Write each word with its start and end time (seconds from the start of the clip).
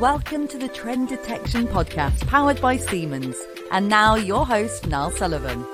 Welcome 0.00 0.48
to 0.48 0.58
the 0.58 0.66
Trend 0.66 1.08
Detection 1.08 1.68
Podcast, 1.68 2.26
powered 2.26 2.60
by 2.60 2.76
Siemens. 2.76 3.36
And 3.70 3.88
now, 3.88 4.16
your 4.16 4.44
host, 4.44 4.88
Niall 4.88 5.12
Sullivan. 5.12 5.64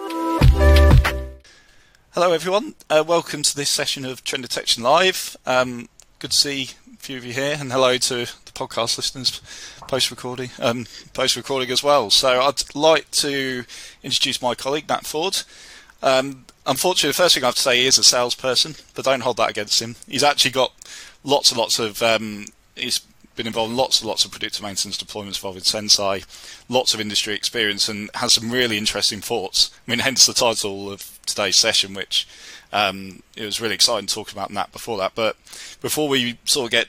Hello, 2.11 2.33
everyone. 2.33 2.75
Uh, 2.91 3.03
welcome 3.07 3.43
to 3.43 3.57
this 3.57 3.71
session 3.71 4.05
of 4.05 4.23
Trend 4.23 4.43
Detection 4.43 4.83
Live. 4.83 5.39
Um, 5.47 5.89
good 6.19 6.33
to 6.33 6.37
see 6.37 6.71
a 6.93 6.99
few 6.99 7.17
of 7.17 7.25
you 7.25 7.33
here, 7.33 7.57
and 7.59 7.73
hello 7.73 7.97
to 7.97 8.15
the 8.17 8.53
podcast 8.53 8.99
listeners 8.99 9.41
post 9.89 10.11
recording, 10.11 10.51
um, 10.59 10.87
post 11.15 11.35
recording 11.35 11.71
as 11.71 11.83
well. 11.83 12.11
So, 12.11 12.43
I'd 12.43 12.75
like 12.75 13.11
to 13.13 13.65
introduce 14.03 14.43
my 14.43 14.55
colleague 14.55 14.89
Nat 14.91 15.07
Ford. 15.07 15.43
Um, 16.03 16.45
unfortunately, 16.67 17.11
the 17.11 17.15
first 17.15 17.35
thing 17.37 17.45
I 17.45 17.47
have 17.47 17.55
to 17.55 17.63
say 17.63 17.87
is 17.87 17.97
a 17.97 18.05
salesperson, 18.05 18.75
but 18.95 19.07
don't 19.07 19.23
hold 19.23 19.39
that 19.39 19.49
against 19.49 19.81
him. 19.81 19.97
He's 20.07 20.23
actually 20.23 20.51
got 20.51 20.73
lots 21.25 21.51
and 21.51 21.59
lots 21.59 21.79
of 21.79 22.03
um, 22.03 22.45
he's 22.77 23.01
been 23.41 23.47
involved 23.47 23.71
in 23.71 23.77
lots 23.77 24.01
and 24.01 24.09
lots 24.09 24.27
of 24.27 24.31
predictive 24.31 24.63
maintenance 24.63 25.03
deployments 25.03 25.37
involving 25.37 25.63
Senseye, 25.63 26.27
lots 26.69 26.93
of 26.93 27.01
industry 27.01 27.35
experience, 27.35 27.89
and 27.89 28.11
has 28.15 28.35
some 28.35 28.51
really 28.51 28.77
interesting 28.77 29.21
thoughts. 29.21 29.71
I 29.87 29.91
mean, 29.91 30.01
hence 30.01 30.27
the 30.27 30.35
title 30.35 30.93
of 30.93 31.19
today's 31.25 31.57
session, 31.57 31.95
which 31.95 32.29
um, 32.71 33.23
it 33.37 33.47
was 33.47 33.59
really 33.59 33.75
exciting 33.75 34.07
talking 34.09 34.37
about 34.37 34.51
Nat 34.51 34.73
before 34.73 34.99
that. 34.99 35.13
But 35.15 35.37
before 35.81 36.07
we 36.07 36.39
sort 36.45 36.67
of 36.67 36.71
get 36.71 36.89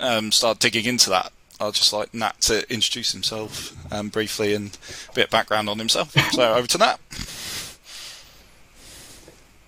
um, 0.00 0.32
start 0.32 0.58
digging 0.58 0.86
into 0.86 1.08
that, 1.10 1.32
I'd 1.60 1.74
just 1.74 1.92
like 1.92 2.12
Nat 2.12 2.40
to 2.42 2.68
introduce 2.72 3.12
himself 3.12 3.76
um, 3.92 4.08
briefly 4.08 4.54
and 4.54 4.76
a 5.08 5.14
bit 5.14 5.26
of 5.26 5.30
background 5.30 5.68
on 5.68 5.78
himself. 5.78 6.12
So 6.32 6.54
over 6.54 6.66
to 6.66 6.78
Nat. 6.78 6.98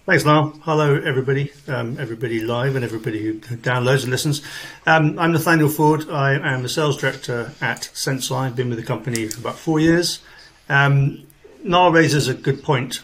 Thanks, 0.07 0.23
Niall. 0.27 0.53
Hello, 0.65 0.97
everybody, 0.97 1.51
um, 1.67 1.99
everybody 1.99 2.41
live 2.41 2.77
and 2.77 2.85
everybody 2.85 3.23
who 3.23 3.41
downloads 3.41 4.03
and 4.03 4.11
listens. 4.11 4.43
Um, 4.87 5.19
I'm 5.19 5.33
Nathaniel 5.33 5.71
Ford. 5.71 6.11
I 6.11 6.35
am 6.35 6.63
the 6.63 6.69
sales 6.69 6.99
director 6.99 7.55
at 7.63 7.89
Senseye. 7.95 8.49
I've 8.49 8.55
been 8.55 8.69
with 8.69 8.79
the 8.79 8.85
company 8.85 9.27
for 9.29 9.41
about 9.41 9.59
four 9.59 9.81
years. 9.81 10.21
Um, 10.69 11.27
Niall 11.63 11.91
raises 11.91 12.29
a 12.29 12.35
good 12.35 12.63
point 12.63 13.03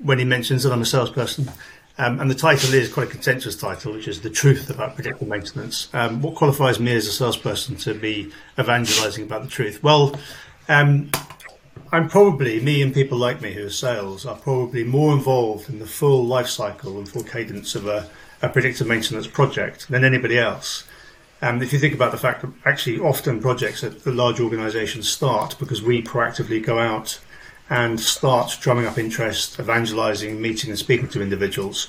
when 0.00 0.18
he 0.18 0.24
mentions 0.24 0.64
that 0.64 0.72
I'm 0.72 0.82
a 0.82 0.84
salesperson. 0.84 1.48
Um, 1.96 2.18
and 2.18 2.28
the 2.28 2.34
title 2.34 2.74
is 2.74 2.92
quite 2.92 3.06
a 3.06 3.10
contentious 3.10 3.54
title, 3.54 3.92
which 3.92 4.08
is 4.08 4.20
The 4.20 4.30
Truth 4.30 4.68
About 4.68 4.96
Predictive 4.96 5.28
Maintenance. 5.28 5.88
Um, 5.94 6.22
what 6.22 6.34
qualifies 6.34 6.80
me 6.80 6.92
as 6.96 7.06
a 7.06 7.12
salesperson 7.12 7.76
to 7.76 7.94
be 7.94 8.32
evangelizing 8.58 9.22
about 9.22 9.44
the 9.44 9.48
truth? 9.48 9.80
Well, 9.80 10.18
um, 10.68 11.12
I'm 11.92 12.08
probably 12.08 12.60
me 12.60 12.82
and 12.82 12.94
people 12.94 13.18
like 13.18 13.40
me 13.40 13.52
who 13.52 13.66
are 13.66 13.70
sales 13.70 14.24
are 14.24 14.36
probably 14.36 14.84
more 14.84 15.12
involved 15.12 15.68
in 15.68 15.80
the 15.80 15.86
full 15.86 16.24
life 16.24 16.46
cycle 16.46 16.98
and 16.98 17.08
full 17.08 17.24
cadence 17.24 17.74
of 17.74 17.88
a, 17.88 18.08
a 18.42 18.48
predictive 18.48 18.86
maintenance 18.86 19.26
project 19.26 19.88
than 19.88 20.04
anybody 20.04 20.38
else. 20.38 20.84
And 21.42 21.60
if 21.62 21.72
you 21.72 21.80
think 21.80 21.94
about 21.94 22.12
the 22.12 22.18
fact 22.18 22.42
that 22.42 22.52
actually 22.64 23.00
often 23.00 23.40
projects 23.40 23.82
at 23.82 24.06
large 24.06 24.38
organisations 24.38 25.08
start 25.08 25.56
because 25.58 25.82
we 25.82 26.00
proactively 26.00 26.64
go 26.64 26.78
out 26.78 27.18
and 27.68 27.98
start 27.98 28.56
drumming 28.60 28.86
up 28.86 28.96
interest, 28.96 29.58
evangelising, 29.58 30.40
meeting 30.40 30.70
and 30.70 30.78
speaking 30.78 31.08
to 31.08 31.22
individuals. 31.22 31.88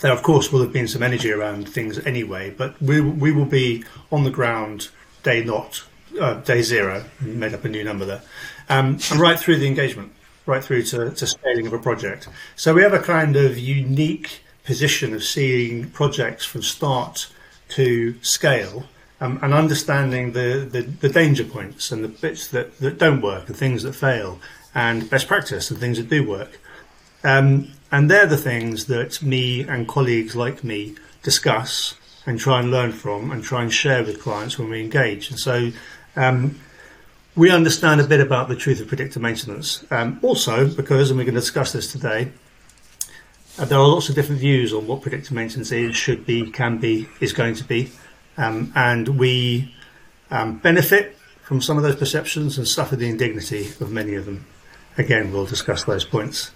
There, 0.00 0.12
of 0.12 0.22
course, 0.22 0.50
will 0.50 0.60
have 0.60 0.72
been 0.72 0.88
some 0.88 1.02
energy 1.02 1.30
around 1.30 1.68
things 1.68 1.98
anyway, 2.06 2.50
but 2.50 2.80
we, 2.80 3.00
we 3.02 3.32
will 3.32 3.46
be 3.46 3.84
on 4.10 4.24
the 4.24 4.30
ground 4.30 4.88
day 5.22 5.44
not, 5.44 5.84
uh, 6.20 6.34
day 6.34 6.62
zero, 6.62 7.04
made 7.20 7.54
up 7.54 7.64
a 7.64 7.68
new 7.68 7.82
number 7.82 8.04
there, 8.04 8.22
um, 8.68 8.98
and 9.10 9.20
right 9.20 9.38
through 9.38 9.58
the 9.58 9.66
engagement, 9.66 10.12
right 10.46 10.62
through 10.62 10.82
to, 10.84 11.10
to 11.10 11.26
scaling 11.26 11.66
of 11.66 11.72
a 11.72 11.78
project. 11.78 12.28
So 12.56 12.74
we 12.74 12.82
have 12.82 12.92
a 12.92 13.00
kind 13.00 13.36
of 13.36 13.58
unique 13.58 14.40
position 14.64 15.14
of 15.14 15.22
seeing 15.22 15.90
projects 15.90 16.44
from 16.44 16.62
start 16.62 17.30
to 17.70 18.14
scale 18.22 18.84
um, 19.20 19.38
and 19.42 19.54
understanding 19.54 20.32
the, 20.32 20.68
the, 20.70 20.82
the, 20.82 21.08
danger 21.08 21.44
points 21.44 21.92
and 21.92 22.02
the 22.02 22.08
bits 22.08 22.48
that, 22.48 22.78
that 22.78 22.98
don't 22.98 23.20
work, 23.20 23.46
the 23.46 23.54
things 23.54 23.82
that 23.82 23.94
fail, 23.94 24.38
and 24.74 25.08
best 25.08 25.28
practice 25.28 25.70
and 25.70 25.78
things 25.78 25.98
that 25.98 26.08
do 26.08 26.28
work. 26.28 26.60
Um, 27.22 27.72
and 27.90 28.10
they're 28.10 28.26
the 28.26 28.36
things 28.36 28.86
that 28.86 29.22
me 29.22 29.62
and 29.62 29.86
colleagues 29.86 30.34
like 30.34 30.64
me 30.64 30.96
discuss 31.22 31.94
and 32.26 32.38
try 32.38 32.60
and 32.60 32.70
learn 32.70 32.92
from 32.92 33.30
and 33.30 33.42
try 33.42 33.62
and 33.62 33.72
share 33.72 34.02
with 34.02 34.20
clients 34.20 34.58
when 34.58 34.68
we 34.68 34.80
engage. 34.80 35.30
And 35.30 35.38
so 35.38 35.70
um, 36.16 36.60
we 37.36 37.50
understand 37.50 38.00
a 38.00 38.04
bit 38.04 38.20
about 38.20 38.48
the 38.48 38.56
truth 38.56 38.80
of 38.80 38.88
predictive 38.88 39.20
maintenance. 39.20 39.84
Um, 39.90 40.20
also, 40.22 40.68
because, 40.68 41.10
and 41.10 41.18
we're 41.18 41.24
going 41.24 41.34
to 41.34 41.40
discuss 41.40 41.72
this 41.72 41.90
today, 41.90 42.30
uh, 43.58 43.64
there 43.64 43.78
are 43.78 43.86
lots 43.86 44.08
of 44.08 44.14
different 44.14 44.40
views 44.40 44.72
on 44.72 44.86
what 44.86 45.02
predictive 45.02 45.32
maintenance 45.32 45.72
is, 45.72 45.96
should 45.96 46.24
be, 46.26 46.50
can 46.50 46.78
be, 46.78 47.08
is 47.20 47.32
going 47.32 47.54
to 47.54 47.64
be. 47.64 47.90
Um, 48.36 48.72
and 48.74 49.18
we 49.18 49.74
um, 50.30 50.58
benefit 50.58 51.16
from 51.42 51.60
some 51.60 51.76
of 51.76 51.82
those 51.82 51.96
perceptions 51.96 52.58
and 52.58 52.66
suffer 52.66 52.96
the 52.96 53.08
indignity 53.08 53.66
of 53.80 53.90
many 53.90 54.14
of 54.14 54.26
them. 54.26 54.46
Again, 54.96 55.32
we'll 55.32 55.46
discuss 55.46 55.84
those 55.84 56.04
points. 56.04 56.50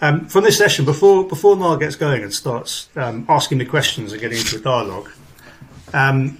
Um, 0.00 0.28
from 0.28 0.44
this 0.44 0.56
session, 0.56 0.84
before 0.84 1.26
before 1.26 1.56
Niall 1.56 1.76
gets 1.76 1.96
going 1.96 2.22
and 2.22 2.32
starts 2.32 2.88
um, 2.94 3.26
asking 3.28 3.58
me 3.58 3.64
questions 3.64 4.12
and 4.12 4.20
getting 4.20 4.38
into 4.38 4.56
a 4.56 4.60
dialogue, 4.60 5.10
um, 5.92 6.38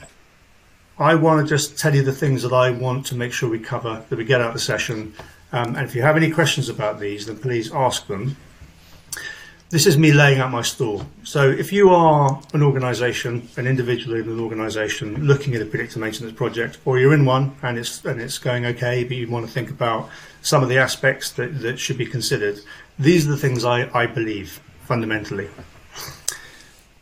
I 0.98 1.14
want 1.14 1.46
to 1.46 1.48
just 1.48 1.78
tell 1.78 1.94
you 1.94 2.02
the 2.02 2.12
things 2.12 2.42
that 2.42 2.52
I 2.52 2.70
want 2.72 3.06
to 3.06 3.14
make 3.14 3.32
sure 3.32 3.48
we 3.48 3.60
cover, 3.60 4.04
that 4.08 4.16
we 4.16 4.24
get 4.24 4.40
out 4.40 4.48
of 4.48 4.54
the 4.54 4.60
session. 4.60 5.14
Um, 5.52 5.76
and 5.76 5.86
if 5.86 5.94
you 5.94 6.02
have 6.02 6.16
any 6.16 6.30
questions 6.30 6.68
about 6.68 6.98
these, 6.98 7.26
then 7.26 7.38
please 7.38 7.72
ask 7.72 8.08
them. 8.08 8.36
This 9.70 9.86
is 9.86 9.96
me 9.96 10.12
laying 10.12 10.40
out 10.40 10.50
my 10.50 10.62
stall. 10.62 11.06
So 11.22 11.48
if 11.48 11.72
you 11.72 11.90
are 11.90 12.42
an 12.52 12.62
organisation, 12.62 13.48
an 13.56 13.66
individual 13.66 14.16
in 14.16 14.28
an 14.28 14.40
organisation 14.40 15.24
looking 15.24 15.54
at 15.54 15.62
a 15.62 15.66
predictive 15.66 15.98
maintenance 15.98 16.34
project, 16.34 16.78
or 16.84 16.98
you're 16.98 17.14
in 17.14 17.24
one 17.24 17.54
and 17.62 17.78
it's 17.78 18.04
and 18.04 18.20
it's 18.20 18.38
going 18.38 18.64
okay, 18.66 19.04
but 19.04 19.16
you 19.16 19.30
want 19.30 19.46
to 19.46 19.52
think 19.52 19.70
about 19.70 20.08
some 20.42 20.62
of 20.62 20.68
the 20.68 20.78
aspects 20.78 21.30
that, 21.32 21.60
that 21.60 21.78
should 21.78 21.98
be 21.98 22.06
considered, 22.06 22.58
these 22.98 23.28
are 23.28 23.30
the 23.30 23.36
things 23.36 23.64
I, 23.64 23.88
I 23.96 24.06
believe 24.06 24.60
fundamentally. 24.80 25.48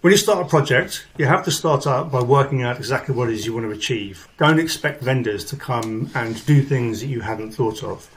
When 0.06 0.12
you 0.12 0.18
start 0.18 0.46
a 0.46 0.48
project, 0.48 1.04
you 1.18 1.26
have 1.26 1.44
to 1.46 1.50
start 1.50 1.84
out 1.84 2.12
by 2.12 2.22
working 2.22 2.62
out 2.62 2.76
exactly 2.76 3.12
what 3.12 3.28
it 3.28 3.34
is 3.34 3.44
you 3.44 3.52
want 3.52 3.66
to 3.66 3.72
achieve. 3.72 4.28
Don't 4.38 4.60
expect 4.60 5.02
vendors 5.02 5.44
to 5.46 5.56
come 5.56 6.12
and 6.14 6.46
do 6.46 6.62
things 6.62 7.00
that 7.00 7.08
you 7.08 7.22
hadn't 7.22 7.50
thought 7.50 7.82
of. 7.82 8.08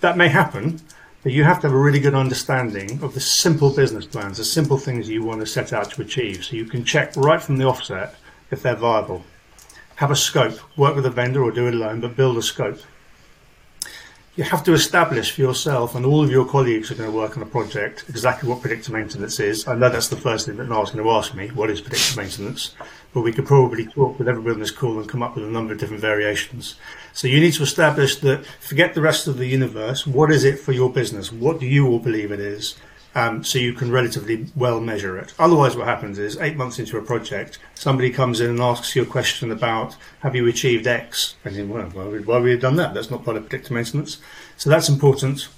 That 0.00 0.16
may 0.16 0.28
happen, 0.28 0.80
but 1.22 1.32
you 1.32 1.44
have 1.44 1.60
to 1.60 1.66
have 1.66 1.74
a 1.76 1.78
really 1.78 2.00
good 2.00 2.14
understanding 2.14 3.02
of 3.02 3.12
the 3.12 3.20
simple 3.20 3.68
business 3.68 4.06
plans, 4.06 4.38
the 4.38 4.46
simple 4.46 4.78
things 4.78 5.10
you 5.10 5.24
want 5.24 5.40
to 5.40 5.46
set 5.46 5.74
out 5.74 5.90
to 5.90 6.00
achieve, 6.00 6.42
so 6.42 6.56
you 6.56 6.64
can 6.64 6.86
check 6.86 7.14
right 7.16 7.42
from 7.42 7.58
the 7.58 7.66
offset 7.66 8.14
if 8.50 8.62
they're 8.62 8.74
viable. 8.74 9.22
Have 9.96 10.10
a 10.10 10.16
scope, 10.16 10.58
work 10.78 10.96
with 10.96 11.04
a 11.04 11.10
vendor 11.10 11.42
or 11.42 11.50
do 11.50 11.68
it 11.68 11.74
alone, 11.74 12.00
but 12.00 12.16
build 12.16 12.38
a 12.38 12.42
scope 12.42 12.80
you 14.36 14.44
have 14.44 14.62
to 14.62 14.74
establish 14.74 15.32
for 15.32 15.40
yourself 15.40 15.94
and 15.94 16.04
all 16.04 16.22
of 16.22 16.30
your 16.30 16.44
colleagues 16.44 16.90
are 16.90 16.94
going 16.94 17.10
to 17.10 17.16
work 17.16 17.38
on 17.38 17.42
a 17.42 17.46
project 17.46 18.04
exactly 18.10 18.46
what 18.46 18.60
predictive 18.60 18.92
maintenance 18.92 19.40
is. 19.40 19.66
I 19.66 19.74
know 19.74 19.88
that's 19.88 20.08
the 20.08 20.16
first 20.16 20.44
thing 20.44 20.56
that 20.56 20.68
Niall's 20.68 20.90
going 20.90 21.02
to 21.02 21.10
ask 21.10 21.34
me, 21.34 21.48
what 21.48 21.70
is 21.70 21.80
predictive 21.80 22.18
maintenance? 22.18 22.74
But 23.14 23.22
we 23.22 23.32
could 23.32 23.46
probably 23.46 23.86
talk 23.86 24.18
with 24.18 24.28
everybody 24.28 24.52
on 24.52 24.60
this 24.60 24.70
call 24.70 24.98
and 24.98 25.08
come 25.08 25.22
up 25.22 25.36
with 25.36 25.44
a 25.44 25.50
number 25.50 25.72
of 25.72 25.78
different 25.78 26.02
variations. 26.02 26.74
So 27.14 27.28
you 27.28 27.40
need 27.40 27.54
to 27.54 27.62
establish 27.62 28.16
that, 28.16 28.44
forget 28.60 28.92
the 28.92 29.00
rest 29.00 29.26
of 29.26 29.38
the 29.38 29.46
universe, 29.46 30.06
what 30.06 30.30
is 30.30 30.44
it 30.44 30.58
for 30.58 30.72
your 30.72 30.92
business? 30.92 31.32
What 31.32 31.58
do 31.58 31.66
you 31.66 31.88
all 31.88 31.98
believe 31.98 32.30
it 32.30 32.40
is? 32.40 32.76
Um, 33.16 33.42
so 33.42 33.58
you 33.58 33.72
can 33.72 33.90
relatively 33.90 34.46
well 34.54 34.78
measure 34.78 35.16
it. 35.16 35.32
Otherwise, 35.38 35.74
what 35.74 35.86
happens 35.86 36.18
is 36.18 36.36
eight 36.36 36.54
months 36.54 36.78
into 36.78 36.98
a 36.98 37.02
project, 37.02 37.58
somebody 37.74 38.10
comes 38.10 38.40
in 38.40 38.50
and 38.50 38.60
asks 38.60 38.94
you 38.94 39.02
a 39.02 39.06
question 39.06 39.50
about 39.50 39.96
have 40.20 40.36
you 40.36 40.46
achieved 40.46 40.86
X, 40.86 41.34
and 41.42 41.56
you 41.56 41.66
well, 41.66 41.88
why 41.88 42.04
would 42.04 42.42
we 42.42 42.50
have 42.50 42.60
done 42.60 42.76
that? 42.76 42.92
That's 42.92 43.10
not 43.10 43.24
part 43.24 43.38
of 43.38 43.44
predictive 43.44 43.72
maintenance. 43.72 44.18
So 44.58 44.68
that's 44.68 44.90
important. 44.90 45.48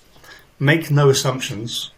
Make 0.61 0.89
no 0.89 1.11
assumptions. 1.11 1.91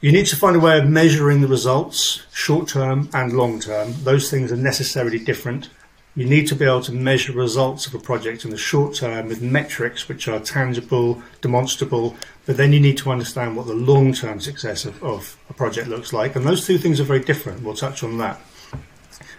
You 0.00 0.10
need 0.10 0.26
to 0.26 0.36
find 0.36 0.56
a 0.56 0.60
way 0.60 0.78
of 0.78 0.88
measuring 0.88 1.40
the 1.40 1.48
results, 1.48 2.26
short 2.32 2.68
term 2.68 3.08
and 3.14 3.32
long 3.32 3.60
term. 3.60 3.94
Those 4.02 4.30
things 4.30 4.50
are 4.50 4.56
necessarily 4.56 5.20
different. 5.20 5.70
You 6.18 6.26
need 6.26 6.48
to 6.48 6.56
be 6.56 6.64
able 6.64 6.82
to 6.82 6.92
measure 6.92 7.32
results 7.32 7.86
of 7.86 7.94
a 7.94 7.98
project 8.00 8.44
in 8.44 8.50
the 8.50 8.58
short 8.58 8.96
term 8.96 9.28
with 9.28 9.40
metrics 9.40 10.08
which 10.08 10.26
are 10.26 10.40
tangible, 10.40 11.22
demonstrable, 11.42 12.16
but 12.44 12.56
then 12.56 12.72
you 12.72 12.80
need 12.80 12.98
to 12.98 13.12
understand 13.12 13.56
what 13.56 13.68
the 13.68 13.74
long 13.74 14.12
term 14.12 14.40
success 14.40 14.84
of, 14.84 15.00
of 15.04 15.36
a 15.48 15.54
project 15.54 15.86
looks 15.86 16.12
like. 16.12 16.34
And 16.34 16.44
those 16.44 16.66
two 16.66 16.76
things 16.76 16.98
are 16.98 17.04
very 17.04 17.20
different. 17.20 17.62
We'll 17.62 17.74
touch 17.74 18.02
on 18.02 18.18
that. 18.18 18.40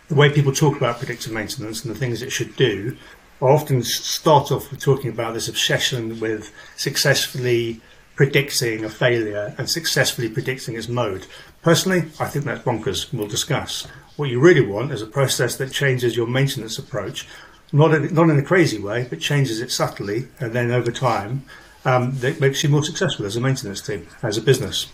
The 0.08 0.16
way 0.16 0.32
people 0.32 0.54
talk 0.54 0.78
about 0.78 1.00
predictive 1.00 1.34
maintenance 1.34 1.84
and 1.84 1.94
the 1.94 2.00
things 2.00 2.22
it 2.22 2.32
should 2.32 2.56
do 2.56 2.98
I 3.42 3.46
often 3.46 3.84
start 3.84 4.52
off 4.52 4.70
with 4.70 4.82
talking 4.82 5.10
about 5.10 5.34
this 5.34 5.48
obsession 5.48 6.20
with 6.20 6.52
successfully 6.76 7.80
predicting 8.16 8.84
a 8.84 8.90
failure 8.90 9.54
and 9.58 9.70
successfully 9.70 10.28
predicting 10.28 10.76
its 10.76 10.90
mode. 10.90 11.26
Personally, 11.62 12.00
I 12.20 12.26
think 12.26 12.44
that's 12.44 12.64
bonkers. 12.64 13.14
We'll 13.14 13.28
discuss. 13.28 13.88
What 14.20 14.30
you 14.30 14.42
really 14.42 14.66
want 14.66 14.92
is 14.92 15.02
a 15.02 15.08
process 15.08 15.56
that 15.56 15.72
changes 15.72 16.18
your 16.18 16.28
maintenance 16.28 16.78
approach, 16.78 17.26
not 17.72 17.94
in, 17.94 18.14
not 18.14 18.30
in 18.30 18.38
a 18.38 18.44
crazy 18.44 18.78
way, 18.78 19.08
but 19.10 19.22
changes 19.22 19.62
it 19.62 19.72
subtly, 19.72 20.28
and 20.42 20.52
then 20.52 20.72
over 20.72 20.92
time, 20.92 21.46
um, 21.86 22.12
that 22.20 22.42
makes 22.42 22.62
you 22.62 22.68
more 22.68 22.84
successful 22.84 23.26
as 23.26 23.38
a 23.38 23.40
maintenance 23.40 23.80
team, 23.80 24.08
as 24.22 24.36
a 24.36 24.42
business. 24.42 24.88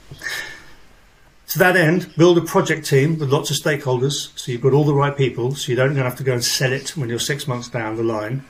To 1.47 1.57
that 1.57 1.75
end, 1.75 2.15
build 2.15 2.37
a 2.37 2.41
project 2.41 2.85
team 2.85 3.17
with 3.17 3.31
lots 3.31 3.49
of 3.49 3.57
stakeholders 3.57 4.29
so 4.37 4.51
you've 4.51 4.61
got 4.61 4.73
all 4.73 4.83
the 4.83 4.93
right 4.93 5.17
people 5.17 5.55
so 5.55 5.71
you 5.71 5.75
don't 5.75 5.95
have 5.95 6.17
to 6.17 6.23
go 6.23 6.33
and 6.33 6.43
sell 6.43 6.71
it 6.71 6.95
when 6.95 7.09
you're 7.09 7.17
six 7.17 7.47
months 7.47 7.67
down 7.67 7.95
the 7.95 8.03
line. 8.03 8.45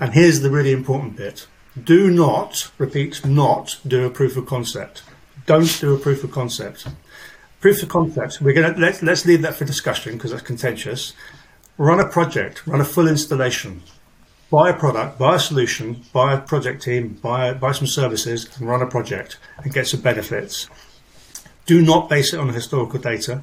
And 0.00 0.14
here's 0.14 0.40
the 0.40 0.50
really 0.50 0.72
important 0.72 1.16
bit. 1.16 1.46
Do 1.78 2.10
not, 2.10 2.70
repeat, 2.78 3.26
not 3.26 3.78
do 3.86 4.06
a 4.06 4.10
proof 4.10 4.38
of 4.38 4.46
concept. 4.46 5.02
Don't 5.44 5.78
do 5.80 5.94
a 5.94 5.98
proof 5.98 6.24
of 6.24 6.30
concept. 6.30 6.86
Proof 7.60 7.82
of 7.82 7.88
concept, 7.88 8.40
we're 8.40 8.52
to, 8.52 8.80
let's, 8.80 9.02
let's 9.02 9.26
leave 9.26 9.42
that 9.42 9.56
for 9.56 9.64
discussion 9.64 10.12
because 10.12 10.30
that's 10.30 10.44
contentious. 10.44 11.12
Run 11.76 11.98
a 11.98 12.06
project, 12.06 12.64
run 12.68 12.80
a 12.80 12.84
full 12.84 13.08
installation. 13.08 13.82
Buy 14.48 14.70
a 14.70 14.74
product, 14.74 15.18
buy 15.18 15.34
a 15.34 15.40
solution, 15.40 16.04
buy 16.12 16.34
a 16.34 16.40
project 16.40 16.82
team, 16.82 17.18
buy, 17.20 17.52
buy 17.52 17.72
some 17.72 17.88
services 17.88 18.48
and 18.56 18.68
run 18.68 18.80
a 18.80 18.86
project 18.86 19.38
and 19.58 19.74
get 19.74 19.88
some 19.88 20.00
benefits. 20.00 20.68
Do 21.66 21.82
not 21.82 22.08
base 22.08 22.32
it 22.32 22.38
on 22.38 22.48
historical 22.50 23.00
data. 23.00 23.42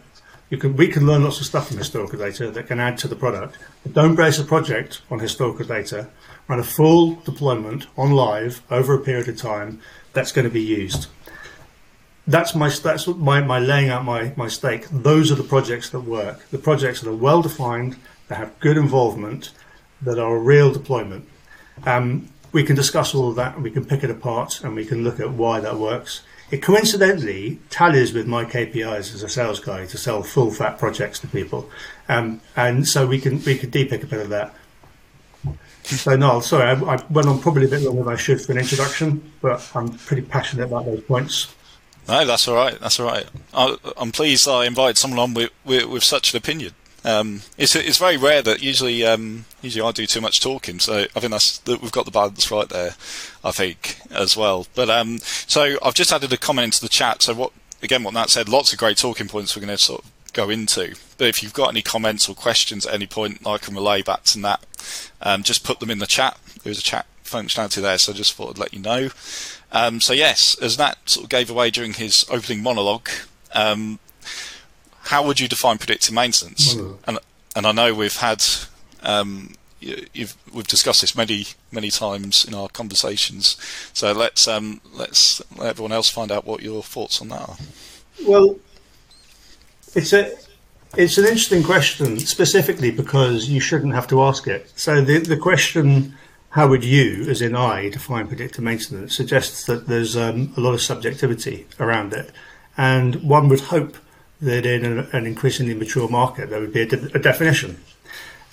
You 0.50 0.58
can, 0.58 0.78
we 0.78 0.88
can 0.88 1.06
learn 1.06 1.26
lots 1.26 1.42
of 1.42 1.46
stuff 1.46 1.68
from 1.68 1.78
historical 1.78 2.18
data 2.18 2.50
that 2.50 2.68
can 2.68 2.80
add 2.80 2.98
to 3.00 3.10
the 3.10 3.16
product. 3.18 3.58
But 3.84 3.94
don't 3.94 4.16
base 4.16 4.40
a 4.40 4.46
project 4.46 5.02
on 5.12 5.20
historical 5.20 5.66
data. 5.66 6.08
Run 6.48 6.60
a 6.60 6.64
full 6.64 7.16
deployment 7.16 7.88
on 7.98 8.12
live 8.12 8.62
over 8.72 8.94
a 8.94 9.04
period 9.04 9.28
of 9.28 9.38
time 9.38 9.82
that's 10.14 10.32
going 10.32 10.46
to 10.46 10.54
be 10.54 10.62
used. 10.62 11.08
That's 12.27 12.56
my 12.56 12.69
that's 12.69 13.07
my, 13.07 13.42
my 13.42 13.60
laying 13.60 13.89
out 13.89 14.04
my, 14.04 14.33
my 14.36 14.48
stake. 14.48 14.88
Those 14.89 15.31
are 15.31 15.36
the 15.36 15.44
projects 15.44 15.89
that 15.92 16.00
work. 16.00 16.50
The 16.50 16.57
projects 16.57 17.01
that 17.01 17.10
are 17.10 17.16
well 17.16 17.42
defined, 17.42 17.98
that 18.27 18.36
have 18.36 18.60
good 18.60 18.77
involvement, 18.77 19.51
that 20.01 20.18
are 20.18 20.36
a 20.36 20.39
real 20.39 20.72
deployment. 20.72 21.27
Um, 21.86 22.30
we 22.51 22.63
can 22.63 22.75
discuss 22.75 23.13
all 23.13 23.30
of 23.30 23.36
that 23.36 23.56
and 23.56 23.63
we 23.63 23.69
can 23.69 23.86
pick 23.86 24.04
it 24.04 24.10
apart 24.10 24.63
and 24.63 24.75
we 24.75 24.86
can 24.86 25.04
look 25.04 25.19
at 25.19 25.31
why 25.31 25.60
that 25.60 25.75
works. 25.75 26.24
It 26.51 26.62
coincidentally 26.62 27.60
tallies 27.69 28.13
with 28.13 28.28
my 28.28 28.45
KPIs 28.45 29.13
as 29.13 29.24
a 29.24 29.30
sales 29.30 29.60
guy 29.60 29.86
to 29.88 29.98
sell 29.98 30.21
full 30.21 30.51
fat 30.51 30.78
projects 30.78 31.19
to 31.19 31.28
people, 31.28 31.69
um, 32.07 32.39
and 32.56 32.88
so 32.88 33.07
we 33.07 33.19
can 33.19 33.44
we 33.44 33.57
can 33.57 33.71
depick 33.71 34.04
a 34.04 34.06
bit 34.06 34.21
of 34.21 34.30
that. 34.30 34.54
So 35.83 36.16
Niall, 36.16 36.42
sorry, 36.42 36.66
I, 36.66 36.95
I, 36.95 37.04
went 37.10 37.28
on 37.28 37.39
probably 37.39 37.66
a 37.66 37.69
bit 37.69 37.81
longer 37.81 38.04
than 38.04 38.13
I 38.13 38.16
should 38.16 38.42
for 38.42 38.51
an 38.51 38.60
introduction, 38.60 39.33
but 39.42 39.69
I'm 39.75 39.89
pretty 39.89 40.21
passionate 40.21 40.66
about 40.66 40.86
those 40.86 41.01
points. 41.01 41.55
No, 42.07 42.25
that's 42.25 42.48
all 42.48 42.56
right. 42.56 42.80
That's 42.80 43.00
all 43.00 43.07
right. 43.07 43.25
I, 43.54 43.78
am 43.98 44.12
pleased 44.12 44.48
I 44.48 44.66
invited 44.66 44.98
someone 44.98 45.19
on 45.19 45.34
with, 45.34 45.52
with, 45.63 45.86
with 45.86 46.04
such 46.04 46.34
an 46.34 46.38
opinion. 46.38 46.74
Um, 47.04 47.42
it's 47.56 47.75
it's 47.75 48.00
very 48.00 48.18
rare 48.18 48.42
that 48.42 48.63
usually 48.63 49.06
um, 49.06 49.46
usually 49.62 49.88
I 49.88 49.92
do 49.92 50.07
too 50.07 50.22
much 50.22 50.42
talking, 50.42 50.80
so 50.80 51.06
I 51.16 51.19
think 51.19 51.30
that's 51.31 51.60
that 51.60 51.80
we've 51.80 51.92
got 51.92 52.06
the 52.06 52.12
balance 52.12 52.50
right 52.50 52.68
there. 52.68 52.96
I 53.44 53.52
think 53.52 54.00
as 54.10 54.36
well. 54.36 54.66
But 54.74 54.90
um, 54.90 55.19
so 55.19 55.78
I've 55.84 55.94
just 55.94 56.12
added 56.12 56.34
a 56.34 56.38
comment 56.38 56.66
into 56.66 56.81
the 56.81 56.90
chat. 56.90 57.22
So 57.22 57.36
what 57.36 57.52
again? 57.84 58.02
What 58.02 58.16
Nat 58.16 58.31
said, 58.31 58.50
lots 58.50 58.74
of 58.74 58.80
great 58.80 58.98
talking 58.98 59.28
points 59.28 59.56
we're 59.56 59.63
going 59.63 59.78
to 59.78 59.81
sort 59.81 60.04
of 60.04 60.12
go 60.34 60.50
into. 60.50 60.96
But 61.19 61.28
if 61.28 61.44
you've 61.44 61.54
got 61.54 61.69
any 61.69 61.84
comments 61.84 62.28
or 62.28 62.34
questions 62.34 62.88
at 62.88 62.94
any 62.96 63.06
point, 63.06 63.46
I 63.46 63.60
can 63.60 63.75
relay 63.75 64.02
back 64.02 64.24
to 64.24 64.40
Nat. 64.40 64.66
Um, 65.22 65.44
just 65.44 65.63
put 65.63 65.80
them 65.80 65.92
in 65.92 66.00
the 66.00 66.07
chat. 66.07 66.40
There's 66.63 66.80
a 66.80 66.84
chat 66.84 67.06
functionality 67.24 67.81
there, 67.81 67.98
so 68.00 68.13
I 68.13 68.16
just 68.16 68.34
thought 68.34 68.52
I'd 68.52 68.57
let 68.57 68.74
you 68.74 68.80
know. 68.80 69.10
Um, 69.72 70.00
so 70.00 70.14
yes, 70.14 70.56
as 70.62 70.78
Nat 70.78 70.96
sort 71.06 71.26
of 71.26 71.30
gave 71.30 71.50
away 71.50 71.70
during 71.70 71.94
his 71.94 72.26
opening 72.30 72.64
monologue, 72.64 73.10
um, 73.54 74.00
how 75.04 75.26
would 75.26 75.40
you 75.40 75.48
define 75.48 75.78
predictive 75.78 76.14
maintenance? 76.14 76.76
And 77.06 77.20
and 77.56 77.66
I 77.66 77.72
know 77.72 77.94
we've 77.94 78.18
had 78.18 78.44
um, 79.04 79.56
you've 79.80 80.36
we've 80.54 80.68
discussed 80.68 81.02
this 81.02 81.16
many 81.16 81.48
many 81.72 81.90
times 81.92 82.46
in 82.46 82.54
our 82.54 82.70
conversations. 82.70 83.58
So 83.94 84.12
let's 84.12 84.48
um, 84.48 84.82
let's 84.94 85.42
let 85.58 85.70
everyone 85.70 85.92
else 85.92 86.10
find 86.10 86.32
out 86.32 86.46
what 86.46 86.62
your 86.62 86.84
thoughts 86.84 87.22
on 87.22 87.30
that 87.30 87.42
are. 87.42 87.58
Well, 88.28 88.58
it's 89.94 90.14
a 90.14 90.36
it's 90.98 91.18
an 91.18 91.26
interesting 91.26 91.64
question 91.64 92.20
specifically 92.20 92.92
because 92.92 93.50
you 93.50 93.60
shouldn't 93.60 93.94
have 93.94 94.08
to 94.08 94.24
ask 94.24 94.48
it. 94.48 94.72
So 94.76 95.02
the 95.02 95.20
the 95.20 95.38
question 95.38 96.16
how 96.56 96.69
would 96.69 96.86
you, 96.86 97.25
as 97.30 97.42
in 97.42 97.54
I, 97.54 97.90
define 97.90 98.28
predictive 98.28 98.63
maintenance 98.63 99.13
suggests 99.13 99.66
that 99.66 99.88
there's 99.88 100.16
um, 100.16 100.54
a 100.56 100.62
lot 100.62 100.74
of 100.74 100.81
subjectivity 100.81 101.68
around 101.81 102.13
it, 102.13 102.31
and 102.78 103.16
one 103.24 103.50
would 103.50 103.60
hope 103.60 103.98
that 104.40 104.66
in 104.66 104.86
an, 104.86 105.00
an 105.12 105.25
increasingly 105.25 105.74
mature 105.74 106.07
market 106.07 106.50
there 106.50 106.62
would 106.62 106.72
be 106.72 106.84
a, 106.84 106.86
de- 106.86 107.13
a 107.13 107.19
definition. 107.19 107.84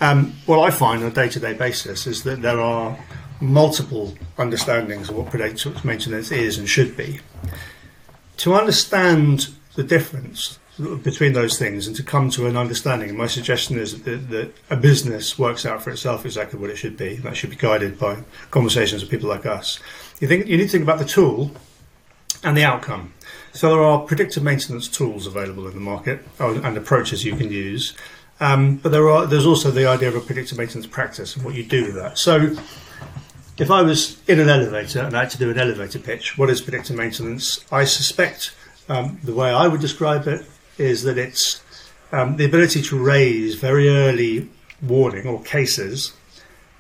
Um, 0.00 0.34
what 0.46 0.58
I 0.58 0.72
find 0.72 1.04
on 1.04 1.12
a 1.12 1.14
day-to-day 1.14 1.52
basis 1.52 2.08
is 2.08 2.24
that 2.24 2.42
there 2.42 2.60
are 2.60 2.98
multiple 3.40 4.14
understandings 4.36 5.08
of 5.08 5.14
what 5.14 5.30
predictive 5.30 5.84
maintenance 5.84 6.32
is 6.32 6.58
and 6.58 6.68
should 6.68 6.96
be. 6.96 7.20
To 8.38 8.54
understand 8.54 9.50
the 9.76 9.84
difference 9.84 10.58
between 10.78 11.34
those 11.34 11.58
things 11.58 11.86
and 11.86 11.94
to 11.96 12.02
come 12.02 12.30
to 12.30 12.46
an 12.46 12.56
understanding, 12.56 13.14
my 13.16 13.26
suggestion 13.26 13.78
is 13.78 14.02
that, 14.02 14.30
that 14.30 14.54
a 14.70 14.76
business 14.76 15.38
works 15.38 15.66
out 15.66 15.82
for 15.82 15.90
itself 15.90 16.24
exactly 16.24 16.58
what 16.58 16.70
it 16.70 16.76
should 16.76 16.96
be. 16.96 17.16
That 17.16 17.36
should 17.36 17.50
be 17.50 17.56
guided 17.56 17.98
by 17.98 18.18
conversations 18.50 19.02
with 19.02 19.10
people 19.10 19.28
like 19.28 19.44
us. 19.44 19.80
You 20.20 20.28
think 20.28 20.46
you 20.46 20.56
need 20.56 20.64
to 20.64 20.68
think 20.70 20.84
about 20.84 20.98
the 20.98 21.04
tool 21.04 21.50
and 22.42 22.56
the 22.56 22.64
outcome. 22.64 23.12
So 23.52 23.68
there 23.68 23.82
are 23.82 24.00
predictive 24.00 24.42
maintenance 24.42 24.88
tools 24.88 25.26
available 25.26 25.66
in 25.66 25.74
the 25.74 25.80
market 25.80 26.20
uh, 26.40 26.60
and 26.62 26.76
approaches 26.76 27.24
you 27.24 27.36
can 27.36 27.50
use. 27.50 27.94
Um, 28.40 28.76
but 28.76 28.92
there 28.92 29.08
are 29.10 29.26
there's 29.26 29.46
also 29.46 29.70
the 29.70 29.86
idea 29.86 30.08
of 30.08 30.16
a 30.16 30.20
predictive 30.20 30.58
maintenance 30.58 30.86
practice 30.86 31.36
and 31.36 31.44
what 31.44 31.54
you 31.54 31.64
do 31.64 31.84
with 31.84 31.94
that. 31.96 32.16
So 32.18 32.56
if 33.58 33.70
I 33.70 33.82
was 33.82 34.20
in 34.26 34.40
an 34.40 34.48
elevator 34.48 35.00
and 35.00 35.14
I 35.14 35.20
had 35.20 35.30
to 35.30 35.38
do 35.38 35.50
an 35.50 35.58
elevator 35.58 35.98
pitch, 35.98 36.38
what 36.38 36.48
is 36.48 36.62
predictive 36.62 36.96
maintenance? 36.96 37.62
I 37.70 37.84
suspect 37.84 38.54
um, 38.88 39.20
the 39.22 39.34
way 39.34 39.50
I 39.50 39.68
would 39.68 39.80
describe 39.80 40.26
it 40.26 40.44
is 40.78 41.02
that 41.02 41.18
it's 41.18 41.62
um, 42.12 42.36
the 42.36 42.44
ability 42.44 42.82
to 42.82 42.98
raise 42.98 43.54
very 43.54 43.88
early 43.88 44.48
warning 44.82 45.26
or 45.26 45.42
cases 45.42 46.12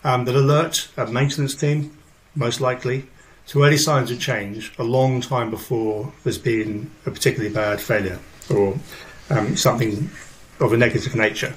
um, 0.04 0.24
that 0.24 0.34
alert 0.34 0.88
a 0.96 1.06
maintenance 1.06 1.54
team, 1.54 1.96
most 2.34 2.60
likely, 2.60 3.06
to 3.46 3.62
early 3.62 3.76
signs 3.76 4.10
of 4.10 4.20
change 4.20 4.72
a 4.78 4.84
long 4.84 5.20
time 5.20 5.50
before 5.50 6.12
there's 6.22 6.38
been 6.38 6.90
a 7.06 7.10
particularly 7.10 7.52
bad 7.52 7.80
failure 7.80 8.18
or 8.50 8.78
um, 9.30 9.56
something 9.56 10.10
of 10.60 10.72
a 10.72 10.76
negative 10.76 11.14
nature. 11.14 11.54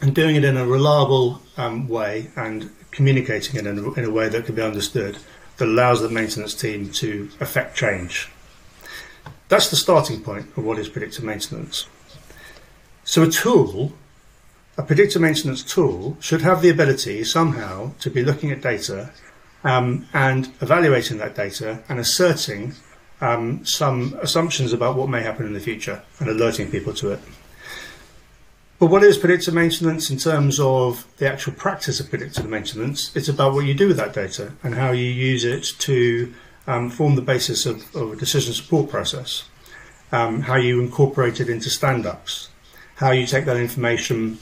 And 0.00 0.14
doing 0.14 0.36
it 0.36 0.44
in 0.44 0.56
a 0.56 0.66
reliable 0.66 1.42
um, 1.56 1.88
way 1.88 2.30
and 2.36 2.70
communicating 2.90 3.56
it 3.56 3.66
in 3.66 3.78
a, 3.78 3.92
in 3.92 4.04
a 4.04 4.10
way 4.10 4.28
that 4.28 4.46
can 4.46 4.54
be 4.54 4.62
understood 4.62 5.18
that 5.58 5.66
allows 5.66 6.00
the 6.00 6.08
maintenance 6.08 6.54
team 6.54 6.90
to 6.92 7.30
affect 7.40 7.76
change. 7.76 8.30
That's 9.50 9.68
the 9.68 9.76
starting 9.76 10.22
point 10.22 10.46
of 10.56 10.64
what 10.64 10.78
is 10.78 10.88
predictive 10.88 11.24
maintenance. 11.24 11.86
So 13.02 13.24
a 13.24 13.28
tool, 13.28 13.92
a 14.78 14.84
predictive 14.84 15.20
maintenance 15.20 15.64
tool, 15.64 16.16
should 16.20 16.42
have 16.42 16.62
the 16.62 16.70
ability 16.70 17.24
somehow 17.24 17.92
to 17.98 18.10
be 18.10 18.22
looking 18.22 18.52
at 18.52 18.62
data 18.62 19.10
um, 19.64 20.06
and 20.14 20.52
evaluating 20.60 21.18
that 21.18 21.34
data 21.34 21.82
and 21.88 21.98
asserting 21.98 22.74
um, 23.20 23.66
some 23.66 24.16
assumptions 24.22 24.72
about 24.72 24.94
what 24.94 25.08
may 25.08 25.22
happen 25.22 25.46
in 25.46 25.52
the 25.52 25.60
future 25.60 26.00
and 26.20 26.28
alerting 26.28 26.70
people 26.70 26.94
to 26.94 27.10
it. 27.10 27.20
But 28.78 28.86
what 28.86 29.02
is 29.02 29.18
predictive 29.18 29.52
maintenance 29.52 30.10
in 30.10 30.16
terms 30.16 30.60
of 30.60 31.08
the 31.16 31.28
actual 31.28 31.54
practice 31.54 31.98
of 31.98 32.08
predictive 32.08 32.48
maintenance? 32.48 33.14
It's 33.16 33.28
about 33.28 33.54
what 33.54 33.66
you 33.66 33.74
do 33.74 33.88
with 33.88 33.96
that 33.96 34.14
data 34.14 34.52
and 34.62 34.76
how 34.76 34.92
you 34.92 35.04
use 35.04 35.44
it 35.44 35.64
to 35.80 36.32
um, 36.70 36.88
form 36.88 37.16
the 37.16 37.22
basis 37.22 37.66
of, 37.66 37.94
of, 37.96 38.12
a 38.12 38.16
decision 38.16 38.54
support 38.54 38.88
process, 38.88 39.48
um, 40.12 40.42
how 40.42 40.56
you 40.56 40.80
incorporate 40.80 41.40
it 41.40 41.48
into 41.48 41.68
stand 41.68 42.06
ups, 42.06 42.48
how 42.96 43.10
you 43.10 43.26
take 43.26 43.44
that 43.44 43.56
information, 43.56 44.38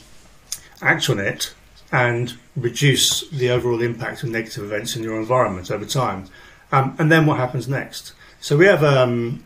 act 0.81 1.09
on 1.09 1.17
it, 1.17 1.53
and 1.91 2.37
reduce 2.55 3.27
the 3.29 3.49
overall 3.49 3.81
impact 3.81 4.21
of 4.21 4.29
negative 4.29 4.63
events 4.63 4.95
in 4.95 5.01
your 5.01 5.19
environment 5.19 5.71
over 5.71 5.85
time. 5.85 6.25
Um, 6.71 6.95
and 6.99 7.11
then 7.11 7.25
what 7.25 7.37
happens 7.37 7.67
next? 7.67 8.13
So 8.39 8.55
we 8.55 8.67
have 8.67 8.83
um, 8.83 9.43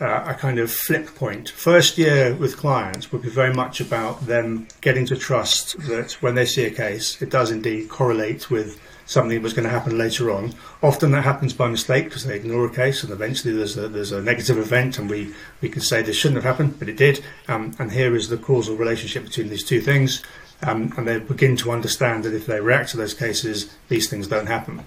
a 0.00 0.34
kind 0.34 0.58
of 0.58 0.72
flip 0.72 1.14
point. 1.14 1.50
First 1.50 1.98
year 1.98 2.34
with 2.34 2.56
clients 2.56 3.12
would 3.12 3.20
be 3.20 3.28
very 3.28 3.52
much 3.52 3.82
about 3.82 4.26
them 4.26 4.66
getting 4.80 5.04
to 5.06 5.16
trust 5.16 5.78
that 5.88 6.12
when 6.22 6.34
they 6.36 6.46
see 6.46 6.64
a 6.64 6.70
case, 6.70 7.20
it 7.20 7.28
does 7.28 7.50
indeed 7.50 7.90
correlate 7.90 8.50
with 8.50 8.80
something 9.08 9.42
was 9.42 9.54
going 9.54 9.64
to 9.64 9.70
happen 9.70 9.96
later 9.98 10.30
on. 10.30 10.54
Often 10.82 11.10
that 11.12 11.24
happens 11.24 11.54
by 11.54 11.66
mistake 11.68 12.04
because 12.04 12.24
they 12.24 12.36
ignore 12.36 12.66
a 12.66 12.70
case 12.70 13.02
and 13.02 13.10
eventually 13.10 13.54
there's 13.54 13.76
a, 13.76 13.88
there's 13.88 14.12
a 14.12 14.22
negative 14.22 14.58
event 14.58 14.98
and 14.98 15.10
we, 15.10 15.34
we 15.62 15.70
can 15.70 15.80
say 15.80 16.02
this 16.02 16.14
shouldn't 16.14 16.36
have 16.36 16.44
happened, 16.44 16.78
but 16.78 16.88
it 16.88 16.96
did. 16.96 17.24
Um, 17.48 17.74
and 17.78 17.90
here 17.90 18.14
is 18.14 18.28
the 18.28 18.36
causal 18.36 18.76
relationship 18.76 19.24
between 19.24 19.48
these 19.48 19.64
two 19.64 19.80
things 19.80 20.22
um, 20.62 20.92
and 20.96 21.08
they 21.08 21.18
begin 21.18 21.56
to 21.56 21.70
understand 21.70 22.24
that 22.24 22.34
if 22.34 22.46
they 22.46 22.60
react 22.60 22.90
to 22.90 22.98
those 22.98 23.14
cases, 23.14 23.74
these 23.88 24.10
things 24.10 24.28
don't 24.28 24.46
happen. 24.46 24.84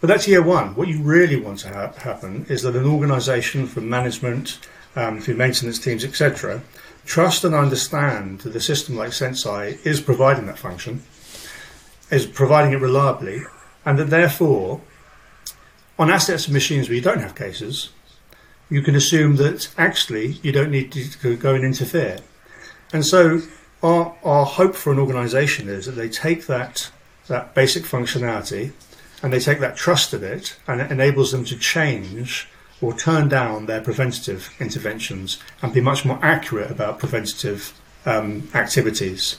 But 0.00 0.06
that's 0.06 0.28
year 0.28 0.42
one. 0.42 0.74
What 0.76 0.88
you 0.88 1.02
really 1.02 1.40
want 1.40 1.58
to 1.60 1.72
ha- 1.72 1.92
happen 1.92 2.46
is 2.48 2.62
that 2.62 2.76
an 2.76 2.86
organisation, 2.86 3.66
from 3.66 3.88
management 3.88 4.58
um, 4.94 5.20
through 5.20 5.34
maintenance 5.34 5.78
teams, 5.78 6.04
etc., 6.04 6.62
trust 7.04 7.44
and 7.44 7.54
understand 7.54 8.40
that 8.40 8.54
a 8.54 8.60
system 8.60 8.96
like 8.96 9.10
Senseye 9.10 9.84
is 9.84 10.00
providing 10.00 10.46
that 10.46 10.58
function, 10.58 11.02
is 12.10 12.26
providing 12.26 12.72
it 12.72 12.80
reliably, 12.80 13.42
and 13.84 13.98
that 13.98 14.10
therefore, 14.10 14.80
on 15.98 16.10
assets 16.10 16.46
and 16.46 16.54
machines 16.54 16.88
where 16.88 16.96
you 16.96 17.02
don't 17.02 17.20
have 17.20 17.34
cases, 17.34 17.90
you 18.68 18.82
can 18.82 18.94
assume 18.94 19.36
that 19.36 19.68
actually 19.76 20.38
you 20.42 20.52
don't 20.52 20.70
need 20.70 20.92
to 20.92 21.36
go 21.36 21.54
and 21.54 21.64
interfere. 21.64 22.18
And 22.92 23.04
so 23.04 23.42
our, 23.82 24.16
our 24.24 24.44
hope 24.44 24.74
for 24.74 24.92
an 24.92 24.98
organization 24.98 25.68
is 25.68 25.86
that 25.86 25.92
they 25.92 26.08
take 26.08 26.46
that, 26.46 26.90
that 27.26 27.54
basic 27.54 27.84
functionality 27.84 28.72
and 29.22 29.32
they 29.32 29.40
take 29.40 29.60
that 29.60 29.76
trust 29.76 30.12
of 30.12 30.22
it 30.22 30.56
and 30.66 30.80
it 30.80 30.90
enables 30.90 31.32
them 31.32 31.44
to 31.46 31.56
change 31.56 32.48
or 32.80 32.96
turn 32.96 33.28
down 33.28 33.66
their 33.66 33.80
preventative 33.80 34.54
interventions 34.58 35.38
and 35.62 35.74
be 35.74 35.80
much 35.80 36.04
more 36.04 36.18
accurate 36.22 36.70
about 36.70 36.98
preventative 36.98 37.78
um, 38.06 38.48
activities. 38.54 39.38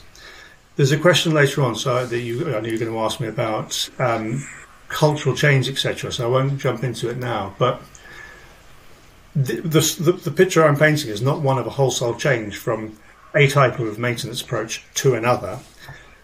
There's 0.76 0.92
a 0.92 0.98
question 0.98 1.34
later 1.34 1.64
on, 1.64 1.76
so 1.76 2.06
that 2.06 2.20
you, 2.20 2.48
I 2.48 2.60
know 2.60 2.68
you're 2.68 2.80
going 2.80 2.92
to 2.92 3.00
ask 3.00 3.20
me 3.20 3.28
about 3.28 3.90
um, 4.00 4.48
cultural 4.88 5.36
change, 5.36 5.68
etc. 5.68 6.12
So 6.12 6.26
I 6.26 6.30
won't 6.30 6.60
jump 6.60 6.84
into 6.84 7.10
it 7.10 7.18
now. 7.18 7.56
But 7.58 7.82
the, 9.36 9.62
the, 9.62 10.12
the 10.12 10.32
picture 10.32 10.64
I'm 10.64 10.78
painting 10.78 11.10
is 11.10 11.22
not 11.22 11.42
one 11.42 11.58
of 11.58 11.68
a 11.68 11.72
wholesale 11.72 12.16
change 12.16 12.58
from 12.58 12.98
a 13.34 13.48
type 13.48 13.80
of 13.80 13.98
maintenance 13.98 14.42
approach 14.42 14.84
to 14.96 15.14
another. 15.14 15.60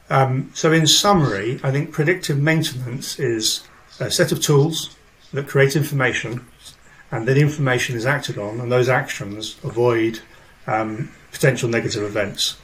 Um, 0.09 0.51
so, 0.53 0.71
in 0.71 0.87
summary, 0.87 1.59
I 1.63 1.71
think 1.71 1.91
predictive 1.91 2.39
maintenance 2.39 3.19
is 3.19 3.67
a 3.99 4.09
set 4.09 4.31
of 4.31 4.41
tools 4.41 4.95
that 5.33 5.47
create 5.47 5.75
information, 5.75 6.45
and 7.11 7.27
that 7.27 7.37
information 7.37 7.95
is 7.95 8.05
acted 8.05 8.37
on, 8.37 8.59
and 8.59 8.71
those 8.71 8.87
actions 8.87 9.57
avoid 9.63 10.19
um, 10.65 11.11
potential 11.31 11.67
negative 11.67 12.03
events. 12.03 12.57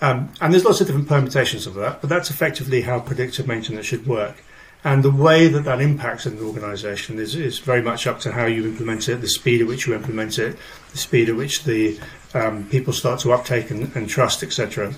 Um, 0.00 0.32
and 0.40 0.52
there's 0.52 0.64
lots 0.64 0.80
of 0.80 0.86
different 0.86 1.08
permutations 1.08 1.66
of 1.66 1.74
that, 1.74 2.00
but 2.00 2.08
that's 2.08 2.30
effectively 2.30 2.82
how 2.82 3.00
predictive 3.00 3.48
maintenance 3.48 3.86
should 3.86 4.06
work. 4.06 4.44
And 4.84 5.02
the 5.02 5.10
way 5.10 5.48
that 5.48 5.64
that 5.64 5.80
impacts 5.80 6.24
an 6.24 6.38
organisation 6.38 7.18
is, 7.18 7.34
is 7.34 7.58
very 7.58 7.82
much 7.82 8.06
up 8.06 8.20
to 8.20 8.32
how 8.32 8.46
you 8.46 8.64
implement 8.64 9.08
it, 9.08 9.20
the 9.20 9.28
speed 9.28 9.60
at 9.60 9.66
which 9.66 9.86
you 9.86 9.94
implement 9.94 10.38
it, 10.38 10.56
the 10.92 10.98
speed 10.98 11.28
at 11.28 11.34
which 11.34 11.64
the 11.64 11.98
um, 12.32 12.64
people 12.68 12.92
start 12.92 13.18
to 13.20 13.32
uptake 13.32 13.72
and, 13.72 13.94
and 13.96 14.08
trust, 14.08 14.44
etc. 14.44 14.94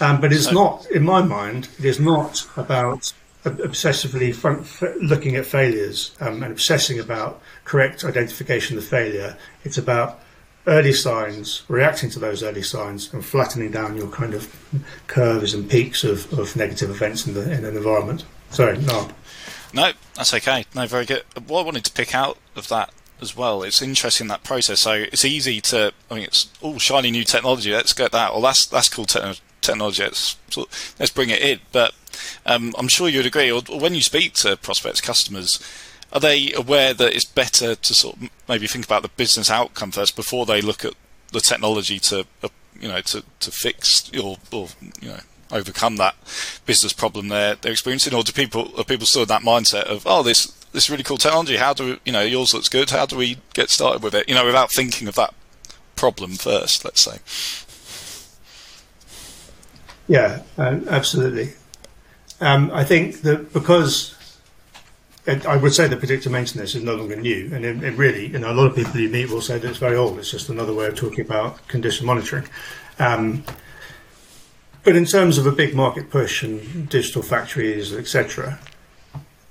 Um, 0.00 0.20
but 0.20 0.32
it's 0.32 0.52
not, 0.52 0.86
in 0.90 1.02
my 1.02 1.22
mind, 1.22 1.68
it 1.78 1.86
is 1.86 1.98
not 1.98 2.46
about 2.56 3.12
obsessively 3.44 4.34
front, 4.34 4.66
looking 5.02 5.36
at 5.36 5.46
failures 5.46 6.14
um, 6.20 6.42
and 6.42 6.52
obsessing 6.52 7.00
about 7.00 7.40
correct 7.64 8.04
identification 8.04 8.76
of 8.76 8.84
failure. 8.84 9.36
It's 9.64 9.78
about 9.78 10.20
early 10.68 10.92
signs, 10.92 11.62
reacting 11.68 12.10
to 12.10 12.18
those 12.18 12.42
early 12.42 12.62
signs, 12.62 13.12
and 13.12 13.24
flattening 13.24 13.70
down 13.70 13.96
your 13.96 14.08
kind 14.08 14.34
of 14.34 14.54
curves 15.06 15.54
and 15.54 15.68
peaks 15.68 16.04
of, 16.04 16.32
of 16.38 16.54
negative 16.54 16.90
events 16.90 17.26
in, 17.26 17.34
the, 17.34 17.42
in 17.52 17.64
an 17.64 17.76
environment. 17.76 18.24
Sorry, 18.50 18.78
no. 18.78 19.08
No, 19.74 19.92
that's 20.14 20.32
okay. 20.34 20.64
No, 20.74 20.86
very 20.86 21.04
good. 21.04 21.24
What 21.46 21.62
I 21.62 21.64
wanted 21.64 21.84
to 21.84 21.92
pick 21.92 22.14
out 22.14 22.38
of 22.54 22.68
that 22.68 22.92
as 23.20 23.36
well, 23.36 23.62
it's 23.62 23.82
interesting 23.82 24.28
that 24.28 24.44
process. 24.44 24.80
So 24.80 24.92
it's 24.92 25.24
easy 25.24 25.60
to, 25.62 25.92
I 26.10 26.14
mean, 26.14 26.24
it's 26.24 26.48
all 26.60 26.78
shiny 26.78 27.10
new 27.10 27.24
technology. 27.24 27.72
Let's 27.72 27.92
get 27.92 28.12
that. 28.12 28.32
Well, 28.32 28.42
that's 28.42 28.64
that's 28.66 28.88
cool 28.88 29.04
te- 29.04 29.40
technology. 29.60 30.04
Let's 30.04 30.36
let's 30.98 31.10
bring 31.10 31.30
it 31.30 31.42
in. 31.42 31.60
But 31.72 31.94
um, 32.46 32.74
I'm 32.78 32.88
sure 32.88 33.08
you'd 33.08 33.26
agree. 33.26 33.50
Or, 33.50 33.62
or 33.70 33.80
when 33.80 33.94
you 33.94 34.02
speak 34.02 34.34
to 34.34 34.56
prospects, 34.56 35.00
customers, 35.00 35.60
are 36.12 36.20
they 36.20 36.52
aware 36.52 36.94
that 36.94 37.14
it's 37.14 37.24
better 37.24 37.74
to 37.74 37.94
sort 37.94 38.16
of 38.16 38.30
maybe 38.48 38.66
think 38.66 38.84
about 38.84 39.02
the 39.02 39.08
business 39.10 39.50
outcome 39.50 39.90
first 39.90 40.16
before 40.16 40.46
they 40.46 40.60
look 40.60 40.84
at 40.84 40.94
the 41.32 41.40
technology 41.40 41.98
to, 41.98 42.26
uh, 42.42 42.48
you 42.80 42.88
know, 42.88 43.00
to, 43.02 43.22
to 43.40 43.50
fix 43.50 44.10
or, 44.18 44.36
or 44.52 44.68
you 45.00 45.08
know 45.08 45.20
overcome 45.50 45.96
that 45.96 46.14
business 46.66 46.92
problem 46.92 47.28
they're 47.28 47.54
they're 47.56 47.72
experiencing, 47.72 48.14
or 48.14 48.22
do 48.22 48.32
people 48.32 48.72
are 48.78 48.84
people 48.84 49.06
still 49.06 49.22
in 49.22 49.28
that 49.28 49.42
mindset 49.42 49.84
of 49.84 50.06
oh 50.06 50.22
this 50.22 50.46
this 50.72 50.90
really 50.90 51.02
cool 51.02 51.16
technology? 51.16 51.56
How 51.56 51.72
do 51.72 51.84
we, 51.84 52.00
you 52.04 52.12
know 52.12 52.22
yours 52.22 52.54
looks 52.54 52.68
good? 52.68 52.90
How 52.90 53.06
do 53.06 53.16
we 53.16 53.38
get 53.54 53.70
started 53.70 54.02
with 54.02 54.14
it? 54.14 54.28
You 54.28 54.34
know, 54.34 54.44
without 54.44 54.70
thinking 54.70 55.08
of 55.08 55.14
that 55.16 55.34
problem 55.96 56.32
first, 56.32 56.84
let's 56.84 57.00
say. 57.00 57.18
Yeah, 60.06 60.42
absolutely. 60.56 61.52
Um, 62.40 62.70
I 62.72 62.84
think 62.84 63.22
that 63.22 63.52
because 63.52 64.14
I 65.28 65.56
would 65.56 65.74
say 65.74 65.86
that 65.86 65.98
predictive 65.98 66.32
maintenance 66.32 66.74
is 66.74 66.82
no 66.82 66.94
longer 66.94 67.16
new, 67.16 67.50
and 67.52 67.64
it, 67.64 67.82
it, 67.84 67.94
really, 67.98 68.28
you 68.28 68.38
know, 68.38 68.50
a 68.50 68.54
lot 68.54 68.66
of 68.66 68.74
people 68.74 68.98
you 68.98 69.10
meet 69.10 69.28
will 69.28 69.42
say 69.42 69.58
that 69.58 69.68
it's 69.68 69.78
very 69.78 69.96
old. 69.96 70.18
It's 70.18 70.30
just 70.30 70.48
another 70.48 70.72
way 70.72 70.86
of 70.86 70.94
talking 70.96 71.20
about 71.20 71.68
condition 71.68 72.06
monitoring. 72.06 72.48
Um, 72.98 73.44
but 74.84 74.96
in 74.96 75.04
terms 75.04 75.36
of 75.36 75.46
a 75.46 75.52
big 75.52 75.74
market 75.74 76.08
push 76.08 76.42
and 76.42 76.88
digital 76.88 77.20
factories, 77.20 77.92
etc., 77.92 78.58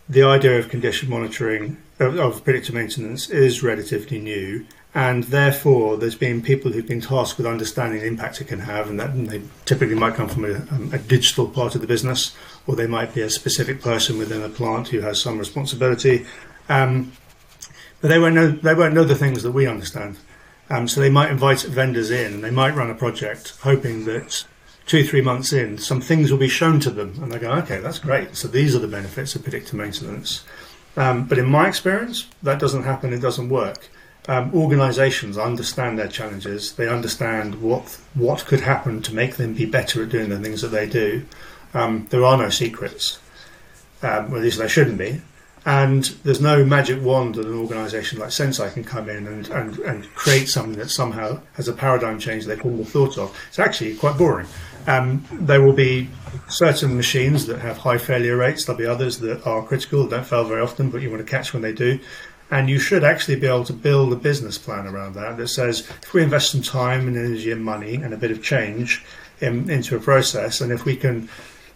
the 0.10 0.24
idea 0.24 0.58
of 0.58 0.70
condition 0.70 1.10
monitoring 1.10 1.78
of, 2.00 2.18
of 2.18 2.44
predictive 2.44 2.74
maintenance 2.74 3.30
is 3.30 3.62
relatively 3.62 4.20
new, 4.20 4.66
and 4.98 5.26
therefore 5.26 5.96
there's 5.96 6.16
been 6.16 6.42
people 6.42 6.72
who've 6.72 6.88
been 6.88 7.00
tasked 7.00 7.38
with 7.38 7.46
understanding 7.46 8.00
the 8.00 8.08
impact 8.08 8.42
it 8.42 8.48
can 8.48 8.62
have, 8.62 8.90
and 8.90 9.00
that 9.00 9.14
they 9.28 9.44
typically 9.64 9.94
might 9.94 10.16
come 10.16 10.28
from 10.28 10.44
a, 10.44 10.56
um, 10.72 10.90
a, 10.92 10.98
digital 10.98 11.48
part 11.48 11.76
of 11.76 11.82
the 11.82 11.88
business, 11.88 12.36
or 12.66 12.76
they 12.76 12.88
might 12.88 13.14
be 13.14 13.22
a 13.22 13.30
specific 13.30 13.80
person 13.80 14.18
within 14.18 14.42
a 14.42 14.50
plant 14.50 14.88
who 14.88 15.02
has 15.02 15.22
some 15.22 15.38
responsibility. 15.38 16.26
Um, 16.68 17.12
but 18.02 18.08
they 18.08 18.18
won't 18.18 18.34
know 18.34 18.50
they 18.50 18.74
won't 18.74 18.96
know 18.96 19.04
the 19.04 19.14
things 19.14 19.44
that 19.44 19.52
we 19.52 19.68
understand. 19.68 20.18
Um, 20.68 20.88
so 20.88 21.00
they 21.00 21.12
might 21.12 21.30
invite 21.30 21.62
vendors 21.62 22.10
in, 22.10 22.34
and 22.34 22.44
they 22.44 22.50
might 22.50 22.74
run 22.74 22.90
a 22.90 22.96
project 22.96 23.54
hoping 23.62 24.06
that 24.06 24.46
two, 24.88 25.04
three 25.04 25.22
months 25.22 25.54
in, 25.54 25.78
some 25.78 26.02
things 26.02 26.32
will 26.32 26.40
be 26.40 26.50
shown 26.50 26.80
to 26.80 26.90
them, 26.90 27.20
and 27.22 27.32
they 27.32 27.38
go, 27.38 27.52
okay, 27.52 27.78
that's 27.78 28.00
great. 28.00 28.36
So 28.36 28.48
these 28.48 28.76
are 28.76 28.80
the 28.80 28.88
benefits 28.88 29.36
of 29.36 29.44
predictive 29.44 29.76
maintenance. 29.76 30.44
Um, 30.96 31.28
but 31.28 31.38
in 31.38 31.46
my 31.46 31.68
experience, 31.68 32.26
that 32.42 32.58
doesn't 32.58 32.82
happen. 32.82 33.14
It 33.14 33.20
doesn't 33.20 33.50
work. 33.50 33.90
Um, 34.30 34.52
organisations 34.54 35.38
understand 35.38 35.98
their 35.98 36.10
challenges. 36.10 36.74
They 36.74 36.90
understand 36.90 37.62
what 37.62 37.98
what 38.14 38.46
could 38.46 38.60
happen 38.60 39.02
to 39.04 39.16
make 39.16 39.38
them 39.38 39.54
be 39.54 39.66
better 39.66 40.04
at 40.04 40.10
doing 40.10 40.30
the 40.30 40.40
things 40.40 40.62
that 40.62 40.70
they 40.70 40.88
do. 40.88 41.26
Um, 41.74 42.08
there 42.10 42.26
are 42.26 42.38
no 42.38 42.50
secrets, 42.50 43.20
um, 44.02 44.26
at 44.36 44.42
least 44.42 44.58
there 44.58 44.68
shouldn't 44.70 44.98
be. 44.98 45.22
And 45.66 46.06
there's 46.24 46.40
no 46.40 46.64
magic 46.64 47.02
wand 47.04 47.36
that 47.36 47.46
an 47.46 47.54
organisation 47.54 48.20
like 48.20 48.30
Senseye 48.30 48.74
can 48.74 48.86
come 48.86 49.10
in 49.10 49.28
and, 49.28 49.50
and, 49.50 49.78
and 49.80 50.16
create 50.16 50.48
something 50.48 50.78
that 50.80 50.90
somehow 50.90 51.42
has 51.54 51.68
a 51.68 51.74
paradigm 51.74 52.20
change 52.20 52.46
they 52.46 52.56
couldn't 52.56 52.78
have 52.78 52.88
thought 52.88 53.18
of. 53.18 53.38
It's 53.50 53.60
actually 53.60 53.96
quite 53.96 54.18
boring. 54.18 54.48
Um, 54.88 55.26
there 55.34 55.62
will 55.62 55.74
be 55.74 56.10
certain 56.48 56.96
machines 56.96 57.48
that 57.48 57.60
have 57.60 57.80
high 57.80 57.98
failure 57.98 58.38
rates. 58.38 58.64
There'll 58.64 58.80
be 58.80 58.86
others 58.86 59.20
that 59.20 59.46
are 59.46 59.62
critical, 59.62 60.08
don't 60.08 60.26
fail 60.26 60.46
very 60.46 60.62
often, 60.62 60.90
but 60.90 61.02
you 61.02 61.10
want 61.10 61.26
to 61.26 61.30
catch 61.30 61.52
when 61.52 61.62
they 61.62 61.74
do. 61.74 62.00
And 62.50 62.70
you 62.70 62.80
should 62.80 63.04
actually 63.04 63.36
be 63.36 63.48
able 63.48 63.66
to 63.66 63.74
build 63.74 64.14
a 64.14 64.16
business 64.16 64.58
plan 64.58 64.88
around 64.88 65.16
that 65.16 65.36
that 65.36 65.50
says 65.50 65.82
if 66.02 66.14
we 66.14 66.24
invest 66.24 66.52
some 66.52 66.62
time 66.62 67.08
and 67.08 67.18
energy 67.18 67.52
and 67.52 67.64
money 67.64 67.96
and 67.96 68.14
a 68.14 68.18
bit 68.18 68.32
of 68.32 68.42
change 68.42 69.04
in, 69.42 69.70
into 69.70 69.98
a 69.98 70.00
process, 70.00 70.62
and 70.62 70.72
if 70.72 70.86
we 70.86 70.96
can 70.96 71.30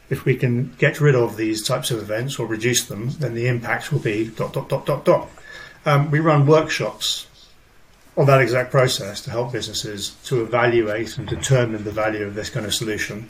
if 0.10 0.26
we 0.26 0.36
can 0.36 0.74
get 0.78 1.00
rid 1.00 1.16
of 1.16 1.38
these 1.38 1.66
types 1.66 1.90
of 1.90 2.00
events 2.00 2.38
or 2.38 2.46
reduce 2.46 2.86
them, 2.86 3.10
then 3.20 3.34
the 3.34 3.48
impact 3.48 3.92
will 3.92 4.00
be 4.00 4.28
dot 4.28 4.54
dot 4.54 4.68
dot 4.70 4.86
dot 4.86 5.06
dot. 5.06 5.30
Um, 5.86 6.12
we 6.12 6.20
run 6.20 6.46
workshops 6.46 7.28
on 8.18 8.26
that 8.26 8.42
exact 8.42 8.72
process 8.72 9.22
to 9.22 9.32
help 9.32 9.54
businesses 9.54 10.12
to 10.26 10.44
evaluate 10.44 11.18
and 11.18 11.28
determine 11.28 11.84
the 11.84 11.92
value 11.92 12.26
of 12.26 12.36
this 12.36 12.50
kind 12.50 12.66
of 12.66 12.74
solution. 12.74 13.30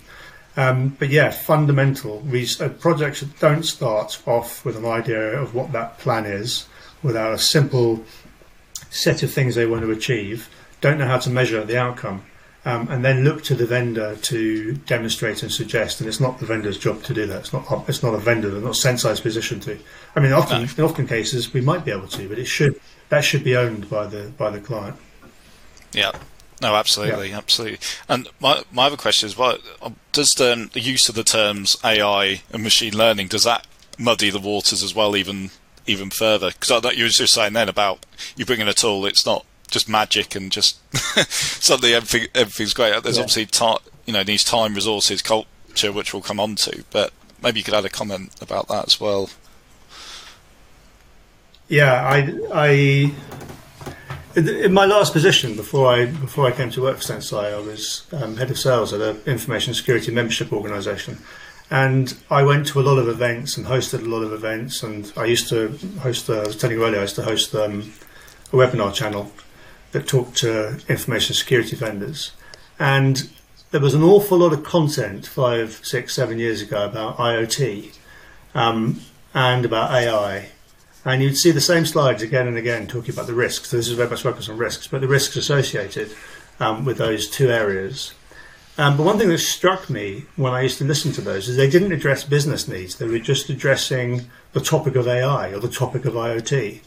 Um, 0.58 0.90
but 1.00 1.10
yeah, 1.10 1.30
fundamental 1.30 2.24
uh, 2.28 2.70
projects 2.70 3.22
don't 3.40 3.64
start 3.64 4.22
off 4.26 4.66
with 4.66 4.76
an 4.76 4.86
idea 4.86 5.40
of 5.40 5.56
what 5.56 5.72
that 5.72 6.00
plan 6.00 6.26
is 6.26 6.66
without 7.04 7.34
a 7.34 7.38
simple 7.38 8.04
set 8.90 9.24
of 9.24 9.32
things 9.32 9.56
they 9.56 9.66
want 9.66 9.82
to 9.82 9.92
achieve, 9.92 10.50
don't 10.82 10.98
know 10.98 11.08
how 11.08 11.18
to 11.20 11.30
measure 11.30 11.64
the 11.64 11.78
outcome, 11.78 12.24
um, 12.66 12.88
and 12.90 13.04
then 13.04 13.24
look 13.24 13.44
to 13.44 13.56
the 13.56 13.66
vendor 13.66 14.16
to 14.18 14.74
demonstrate 14.74 15.42
and 15.42 15.52
suggest. 15.52 16.00
And 16.00 16.08
it's 16.08 16.20
not 16.20 16.40
the 16.40 16.46
vendor's 16.46 16.78
job 16.78 17.04
to 17.04 17.14
do 17.14 17.26
that. 17.28 17.40
It's 17.40 17.54
not. 17.54 17.90
It's 17.90 18.04
not 18.04 18.14
a 18.14 18.20
vendor. 18.20 18.50
They're 18.50 18.62
not 18.62 18.74
Senseye's 18.74 19.20
position 19.20 19.60
to. 19.62 19.78
I 20.16 20.20
mean, 20.20 20.34
often 20.34 20.64
in 20.64 20.84
often 20.84 21.08
cases 21.08 21.54
we 21.54 21.62
might 21.62 21.86
be 21.86 21.92
able 21.92 22.08
to, 22.10 22.30
but 22.30 22.38
it 22.38 22.46
should 22.46 22.80
that 23.10 23.24
should 23.24 23.44
be 23.44 23.56
owned 23.56 23.90
by 23.90 24.08
the 24.08 24.32
by 24.38 24.50
the 24.50 24.60
client. 24.60 24.98
Yeah. 25.94 26.12
No, 26.62 26.76
absolutely, 26.76 27.30
yeah. 27.30 27.38
absolutely. 27.38 27.80
And 28.08 28.28
my 28.40 28.64
my 28.72 28.86
other 28.86 28.98
question 28.98 29.28
is, 29.28 29.36
what 29.36 29.62
does 30.12 30.36
the, 30.36 30.70
the 30.72 30.80
use 30.80 31.10
of 31.10 31.16
the 31.16 31.24
terms 31.24 31.76
AI 31.84 32.44
and 32.52 32.64
machine 32.64 32.96
learning 32.96 33.28
does 33.28 33.44
that 33.46 33.66
muddy 33.98 34.30
the 34.30 34.40
waters 34.40 34.84
as 34.84 34.94
well, 34.94 35.16
even 35.16 35.50
even 35.92 36.10
further? 36.10 36.52
Because 36.52 36.72
I 36.72 36.80
thought 36.80 36.98
you 36.98 37.06
were 37.06 37.10
just 37.10 37.34
saying 37.34 37.54
then 37.54 37.70
about 37.70 38.06
you 38.36 38.46
bringing 38.46 38.68
a 38.68 38.74
tool, 38.74 39.06
it's 39.06 39.26
not 39.26 39.46
just 39.70 39.88
magic 39.88 40.36
and 40.36 40.52
just 40.52 40.78
suddenly 41.32 41.94
everything 41.94 42.28
everything's 42.36 42.74
great. 42.74 43.02
There's 43.04 43.18
yeah. 43.18 43.24
obviously 43.24 43.46
time, 43.46 43.78
you 44.06 44.14
know, 44.14 44.24
needs 44.24 44.44
time, 44.44 44.74
resources, 44.74 45.22
culture, 45.22 45.92
which 45.92 46.14
we'll 46.14 46.22
come 46.22 46.40
on 46.40 46.56
to. 46.56 46.84
But 46.92 47.14
maybe 47.42 47.60
you 47.60 47.64
could 47.64 47.74
add 47.74 47.86
a 47.86 47.90
comment 47.90 48.36
about 48.42 48.68
that 48.68 48.88
as 48.88 49.00
well. 49.00 49.30
Yeah, 51.68 52.06
I, 52.06 52.34
I 52.54 53.14
in 54.36 54.74
my 54.74 54.86
last 54.86 55.14
position 55.14 55.56
before 55.56 55.88
I 55.88 56.06
before 56.06 56.46
I 56.46 56.52
came 56.52 56.70
to 56.72 56.82
work 56.82 56.98
for 56.98 57.04
Senseye, 57.04 57.54
I 57.54 57.60
was 57.60 58.06
um, 58.12 58.38
head 58.38 58.50
of 58.50 58.58
sales 58.58 58.94
at 58.94 59.02
an 59.02 59.22
information 59.26 59.74
security 59.74 60.12
membership 60.12 60.52
organisation, 60.54 61.18
and 61.72 62.14
I 62.30 62.44
went 62.44 62.68
to 62.68 62.82
a 62.82 62.84
lot 62.84 62.98
of 62.98 63.08
events 63.08 63.56
and 63.56 63.66
hosted 63.66 64.06
a 64.06 64.10
lot 64.10 64.24
of 64.24 64.34
events. 64.34 64.84
And 64.84 65.12
I 65.16 65.24
used 65.24 65.48
to 65.50 65.70
host. 66.02 66.30
Uh, 66.30 66.42
I 66.42 66.48
was 66.48 66.58
telling 66.58 66.78
you 66.78 66.86
earlier, 66.86 67.00
I 67.00 67.04
used 67.04 67.16
to 67.16 67.24
host 67.24 67.56
um, 67.56 67.94
a 68.52 68.58
webinar 68.58 68.94
channel 68.94 69.32
that 69.94 70.06
talked 70.06 70.38
to 70.38 70.80
information 70.90 71.34
security 71.34 71.78
vendors, 71.78 72.32
and 72.78 73.30
there 73.72 73.80
was 73.80 73.94
an 73.94 74.04
awful 74.04 74.40
lot 74.40 74.52
of 74.52 74.64
content 74.64 75.26
five, 75.26 75.80
six, 75.84 76.14
seven 76.14 76.38
years 76.38 76.62
ago 76.62 76.86
about 76.86 77.18
IoT 77.18 77.96
um, 78.54 79.00
and 79.34 79.64
about 79.64 79.92
AI. 79.92 80.50
And 81.06 81.24
you'd 81.24 81.38
see 81.38 81.52
the 81.52 81.62
same 81.62 81.86
slides 81.86 82.22
again 82.22 82.48
and 82.48 82.58
again 82.58 82.86
talking 82.86 83.14
about 83.14 83.28
the 83.28 83.34
risks. 83.34 83.70
So 83.70 83.78
this 83.78 83.88
is 83.88 83.94
very 83.94 84.10
much 84.10 84.22
focused 84.22 84.50
on 84.50 84.58
risks, 84.58 84.88
but 84.88 85.02
the 85.02 85.08
risks 85.08 85.38
associated 85.38 86.12
um, 86.60 86.86
with 86.86 86.98
those 86.98 87.30
two 87.30 87.50
areas. 87.50 88.14
Um, 88.82 88.98
but 88.98 89.04
one 89.04 89.20
thing 89.20 89.30
that 89.30 89.38
struck 89.38 89.92
me 89.92 90.26
when 90.38 90.54
I 90.54 90.62
used 90.62 90.80
to 90.80 90.86
listen 90.86 91.12
to 91.12 91.22
those 91.22 91.48
is 91.48 91.56
they 91.56 91.70
didn't 91.70 91.92
address 91.92 92.24
business 92.24 92.68
needs. 92.68 92.96
They 92.96 93.08
were 93.08 93.20
just 93.20 93.48
addressing 93.48 94.26
the 94.54 94.60
topic 94.60 94.96
of 94.96 95.08
AI 95.08 95.54
or 95.54 95.60
the 95.60 95.70
topic 95.70 96.06
of 96.06 96.16
IoT. 96.16 96.80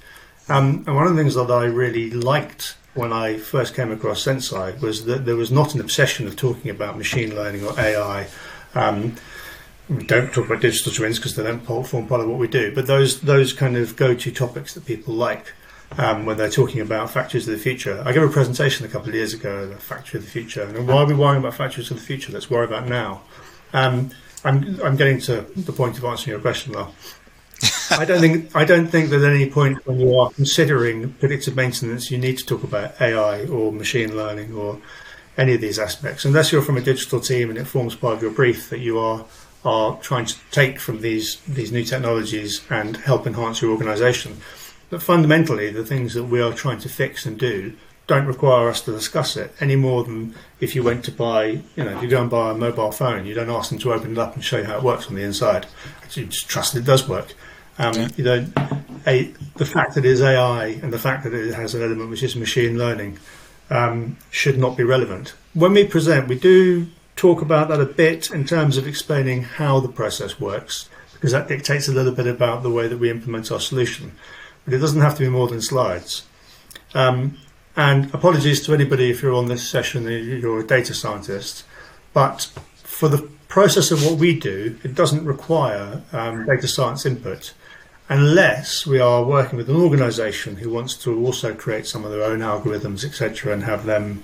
Um, 0.48 0.82
and 0.88 0.96
one 0.96 1.06
of 1.06 1.14
the 1.14 1.22
things 1.22 1.36
that 1.36 1.52
I 1.52 1.66
really 1.66 2.10
liked 2.10 2.76
when 2.94 3.12
I 3.12 3.38
first 3.38 3.76
came 3.76 3.92
across 3.92 4.24
Senseye 4.24 4.80
was 4.80 5.04
that 5.04 5.24
there 5.24 5.36
was 5.36 5.52
not 5.52 5.76
an 5.76 5.80
obsession 5.80 6.26
of 6.26 6.34
talking 6.34 6.68
about 6.68 6.98
machine 6.98 7.32
learning 7.32 7.64
or 7.64 7.78
AI. 7.78 8.26
Um, 8.74 9.14
we 9.88 10.02
don't 10.02 10.32
talk 10.32 10.46
about 10.46 10.62
digital 10.62 10.92
twins 10.92 11.20
because 11.20 11.36
they 11.36 11.44
don't 11.44 11.64
form 11.64 12.08
part 12.08 12.20
of 12.20 12.28
what 12.28 12.40
we 12.40 12.48
do, 12.48 12.74
but 12.74 12.88
those 12.88 13.20
those 13.20 13.52
kind 13.52 13.76
of 13.76 13.94
go-to 13.94 14.32
topics 14.32 14.74
that 14.74 14.84
people 14.84 15.14
like 15.14 15.52
um, 15.98 16.26
when 16.26 16.36
they're 16.36 16.50
talking 16.50 16.80
about 16.80 17.10
factories 17.10 17.46
of 17.48 17.54
the 17.54 17.60
future. 17.60 18.02
I 18.04 18.12
gave 18.12 18.22
a 18.22 18.28
presentation 18.28 18.84
a 18.86 18.88
couple 18.88 19.08
of 19.08 19.14
years 19.14 19.34
ago, 19.34 19.66
the 19.66 19.76
factory 19.76 20.18
of 20.18 20.24
the 20.24 20.30
future, 20.30 20.62
and 20.62 20.86
why 20.88 20.96
are 20.96 21.06
we 21.06 21.14
worrying 21.14 21.38
about 21.38 21.54
factories 21.54 21.90
of 21.90 21.98
the 21.98 22.02
future? 22.02 22.32
Let's 22.32 22.50
worry 22.50 22.64
about 22.64 22.88
now. 22.88 23.22
Um, 23.72 24.10
I'm 24.44 24.80
I'm 24.82 24.96
getting 24.96 25.20
to 25.22 25.42
the 25.56 25.72
point 25.72 25.98
of 25.98 26.04
answering 26.04 26.32
your 26.32 26.40
question, 26.40 26.72
though. 26.72 26.90
I 27.90 28.04
don't 28.04 28.20
think 28.20 28.54
I 28.54 28.64
don't 28.64 28.88
think 28.88 29.10
that 29.10 29.22
at 29.22 29.32
any 29.32 29.48
point 29.48 29.86
when 29.86 30.00
you 30.00 30.16
are 30.18 30.30
considering 30.30 31.12
predictive 31.14 31.56
maintenance, 31.56 32.10
you 32.10 32.18
need 32.18 32.38
to 32.38 32.46
talk 32.46 32.62
about 32.62 33.00
AI 33.00 33.46
or 33.46 33.72
machine 33.72 34.16
learning 34.16 34.54
or 34.54 34.80
any 35.36 35.54
of 35.54 35.60
these 35.60 35.78
aspects, 35.78 36.24
unless 36.24 36.52
you're 36.52 36.62
from 36.62 36.76
a 36.76 36.80
digital 36.80 37.20
team 37.20 37.50
and 37.50 37.58
it 37.58 37.64
forms 37.64 37.94
part 37.94 38.14
of 38.14 38.22
your 38.22 38.30
brief 38.30 38.70
that 38.70 38.80
you 38.80 38.98
are 38.98 39.24
are 39.64 39.96
trying 40.00 40.26
to 40.26 40.36
take 40.50 40.78
from 40.78 41.00
these 41.00 41.40
these 41.48 41.72
new 41.72 41.84
technologies 41.84 42.62
and 42.70 42.98
help 42.98 43.26
enhance 43.26 43.62
your 43.62 43.70
organisation. 43.70 44.36
But 44.90 45.02
fundamentally, 45.02 45.70
the 45.70 45.84
things 45.84 46.14
that 46.14 46.24
we 46.24 46.40
are 46.40 46.52
trying 46.52 46.78
to 46.80 46.88
fix 46.88 47.26
and 47.26 47.38
do 47.38 47.74
don't 48.06 48.26
require 48.26 48.68
us 48.68 48.82
to 48.82 48.92
discuss 48.92 49.36
it 49.36 49.52
any 49.60 49.76
more 49.76 50.04
than 50.04 50.34
if 50.60 50.74
you 50.74 50.82
went 50.82 51.04
to 51.06 51.12
buy, 51.12 51.44
you 51.46 51.84
know, 51.84 51.96
if 51.96 52.02
you 52.02 52.08
go 52.08 52.20
and 52.20 52.30
buy 52.30 52.50
a 52.50 52.54
mobile 52.54 52.92
phone, 52.92 53.24
you 53.24 53.34
don't 53.34 53.48
ask 53.48 53.70
them 53.70 53.78
to 53.78 53.92
open 53.92 54.12
it 54.12 54.18
up 54.18 54.34
and 54.34 54.44
show 54.44 54.58
you 54.58 54.64
how 54.64 54.76
it 54.76 54.82
works 54.82 55.06
on 55.06 55.14
the 55.14 55.22
inside. 55.22 55.66
You 56.12 56.26
just 56.26 56.48
trust 56.48 56.76
it 56.76 56.84
does 56.84 57.08
work. 57.08 57.34
Um, 57.78 57.94
yeah. 57.94 58.08
You 58.16 58.24
know, 58.24 58.46
a, 59.06 59.24
the 59.56 59.66
fact 59.66 59.94
that 59.94 60.04
it 60.04 60.10
is 60.10 60.22
AI 60.22 60.66
and 60.66 60.92
the 60.92 60.98
fact 60.98 61.24
that 61.24 61.32
it 61.32 61.54
has 61.54 61.74
an 61.74 61.82
element 61.82 62.10
which 62.10 62.22
is 62.22 62.36
machine 62.36 62.78
learning 62.78 63.18
um, 63.70 64.16
should 64.30 64.58
not 64.58 64.76
be 64.76 64.84
relevant. 64.84 65.34
When 65.54 65.72
we 65.72 65.86
present, 65.86 66.28
we 66.28 66.38
do 66.38 66.88
talk 67.16 67.40
about 67.42 67.68
that 67.68 67.80
a 67.80 67.86
bit 67.86 68.30
in 68.30 68.44
terms 68.44 68.76
of 68.76 68.86
explaining 68.86 69.42
how 69.42 69.80
the 69.80 69.88
process 69.88 70.38
works, 70.38 70.88
because 71.14 71.32
that 71.32 71.48
dictates 71.48 71.88
a 71.88 71.92
little 71.92 72.12
bit 72.12 72.26
about 72.26 72.62
the 72.62 72.70
way 72.70 72.86
that 72.86 72.98
we 72.98 73.10
implement 73.10 73.50
our 73.50 73.60
solution. 73.60 74.12
But 74.64 74.74
it 74.74 74.78
doesn't 74.78 75.00
have 75.00 75.16
to 75.16 75.24
be 75.24 75.28
more 75.28 75.48
than 75.48 75.60
slides. 75.60 76.24
Um, 76.94 77.38
and 77.76 78.12
apologies 78.14 78.64
to 78.66 78.74
anybody 78.74 79.10
if 79.10 79.22
you're 79.22 79.34
on 79.34 79.48
this 79.48 79.68
session, 79.68 80.04
you're 80.04 80.60
a 80.60 80.66
data 80.66 80.94
scientist, 80.94 81.64
but 82.12 82.50
for 82.82 83.08
the 83.08 83.28
process 83.48 83.90
of 83.90 84.04
what 84.04 84.18
we 84.18 84.38
do, 84.38 84.78
it 84.84 84.94
doesn't 84.94 85.24
require 85.24 86.02
um, 86.12 86.46
data 86.46 86.68
science 86.68 87.04
input 87.04 87.52
unless 88.08 88.86
we 88.86 89.00
are 89.00 89.24
working 89.24 89.56
with 89.56 89.68
an 89.68 89.76
organization 89.76 90.56
who 90.56 90.70
wants 90.70 90.94
to 90.94 91.24
also 91.24 91.54
create 91.54 91.86
some 91.86 92.04
of 92.04 92.10
their 92.10 92.22
own 92.22 92.40
algorithms, 92.40 93.04
etc., 93.04 93.52
and 93.52 93.64
have 93.64 93.86
them 93.86 94.22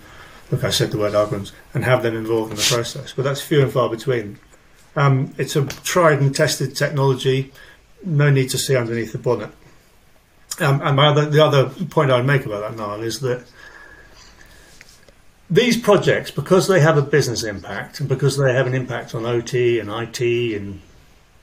look, 0.50 0.64
I 0.64 0.70
said 0.70 0.90
the 0.90 0.98
word 0.98 1.12
algorithms, 1.12 1.52
and 1.74 1.84
have 1.84 2.02
them 2.02 2.16
involved 2.16 2.50
in 2.50 2.56
the 2.56 2.68
process. 2.68 3.12
But 3.12 3.22
that's 3.22 3.40
few 3.40 3.62
and 3.62 3.72
far 3.72 3.88
between. 3.88 4.38
Um, 4.96 5.34
it's 5.38 5.56
a 5.56 5.64
tried 5.64 6.20
and 6.20 6.34
tested 6.34 6.76
technology. 6.76 7.52
No 8.04 8.30
need 8.30 8.50
to 8.50 8.58
see 8.58 8.76
underneath 8.76 9.12
the 9.12 9.18
bonnet. 9.18 9.50
Um, 10.60 10.80
and 10.82 10.96
my 10.96 11.08
other, 11.08 11.26
the 11.26 11.44
other 11.44 11.70
point 11.86 12.10
I 12.10 12.16
would 12.16 12.26
make 12.26 12.44
about 12.44 12.60
that, 12.60 12.76
Niall, 12.76 13.02
is 13.02 13.20
that 13.20 13.44
these 15.48 15.76
projects, 15.76 16.30
because 16.30 16.68
they 16.68 16.80
have 16.80 16.96
a 16.96 17.02
business 17.02 17.42
impact 17.42 17.98
and 17.98 18.08
because 18.08 18.36
they 18.36 18.52
have 18.52 18.66
an 18.66 18.74
impact 18.74 19.14
on 19.14 19.26
OT 19.26 19.80
and 19.80 19.90
IT 19.90 20.20
and 20.20 20.80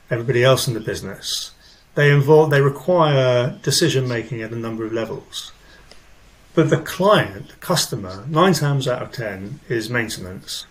everybody 0.09 0.43
else 0.43 0.67
in 0.67 0.73
the 0.73 0.79
business, 0.79 1.51
they 1.95 2.11
involve 2.11 2.51
they 2.51 2.61
require 2.61 3.57
decision 3.63 4.07
making 4.07 4.41
at 4.41 4.51
a 4.51 4.55
number 4.55 4.85
of 4.85 4.93
levels. 4.93 5.51
But 6.53 6.69
the 6.69 6.77
client, 6.77 7.49
the 7.49 7.55
customer, 7.55 8.23
nine 8.27 8.53
times 8.53 8.87
out 8.87 9.01
of 9.01 9.11
ten 9.11 9.59
is 9.67 9.89
maintenance. 9.89 10.65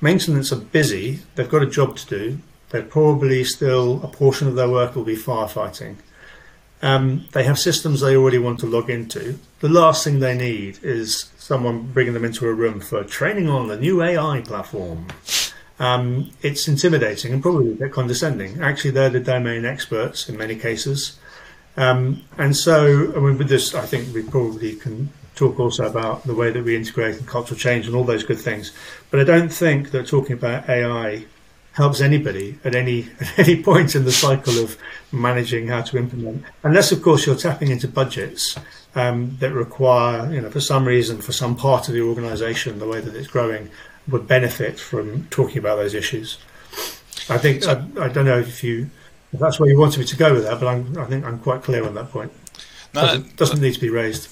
Maintenance 0.00 0.50
are 0.52 0.56
busy, 0.56 1.20
they've 1.34 1.48
got 1.48 1.62
a 1.62 1.66
job 1.66 1.96
to 1.98 2.06
do, 2.06 2.38
they're 2.70 2.82
probably 2.82 3.44
still, 3.44 4.02
a 4.02 4.08
portion 4.08 4.48
of 4.48 4.54
their 4.54 4.70
work 4.70 4.96
will 4.96 5.04
be 5.04 5.16
firefighting. 5.16 5.96
Um, 6.82 7.26
they 7.32 7.44
have 7.44 7.58
systems 7.58 8.00
they 8.00 8.16
already 8.16 8.38
want 8.38 8.60
to 8.60 8.66
log 8.66 8.88
into. 8.88 9.38
The 9.60 9.68
last 9.68 10.02
thing 10.04 10.20
they 10.20 10.36
need 10.36 10.78
is 10.82 11.30
someone 11.36 11.92
bringing 11.92 12.14
them 12.14 12.24
into 12.24 12.46
a 12.48 12.54
room 12.54 12.80
for 12.80 13.04
training 13.04 13.48
on 13.48 13.68
the 13.68 13.76
new 13.76 14.02
AI 14.02 14.40
platform. 14.40 15.08
Um, 15.78 16.30
it's 16.42 16.68
intimidating 16.68 17.32
and 17.32 17.42
probably 17.42 17.72
a 17.72 17.74
bit 17.74 17.92
condescending. 17.92 18.62
Actually, 18.62 18.92
they're 18.92 19.10
the 19.10 19.20
domain 19.20 19.64
experts 19.64 20.28
in 20.28 20.36
many 20.36 20.56
cases. 20.56 21.18
Um, 21.76 22.22
and 22.38 22.56
so, 22.56 23.12
I 23.16 23.20
mean, 23.20 23.38
with 23.38 23.48
this, 23.48 23.74
I 23.74 23.86
think 23.86 24.14
we 24.14 24.22
probably 24.22 24.76
can 24.76 25.10
talk 25.34 25.58
also 25.58 25.86
about 25.86 26.24
the 26.24 26.34
way 26.34 26.50
that 26.50 26.62
we 26.62 26.76
integrate 26.76 27.16
and 27.16 27.26
cultural 27.26 27.58
change 27.58 27.86
and 27.86 27.96
all 27.96 28.04
those 28.04 28.24
good 28.24 28.38
things. 28.38 28.72
But 29.10 29.20
I 29.20 29.24
don't 29.24 29.52
think 29.52 29.90
that 29.92 30.06
talking 30.06 30.34
about 30.34 30.68
AI 30.68 31.24
helps 31.72 32.00
anybody 32.00 32.58
at 32.64 32.74
any 32.74 33.08
at 33.20 33.38
any 33.38 33.62
point 33.62 33.94
in 33.94 34.04
the 34.04 34.12
cycle 34.12 34.58
of 34.58 34.76
managing 35.12 35.68
how 35.68 35.82
to 35.82 35.98
implement, 35.98 36.44
unless 36.62 36.92
of 36.92 37.02
course 37.02 37.26
you're 37.26 37.36
tapping 37.36 37.70
into 37.70 37.88
budgets 37.88 38.58
um, 38.94 39.36
that 39.40 39.52
require, 39.52 40.32
you 40.32 40.40
know, 40.40 40.50
for 40.50 40.60
some 40.60 40.86
reason, 40.86 41.20
for 41.20 41.32
some 41.32 41.56
part 41.56 41.88
of 41.88 41.94
the 41.94 42.00
organisation, 42.00 42.78
the 42.78 42.88
way 42.88 43.00
that 43.00 43.14
it's 43.14 43.28
growing 43.28 43.70
would 44.08 44.26
benefit 44.26 44.78
from 44.78 45.24
talking 45.30 45.58
about 45.58 45.76
those 45.76 45.94
issues. 45.94 46.38
I 47.28 47.38
think 47.38 47.66
I, 47.66 47.84
I 48.00 48.08
don't 48.08 48.24
know 48.24 48.38
if 48.38 48.64
you 48.64 48.90
if 49.32 49.38
that's 49.38 49.60
where 49.60 49.70
you 49.70 49.78
wanted 49.78 50.00
me 50.00 50.06
to 50.06 50.16
go 50.16 50.34
with 50.34 50.44
that, 50.44 50.58
but 50.58 50.66
I'm, 50.66 50.98
I 50.98 51.04
think 51.04 51.24
I'm 51.24 51.38
quite 51.38 51.62
clear 51.62 51.86
on 51.86 51.94
that 51.94 52.10
point. 52.10 52.32
No, 52.92 53.02
doesn't, 53.02 53.36
doesn't 53.36 53.60
need 53.60 53.74
to 53.74 53.80
be 53.80 53.88
raised. 53.88 54.28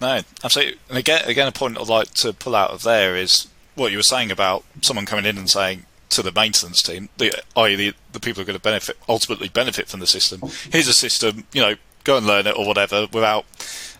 No, 0.00 0.20
absolutely. 0.44 0.78
And 0.88 0.98
again, 0.98 1.22
again, 1.26 1.48
a 1.48 1.52
point 1.52 1.78
I'd 1.78 1.88
like 1.88 2.12
to 2.14 2.32
pull 2.32 2.54
out 2.54 2.70
of 2.70 2.82
there 2.82 3.16
is 3.16 3.48
what 3.74 3.90
you 3.90 3.98
were 3.98 4.04
saying 4.04 4.30
about 4.30 4.64
someone 4.80 5.06
coming 5.06 5.24
in 5.24 5.38
and 5.38 5.50
saying 5.50 5.84
to 6.12 6.22
the 6.22 6.32
maintenance 6.32 6.82
team, 6.82 7.08
the, 7.18 7.32
i.e., 7.56 7.76
the, 7.76 7.94
the 8.12 8.20
people 8.20 8.40
who 8.40 8.42
are 8.42 8.52
going 8.52 8.58
to 8.58 8.62
benefit, 8.62 8.96
ultimately 9.08 9.48
benefit 9.48 9.88
from 9.88 10.00
the 10.00 10.06
system. 10.06 10.42
Here's 10.70 10.88
a 10.88 10.92
system, 10.92 11.44
you 11.52 11.60
know, 11.60 11.74
go 12.04 12.16
and 12.16 12.26
learn 12.26 12.46
it 12.46 12.56
or 12.56 12.66
whatever 12.66 13.06
without 13.12 13.44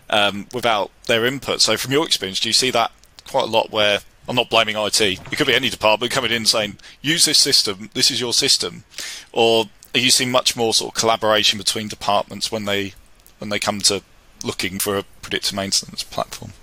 um, 0.09 0.47
without 0.53 0.91
their 1.07 1.25
input. 1.25 1.61
So, 1.61 1.77
from 1.77 1.91
your 1.91 2.05
experience, 2.05 2.39
do 2.39 2.49
you 2.49 2.53
see 2.53 2.71
that 2.71 2.91
quite 3.27 3.43
a 3.43 3.51
lot 3.51 3.71
where 3.71 3.99
I'm 4.27 4.35
not 4.35 4.49
blaming 4.49 4.77
IT. 4.77 5.01
It 5.01 5.37
could 5.37 5.47
be 5.47 5.53
any 5.53 5.69
department 5.69 6.11
coming 6.11 6.31
in 6.31 6.45
saying, 6.45 6.77
use 7.01 7.25
this 7.25 7.39
system, 7.39 7.89
this 7.93 8.09
is 8.09 8.21
your 8.21 8.31
system. 8.31 8.85
Or 9.33 9.65
are 9.93 9.99
you 9.99 10.11
seeing 10.11 10.31
much 10.31 10.55
more 10.55 10.73
sort 10.73 10.93
of 10.93 10.99
collaboration 10.99 11.57
between 11.57 11.87
departments 11.87 12.51
when 12.51 12.65
they 12.65 12.93
when 13.39 13.49
they 13.49 13.59
come 13.59 13.79
to 13.81 14.01
looking 14.43 14.79
for 14.79 14.97
a 14.97 15.03
predictive 15.21 15.53
maintenance 15.53 16.03
platform. 16.03 16.53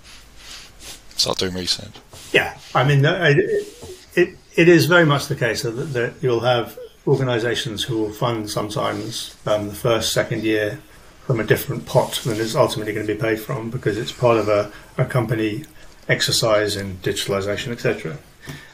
Start 1.15 1.37
doing 1.37 1.53
research. 1.53 1.93
Yeah, 2.31 2.57
I 2.73 2.83
mean, 2.83 3.03
it, 3.03 3.67
it, 4.55 4.67
is 4.67 4.85
very 4.85 5.05
much 5.05 5.27
the 5.27 5.35
case 5.35 5.63
that, 5.63 5.71
that 5.71 6.13
you'll 6.21 6.41
have 6.41 6.77
organisations 7.07 7.83
who 7.83 7.97
will 7.99 8.11
fund 8.11 8.49
sometimes 8.49 9.35
um, 9.45 9.67
the 9.67 9.73
first, 9.73 10.13
second 10.13 10.43
year 10.43 10.79
from 11.25 11.39
a 11.39 11.43
different 11.43 11.85
pot 11.85 12.13
than 12.25 12.39
it's 12.39 12.55
ultimately 12.55 12.93
going 12.93 13.05
to 13.05 13.13
be 13.13 13.19
paid 13.19 13.39
from 13.39 13.69
because 13.69 13.97
it's 13.97 14.11
part 14.11 14.37
of 14.37 14.47
a, 14.47 14.71
a 14.97 15.05
company 15.05 15.63
exercise 16.07 16.75
in 16.75 16.97
digitalisation, 16.97 17.71
etc. 17.71 18.17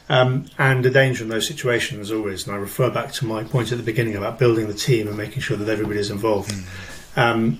Um, 0.09 0.45
and 0.57 0.83
the 0.83 0.89
danger 0.89 1.23
in 1.23 1.29
those 1.29 1.47
situations 1.47 2.11
always, 2.11 2.47
and 2.47 2.55
I 2.55 2.59
refer 2.59 2.89
back 2.89 3.11
to 3.13 3.25
my 3.25 3.43
point 3.43 3.71
at 3.71 3.77
the 3.77 3.83
beginning 3.83 4.15
about 4.15 4.39
building 4.39 4.67
the 4.67 4.73
team 4.73 5.07
and 5.07 5.17
making 5.17 5.41
sure 5.41 5.57
that 5.57 5.67
everybody 5.67 5.99
is 5.99 6.09
involved. 6.09 6.51
Mm. 6.51 7.17
Um, 7.17 7.59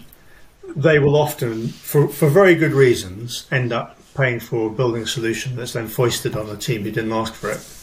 they 0.75 0.99
will 0.99 1.15
often, 1.15 1.67
for, 1.67 2.07
for 2.07 2.29
very 2.29 2.55
good 2.55 2.73
reasons, 2.73 3.47
end 3.51 3.73
up 3.73 3.97
paying 4.15 4.39
for 4.39 4.67
a 4.67 4.69
building 4.69 5.05
solution 5.05 5.55
that's 5.55 5.73
then 5.73 5.87
foisted 5.87 6.35
on 6.35 6.47
the 6.47 6.57
team 6.57 6.83
who 6.83 6.91
didn't 6.91 7.11
ask 7.11 7.33
for 7.33 7.51
it. 7.51 7.76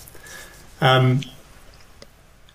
Um, 0.84 1.22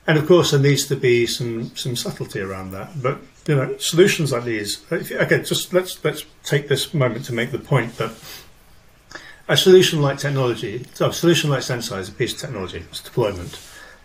and 0.08 0.18
of 0.18 0.28
course, 0.28 0.52
there 0.52 0.60
needs 0.60 0.86
to 0.88 0.96
be 0.96 1.26
some, 1.26 1.76
some 1.76 1.96
subtlety 1.96 2.40
around 2.40 2.72
that. 2.72 3.02
But 3.02 3.20
you 3.48 3.56
know, 3.56 3.78
solutions 3.78 4.32
like 4.32 4.44
these. 4.44 4.84
Okay, 4.92 5.44
just 5.44 5.74
let's 5.74 6.04
let's 6.04 6.26
take 6.44 6.68
this 6.68 6.94
moment 6.94 7.26
to 7.26 7.34
make 7.34 7.52
the 7.52 7.60
point 7.60 7.98
that 7.98 8.12
a 9.48 9.58
solution 9.58 10.02
like 10.02 10.18
technology, 10.18 10.86
so 10.94 11.10
a 11.10 11.14
solution 11.14 11.50
like 11.50 11.62
Senseye 11.62 12.00
is 12.00 12.10
a 12.10 12.12
piece 12.14 12.34
of 12.34 12.40
technology, 12.40 12.86
it's 12.90 13.02
deployment 13.02 13.60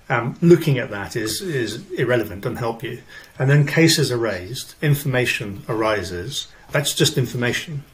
um, 0.08 0.36
looking 0.42 0.78
at 0.78 0.90
that 0.90 1.16
is 1.16 1.40
is 1.40 1.90
irrelevant, 1.92 2.42
doesn't 2.42 2.56
help 2.56 2.82
you. 2.82 3.02
And 3.38 3.48
then 3.48 3.66
cases 3.66 4.12
are 4.12 4.18
raised, 4.18 4.74
information 4.82 5.62
arises. 5.68 6.48
That's 6.72 6.94
just 6.94 7.16
information. 7.16 7.84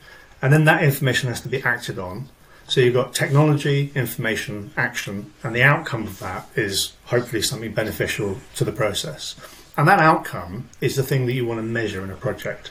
and 0.42 0.52
then 0.52 0.64
that 0.64 0.82
information 0.82 1.28
has 1.28 1.40
to 1.42 1.48
be 1.48 1.62
acted 1.62 1.98
on. 1.98 2.28
So 2.70 2.80
you've 2.80 2.94
got 2.94 3.12
technology, 3.12 3.90
information, 3.96 4.70
action, 4.76 5.32
and 5.42 5.56
the 5.56 5.64
outcome 5.64 6.04
of 6.04 6.20
that 6.20 6.48
is 6.54 6.92
hopefully 7.06 7.42
something 7.42 7.72
beneficial 7.72 8.38
to 8.54 8.64
the 8.64 8.70
process. 8.70 9.34
And 9.76 9.88
that 9.88 9.98
outcome 9.98 10.68
is 10.80 10.94
the 10.94 11.02
thing 11.02 11.26
that 11.26 11.32
you 11.32 11.44
want 11.44 11.58
to 11.58 11.64
measure 11.64 12.04
in 12.04 12.10
a 12.10 12.14
project 12.14 12.70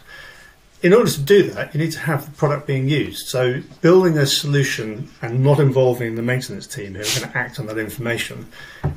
in 0.81 0.93
order 0.93 1.09
to 1.09 1.21
do 1.21 1.43
that, 1.43 1.73
you 1.73 1.79
need 1.79 1.91
to 1.91 1.99
have 1.99 2.25
the 2.25 2.31
product 2.31 2.65
being 2.65 2.87
used. 2.87 3.27
So 3.27 3.61
building 3.81 4.17
a 4.17 4.25
solution 4.25 5.09
and 5.21 5.43
not 5.43 5.59
involving 5.59 6.15
the 6.15 6.21
maintenance 6.21 6.67
team 6.67 6.95
who 6.95 7.01
are 7.01 7.19
going 7.19 7.31
to 7.31 7.37
act 7.37 7.59
on 7.59 7.65
that 7.65 7.77
information 7.77 8.47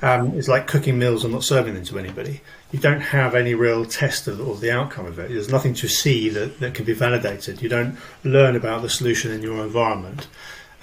um, 0.00 0.32
is 0.34 0.48
like 0.48 0.68
cooking 0.68 0.98
meals 0.98 1.24
and 1.24 1.32
not 1.32 1.42
serving 1.42 1.74
them 1.74 1.84
to 1.84 1.98
anybody. 1.98 2.40
You 2.70 2.78
don't 2.78 3.00
have 3.00 3.34
any 3.34 3.54
real 3.54 3.84
test 3.84 4.28
of, 4.28 4.38
of 4.40 4.60
the 4.60 4.70
outcome 4.70 5.06
of 5.06 5.18
it. 5.18 5.30
There's 5.30 5.50
nothing 5.50 5.74
to 5.74 5.88
see 5.88 6.28
that, 6.28 6.60
that 6.60 6.74
can 6.74 6.84
be 6.84 6.94
validated. 6.94 7.60
You 7.60 7.68
don't 7.68 7.98
learn 8.22 8.54
about 8.54 8.82
the 8.82 8.90
solution 8.90 9.32
in 9.32 9.42
your 9.42 9.64
environment. 9.64 10.28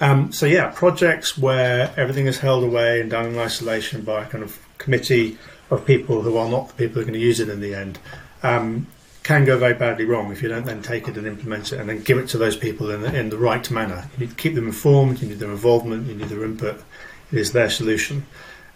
Um, 0.00 0.32
so 0.32 0.46
yeah, 0.46 0.70
projects 0.74 1.36
where 1.36 1.92
everything 1.96 2.26
is 2.26 2.38
held 2.38 2.64
away 2.64 3.00
and 3.00 3.10
done 3.10 3.26
in 3.26 3.38
isolation 3.38 4.02
by 4.02 4.24
a 4.24 4.26
kind 4.26 4.42
of 4.42 4.58
committee 4.78 5.38
of 5.70 5.86
people 5.86 6.22
who 6.22 6.36
are 6.36 6.48
not 6.48 6.68
the 6.68 6.74
people 6.74 6.94
who 6.94 7.00
are 7.00 7.04
going 7.04 7.14
to 7.14 7.20
use 7.20 7.38
it 7.38 7.48
in 7.48 7.60
the 7.60 7.74
end. 7.74 7.98
Um, 8.42 8.86
can 9.22 9.44
go 9.44 9.58
very 9.58 9.74
badly 9.74 10.06
wrong 10.06 10.32
if 10.32 10.42
you 10.42 10.48
don't 10.48 10.64
then 10.64 10.82
take 10.82 11.06
it 11.06 11.16
and 11.18 11.26
implement 11.26 11.72
it 11.72 11.78
and 11.78 11.88
then 11.88 12.00
give 12.00 12.16
it 12.16 12.26
to 12.28 12.38
those 12.38 12.56
people 12.56 12.90
in 12.90 13.02
the, 13.02 13.14
in 13.18 13.28
the 13.28 13.36
right 13.36 13.70
manner. 13.70 14.08
You 14.14 14.26
need 14.26 14.30
to 14.30 14.36
keep 14.36 14.54
them 14.54 14.66
informed, 14.66 15.20
you 15.20 15.28
need 15.28 15.38
their 15.38 15.50
involvement, 15.50 16.06
you 16.06 16.14
need 16.14 16.28
their 16.28 16.44
input. 16.44 16.82
It 17.30 17.38
is 17.38 17.52
their 17.52 17.68
solution. 17.68 18.26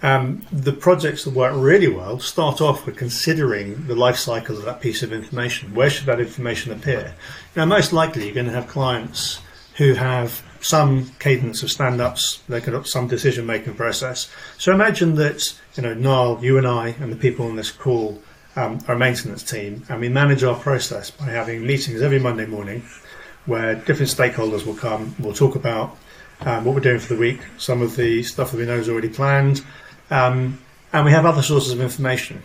Um, 0.03 0.45
the 0.53 0.75
projects 0.75 1.25
that 1.25 1.33
work 1.33 1.55
really 1.57 1.89
well 1.89 2.19
start 2.19 2.61
off 2.61 2.85
with 2.85 2.97
considering 2.97 3.87
the 3.87 3.95
life 3.95 4.19
cycle 4.19 4.59
of 4.59 4.65
that 4.67 4.83
piece 4.83 5.03
of 5.03 5.15
information. 5.15 5.75
Where 5.75 5.89
should 5.89 6.07
that 6.07 6.21
information 6.21 6.73
appear? 6.73 7.15
Now, 7.57 7.65
most 7.65 7.95
likely 7.95 8.27
you're 8.27 8.35
going 8.35 8.47
to 8.47 8.53
have 8.53 8.69
clients 8.69 9.41
who 9.77 9.95
have 9.95 10.43
some 10.65 11.11
cadence 11.19 11.63
of 11.63 11.71
stand-ups, 11.71 12.43
got 12.49 12.89
some 12.89 13.07
decision-making 13.07 13.75
process. 13.75 14.31
So 14.57 14.73
imagine 14.73 15.15
that, 15.17 15.55
you 15.75 15.83
know, 15.83 15.93
Niall, 15.93 16.43
you 16.43 16.57
and 16.57 16.67
I, 16.67 16.89
and 17.01 17.13
the 17.13 17.17
people 17.17 17.47
on 17.47 17.57
this 17.57 17.71
call 17.71 18.23
um, 18.57 18.79
our 18.89 18.97
maintenance 18.97 19.43
team, 19.43 19.85
and 19.91 20.01
we 20.01 20.09
manage 20.09 20.43
our 20.43 20.59
process 20.59 21.11
by 21.11 21.27
having 21.27 21.67
meetings 21.67 22.01
every 22.01 22.19
Monday 22.19 22.47
morning 22.47 22.83
where 23.45 23.75
different 23.75 24.11
stakeholders 24.11 24.65
will 24.65 24.75
come. 24.75 25.15
We'll 25.19 25.35
talk 25.35 25.55
about 25.55 25.99
um, 26.41 26.65
what 26.65 26.75
we're 26.75 26.81
doing 26.81 27.01
for 27.01 27.13
the 27.13 27.21
week, 27.21 27.41
some 27.59 27.83
of 27.83 27.97
the 27.97 28.23
stuff 28.23 28.53
that 28.53 28.57
we 28.57 28.65
know 28.65 28.79
is 28.79 28.89
already 28.89 29.11
planned, 29.11 29.63
um, 30.11 30.59
and 30.95 31.05
we 31.05 31.11
have 31.11 31.27
other 31.27 31.43
sources 31.43 31.73
of 31.73 31.81
information. 31.81 32.43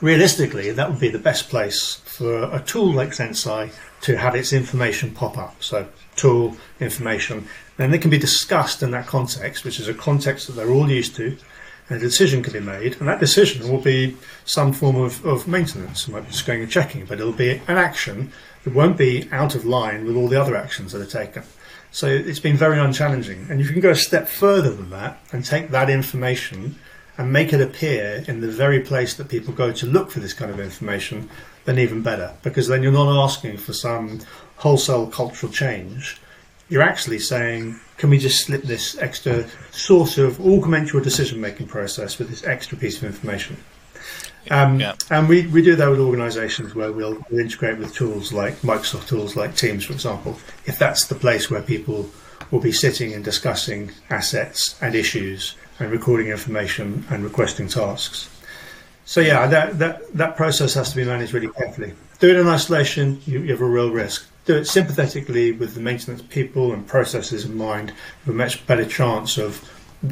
Realistically, 0.00 0.70
that 0.70 0.90
would 0.90 1.00
be 1.00 1.08
the 1.08 1.18
best 1.18 1.48
place 1.48 1.96
for 2.04 2.44
a 2.54 2.60
tool 2.60 2.92
like 2.92 3.10
Senseye 3.10 3.72
to 4.02 4.16
have 4.16 4.34
its 4.34 4.52
information 4.52 5.12
pop 5.12 5.38
up. 5.38 5.62
So, 5.62 5.88
tool, 6.16 6.56
information, 6.80 7.48
then 7.76 7.90
they 7.90 7.98
can 7.98 8.10
be 8.10 8.18
discussed 8.18 8.82
in 8.82 8.90
that 8.92 9.06
context, 9.06 9.64
which 9.64 9.80
is 9.80 9.88
a 9.88 9.94
context 9.94 10.46
that 10.46 10.54
they're 10.54 10.70
all 10.70 10.90
used 10.90 11.16
to 11.16 11.36
and 11.88 11.98
a 11.98 12.00
decision 12.00 12.42
can 12.42 12.52
be 12.52 12.60
made, 12.60 12.96
and 12.98 13.08
that 13.08 13.20
decision 13.20 13.70
will 13.70 13.80
be 13.80 14.16
some 14.44 14.72
form 14.72 14.96
of, 14.96 15.24
of 15.24 15.46
maintenance. 15.46 16.08
It 16.08 16.10
might 16.10 16.24
be 16.24 16.30
just 16.30 16.46
going 16.46 16.60
and 16.62 16.70
checking, 16.70 17.04
but 17.04 17.20
it'll 17.20 17.32
be 17.32 17.60
an 17.68 17.76
action 17.76 18.32
that 18.64 18.74
won't 18.74 18.96
be 18.96 19.28
out 19.30 19.54
of 19.54 19.64
line 19.64 20.04
with 20.04 20.16
all 20.16 20.28
the 20.28 20.40
other 20.40 20.56
actions 20.56 20.92
that 20.92 21.00
are 21.00 21.06
taken. 21.06 21.44
So 21.92 22.08
it's 22.08 22.40
been 22.40 22.56
very 22.56 22.78
unchallenging. 22.78 23.48
And 23.48 23.60
if 23.60 23.68
you 23.68 23.72
can 23.72 23.80
go 23.80 23.90
a 23.90 23.96
step 23.96 24.26
further 24.26 24.70
than 24.70 24.90
that 24.90 25.20
and 25.32 25.44
take 25.44 25.70
that 25.70 25.88
information 25.88 26.74
and 27.16 27.32
make 27.32 27.52
it 27.52 27.60
appear 27.60 28.24
in 28.26 28.40
the 28.40 28.48
very 28.48 28.80
place 28.80 29.14
that 29.14 29.28
people 29.28 29.54
go 29.54 29.72
to 29.72 29.86
look 29.86 30.10
for 30.10 30.18
this 30.18 30.34
kind 30.34 30.50
of 30.50 30.58
information, 30.58 31.30
then 31.66 31.78
even 31.78 32.02
better. 32.02 32.32
Because 32.42 32.68
then 32.68 32.82
you're 32.82 32.92
not 32.92 33.24
asking 33.24 33.58
for 33.58 33.74
some 33.74 34.20
wholesale 34.56 35.08
cultural 35.08 35.52
change. 35.52 36.18
You're 36.68 36.82
actually 36.82 37.18
saying, 37.18 37.78
can 37.98 38.10
we 38.10 38.18
just 38.18 38.44
slip 38.44 38.62
this 38.62 38.96
extra 38.98 39.46
sort 39.70 40.18
of 40.18 40.40
augment 40.40 40.92
your 40.92 41.02
decision 41.02 41.40
making 41.40 41.68
process 41.68 42.18
with 42.18 42.30
this 42.30 42.44
extra 42.44 42.78
piece 42.78 42.96
of 42.96 43.04
information? 43.04 43.56
Um, 44.50 44.80
yeah. 44.80 44.94
And 45.10 45.28
we, 45.28 45.46
we 45.48 45.62
do 45.62 45.74
that 45.76 45.88
with 45.88 46.00
organizations 46.00 46.74
where 46.74 46.92
we'll, 46.92 47.24
we'll, 47.30 47.40
integrate 47.40 47.78
with 47.78 47.94
tools 47.94 48.32
like 48.32 48.54
Microsoft 48.58 49.08
tools 49.08 49.34
like 49.34 49.56
Teams, 49.56 49.84
for 49.84 49.92
example, 49.92 50.38
if 50.66 50.78
that's 50.78 51.06
the 51.06 51.16
place 51.16 51.50
where 51.50 51.62
people 51.62 52.08
will 52.50 52.60
be 52.60 52.72
sitting 52.72 53.12
and 53.12 53.24
discussing 53.24 53.90
assets 54.08 54.76
and 54.80 54.94
issues 54.94 55.56
and 55.80 55.90
recording 55.90 56.28
information 56.28 57.04
and 57.10 57.24
requesting 57.24 57.68
tasks. 57.68 58.30
So 59.06 59.20
yeah, 59.20 59.46
that, 59.46 59.78
that, 59.78 60.12
that 60.14 60.36
process 60.36 60.74
has 60.74 60.90
to 60.90 60.96
be 60.96 61.04
managed 61.04 61.32
really 61.32 61.48
carefully. 61.48 61.94
Do 62.18 62.28
it 62.28 62.36
in 62.36 62.46
isolation, 62.46 63.22
you, 63.24 63.40
you 63.40 63.52
have 63.52 63.62
a 63.62 63.66
real 63.66 63.90
risk 63.90 64.28
do 64.46 64.56
it 64.56 64.64
sympathetically 64.64 65.52
with 65.52 65.74
the 65.74 65.80
maintenance 65.80 66.22
people 66.22 66.72
and 66.72 66.86
processes 66.86 67.44
in 67.44 67.56
mind, 67.56 67.90
you 67.90 67.96
have 68.26 68.34
a 68.34 68.38
much 68.38 68.64
better 68.66 68.84
chance 68.86 69.36
of 69.36 69.68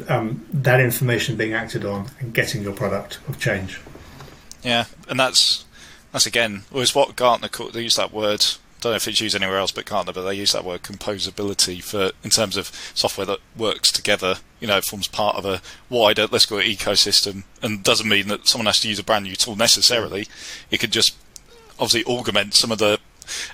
um, 0.09 0.45
that 0.51 0.79
information 0.79 1.37
being 1.37 1.53
acted 1.53 1.85
on 1.85 2.09
and 2.19 2.33
getting 2.33 2.61
your 2.61 2.73
product 2.73 3.19
of 3.27 3.39
change. 3.39 3.79
Yeah, 4.61 4.85
and 5.07 5.19
that's 5.19 5.65
that's 6.11 6.25
again 6.25 6.63
was 6.71 6.93
what 6.93 7.15
Gartner 7.15 7.47
called. 7.47 7.73
They 7.73 7.81
use 7.81 7.95
that 7.95 8.11
word. 8.11 8.45
I 8.85 8.89
don't 8.89 8.93
know 8.93 8.97
if 8.97 9.07
it's 9.07 9.21
used 9.21 9.35
anywhere 9.35 9.57
else 9.57 9.71
but 9.71 9.85
Gartner, 9.85 10.13
but 10.13 10.23
they 10.23 10.35
use 10.35 10.51
that 10.51 10.63
word 10.63 10.83
composability 10.83 11.81
for 11.81 12.11
in 12.23 12.29
terms 12.29 12.55
of 12.55 12.67
software 12.93 13.25
that 13.25 13.39
works 13.57 13.91
together. 13.91 14.35
You 14.59 14.67
know, 14.67 14.79
forms 14.81 15.07
part 15.07 15.35
of 15.37 15.45
a 15.45 15.61
wider, 15.89 16.27
let's 16.27 16.45
call 16.45 16.59
it 16.59 16.65
ecosystem, 16.65 17.43
and 17.61 17.83
doesn't 17.83 18.07
mean 18.07 18.27
that 18.27 18.47
someone 18.47 18.67
has 18.67 18.79
to 18.81 18.87
use 18.87 18.99
a 18.99 19.03
brand 19.03 19.25
new 19.25 19.35
tool 19.35 19.55
necessarily. 19.55 20.27
It 20.69 20.79
could 20.79 20.91
just 20.91 21.15
obviously 21.79 22.03
augment 22.05 22.53
some 22.53 22.71
of 22.71 22.77
the 22.77 22.99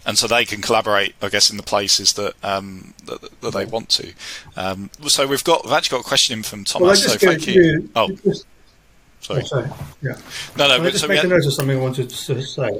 and 0.05 0.17
so 0.17 0.27
they 0.27 0.43
can 0.43 0.61
collaborate, 0.61 1.15
I 1.21 1.29
guess, 1.29 1.49
in 1.49 1.57
the 1.57 1.63
places 1.63 2.13
that 2.13 2.33
um, 2.43 2.93
that, 3.05 3.21
that, 3.41 3.53
they 3.53 3.65
want 3.65 3.87
to. 3.89 4.13
Um, 4.57 4.89
so 5.07 5.25
we've 5.25 5.43
got 5.43 5.63
we've 5.63 5.73
actually 5.73 5.97
got 5.97 6.05
a 6.05 6.07
question 6.07 6.39
in 6.39 6.43
from 6.43 6.65
Thomas. 6.65 7.05
Well, 7.05 7.17
so 7.17 7.27
thank 7.27 7.47
you. 7.47 7.89
oh, 7.95 8.13
sorry. 9.21 9.41
Oh, 9.41 9.45
sorry. 9.45 9.69
Yeah. 10.01 10.17
No, 10.57 10.67
no. 10.67 10.75
Can 10.75 10.83
but, 10.83 10.87
I 10.87 10.89
just 10.89 11.01
so 11.01 11.07
make 11.07 11.23
a 11.23 11.27
note 11.27 11.45
of 11.45 11.53
something 11.53 11.77
I 11.77 11.81
wanted 11.81 12.09
to 12.09 12.41
say. 12.41 12.79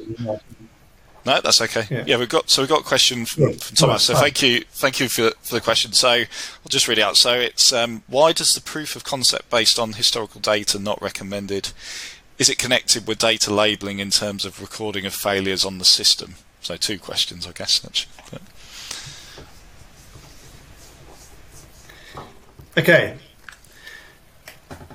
No, 1.25 1.39
that's 1.39 1.61
okay. 1.61 1.85
Yeah. 1.89 2.03
yeah, 2.07 2.17
we've 2.17 2.29
got 2.29 2.49
so 2.49 2.61
we've 2.61 2.69
got 2.69 2.81
a 2.81 2.83
question 2.83 3.25
from, 3.25 3.43
yeah. 3.43 3.51
from 3.51 3.75
Thomas. 3.75 4.03
So 4.03 4.15
thank 4.15 4.41
you, 4.41 4.63
thank 4.71 4.99
you 4.99 5.07
for 5.07 5.31
for 5.41 5.55
the 5.55 5.61
question. 5.61 5.93
So 5.93 6.09
I'll 6.09 6.27
just 6.69 6.87
read 6.87 6.97
it 6.97 7.01
out. 7.01 7.15
So 7.15 7.33
it's 7.33 7.71
um, 7.71 8.03
why 8.07 8.31
does 8.31 8.55
the 8.55 8.61
proof 8.61 8.95
of 8.95 9.03
concept 9.03 9.49
based 9.49 9.77
on 9.77 9.93
historical 9.93 10.41
data 10.41 10.79
not 10.79 11.01
recommended? 11.01 11.73
Is 12.39 12.49
it 12.49 12.57
connected 12.57 13.07
with 13.07 13.19
data 13.19 13.53
labeling 13.53 13.99
in 13.99 14.09
terms 14.09 14.45
of 14.45 14.59
recording 14.59 15.05
of 15.05 15.13
failures 15.13 15.63
on 15.63 15.77
the 15.77 15.85
system? 15.85 16.35
So 16.61 16.75
two 16.75 16.97
questions, 16.97 17.45
I 17.45 17.51
guess. 17.51 17.85
Actually. 17.85 18.41
Okay. 22.77 23.17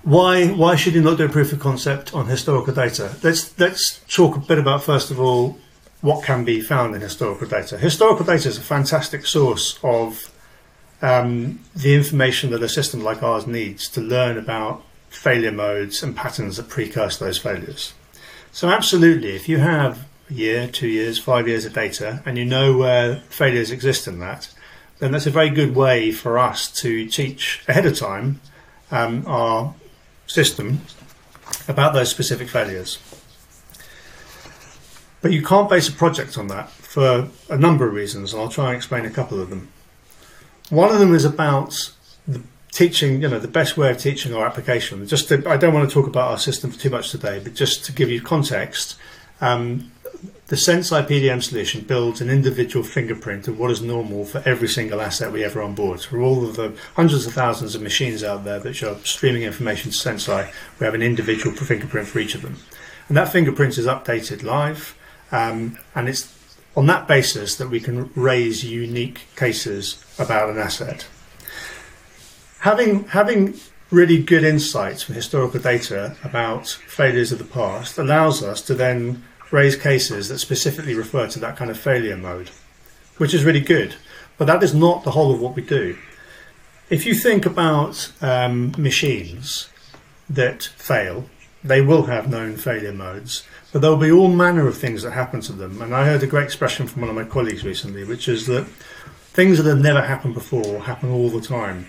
Why 0.03 0.47
why 0.47 0.77
should 0.77 0.95
you 0.95 1.03
not 1.03 1.19
do 1.19 1.27
a 1.27 1.29
proof 1.29 1.53
of 1.53 1.61
concept 1.61 2.15
on 2.15 2.27
historical 2.27 2.73
data? 2.73 3.15
Let's 3.23 3.57
let's 3.59 4.01
talk 4.09 4.37
a 4.37 4.41
bit 4.41 4.59
about 4.59 4.83
first 4.83 5.11
of 5.11 5.21
all 5.21 5.59
what 6.07 6.23
can 6.23 6.45
be 6.45 6.61
found 6.61 6.95
in 6.95 7.01
historical 7.01 7.49
data. 7.49 7.77
Historical 7.77 8.25
data 8.25 8.49
is 8.49 8.57
a 8.57 8.61
fantastic 8.61 9.27
source 9.27 9.77
of 9.83 10.33
um, 11.03 11.59
the 11.75 11.97
information 11.97 12.51
that 12.51 12.63
a 12.63 12.69
system 12.69 13.03
like 13.03 13.25
ours 13.25 13.45
needs 13.49 13.89
to 13.89 14.01
learn 14.01 14.39
about 14.39 14.85
failure 15.11 15.51
modes 15.51 16.05
and 16.05 16.15
patterns 16.15 16.59
that 16.59 16.69
precurse 16.69 17.19
those 17.19 17.39
failures. 17.39 17.93
So 18.53 18.69
absolutely, 18.69 19.35
if 19.35 19.49
you 19.49 19.59
have 19.59 20.07
a 20.31 20.35
year, 20.35 20.69
two 20.69 20.87
years, 20.87 21.19
five 21.19 21.49
years 21.49 21.65
of 21.65 21.73
data, 21.73 22.23
and 22.25 22.39
you 22.39 22.45
know 22.45 22.79
where 22.79 23.17
failures 23.29 23.73
exist 23.73 24.07
in 24.07 24.21
that, 24.21 24.55
then 25.01 25.11
that's 25.11 25.27
a 25.27 25.31
very 25.31 25.51
good 25.51 25.75
way 25.75 26.13
for 26.13 26.39
us 26.39 26.71
to 26.83 27.07
teach 27.09 27.65
ahead 27.67 27.85
of 27.85 27.99
time 27.99 28.41
um, 28.93 29.25
our 29.27 29.75
system 30.29 30.83
about 31.67 31.95
those 31.95 32.11
specific 32.11 32.49
failures. 32.49 33.01
But 35.27 35.33
you 35.33 35.43
can't 35.43 35.69
base 35.69 35.89
a 35.89 35.93
project 35.93 36.39
on 36.39 36.47
that 36.49 36.71
for 36.71 37.29
a 37.51 37.59
number 37.59 37.85
of 37.85 37.93
reasons, 37.93 38.33
and 38.33 38.41
I'll 38.41 38.49
try 38.49 38.67
and 38.67 38.77
explain 38.77 39.05
a 39.05 39.11
couple 39.11 39.41
of 39.41 39.51
them. 39.51 39.73
One 40.71 40.89
of 40.93 41.01
them 41.01 41.13
is 41.17 41.25
about 41.25 41.93
the 42.29 42.43
teaching, 42.71 43.23
you 43.23 43.29
know, 43.29 43.41
the 43.41 43.49
best 43.49 43.77
way 43.77 43.91
of 43.91 43.99
teaching 43.99 44.33
our 44.33 44.47
application. 44.47 45.05
Just 45.05 45.27
to, 45.31 45.43
I 45.51 45.57
don't 45.57 45.75
want 45.75 45.91
to 45.91 45.93
talk 45.93 46.07
about 46.07 46.31
our 46.31 46.39
system 46.39 46.71
for 46.71 46.79
too 46.79 46.91
much 46.91 47.11
today, 47.11 47.41
but 47.43 47.55
just 47.55 47.85
to 47.87 47.93
give 47.93 48.09
you 48.09 48.21
context, 48.21 48.95
um, 49.41 49.91
the 50.47 50.55
Senseye 50.55 51.09
PDM 51.09 51.43
solution 51.43 51.81
builds 51.81 52.21
an 52.21 52.31
individual 52.31 52.85
fingerprint 52.85 53.49
of 53.49 53.59
what 53.59 53.73
is 53.73 53.83
normal 53.83 54.27
for 54.27 54.41
every 54.47 54.69
single 54.69 55.01
asset 55.01 55.33
we 55.33 55.43
ever 55.43 55.61
on 55.61 55.75
board. 55.75 56.03
For 56.03 56.21
all 56.21 56.49
of 56.49 56.55
the 56.55 56.73
hundreds 56.95 57.27
of 57.27 57.33
thousands 57.33 57.75
of 57.75 57.83
machines 57.83 58.23
out 58.23 58.45
there 58.45 58.61
that 58.61 58.81
are 58.81 58.95
streaming 58.99 59.43
information 59.43 59.91
to 59.91 59.97
Senseye, 59.97 60.53
we 60.79 60.85
have 60.85 60.95
an 60.95 61.03
individual 61.03 61.53
fingerprint 61.57 62.07
for 62.07 62.21
each 62.21 62.37
of 62.37 62.43
them. 62.43 62.59
And 63.09 63.17
that 63.17 63.33
fingerprint 63.33 63.77
is 63.77 63.87
updated 63.87 64.45
live, 64.45 64.97
um, 65.37 65.79
and 65.95 66.09
it's 66.09 66.23
on 66.77 66.87
that 66.87 67.07
basis 67.07 67.57
that 67.57 67.69
we 67.69 67.81
can 67.81 68.11
raise 68.15 68.65
unique 68.65 69.21
cases 69.37 70.05
about 70.19 70.51
an 70.51 70.59
asset. 70.59 71.07
Having, 72.61 73.05
having 73.09 73.55
really 73.91 74.23
good 74.23 74.45
insights 74.45 75.03
from 75.03 75.15
historical 75.15 75.61
data 75.61 76.17
about 76.25 76.69
failures 76.69 77.33
of 77.33 77.39
the 77.39 77.45
past 77.45 77.99
allows 77.99 78.43
us 78.43 78.61
to 78.63 78.75
then 78.75 79.23
raise 79.51 79.77
cases 79.77 80.29
that 80.29 80.39
specifically 80.39 80.95
refer 80.95 81.27
to 81.29 81.39
that 81.39 81.57
kind 81.57 81.71
of 81.71 81.79
failure 81.79 82.17
mode, 82.17 82.51
which 83.19 83.35
is 83.35 83.45
really 83.45 83.61
good. 83.61 83.95
but 84.39 84.47
that 84.47 84.63
is 84.63 84.75
not 84.75 85.05
the 85.05 85.13
whole 85.13 85.33
of 85.33 85.41
what 85.41 85.57
we 85.57 85.63
do. 85.63 85.97
If 86.91 87.07
you 87.07 87.15
think 87.15 87.47
about 87.47 88.13
um, 88.21 88.73
machines 88.79 89.69
that 90.29 90.65
fail, 90.77 91.29
they 91.65 91.81
will 91.81 92.05
have 92.05 92.29
known 92.29 92.57
failure 92.57 92.93
modes, 92.93 93.45
but 93.77 93.83
there'll 93.83 93.99
be 93.99 94.11
all 94.11 94.29
manner 94.29 94.67
of 94.67 94.79
things 94.79 95.03
that 95.03 95.11
happen 95.11 95.43
to 95.43 95.53
them. 95.53 95.83
And 95.83 95.95
I 95.95 96.07
heard 96.07 96.23
a 96.23 96.27
great 96.27 96.45
expression 96.45 96.87
from 96.87 97.03
one 97.03 97.11
of 97.11 97.15
my 97.15 97.25
colleagues 97.25 97.63
recently, 97.63 98.05
which 98.05 98.27
is 98.27 98.47
that 98.47 98.65
things 99.35 99.59
that 99.59 99.69
have 99.69 99.83
never 99.83 100.01
happened 100.01 100.33
before 100.33 100.81
happen 100.81 101.11
all 101.11 101.29
the 101.29 101.43
time. 101.43 101.87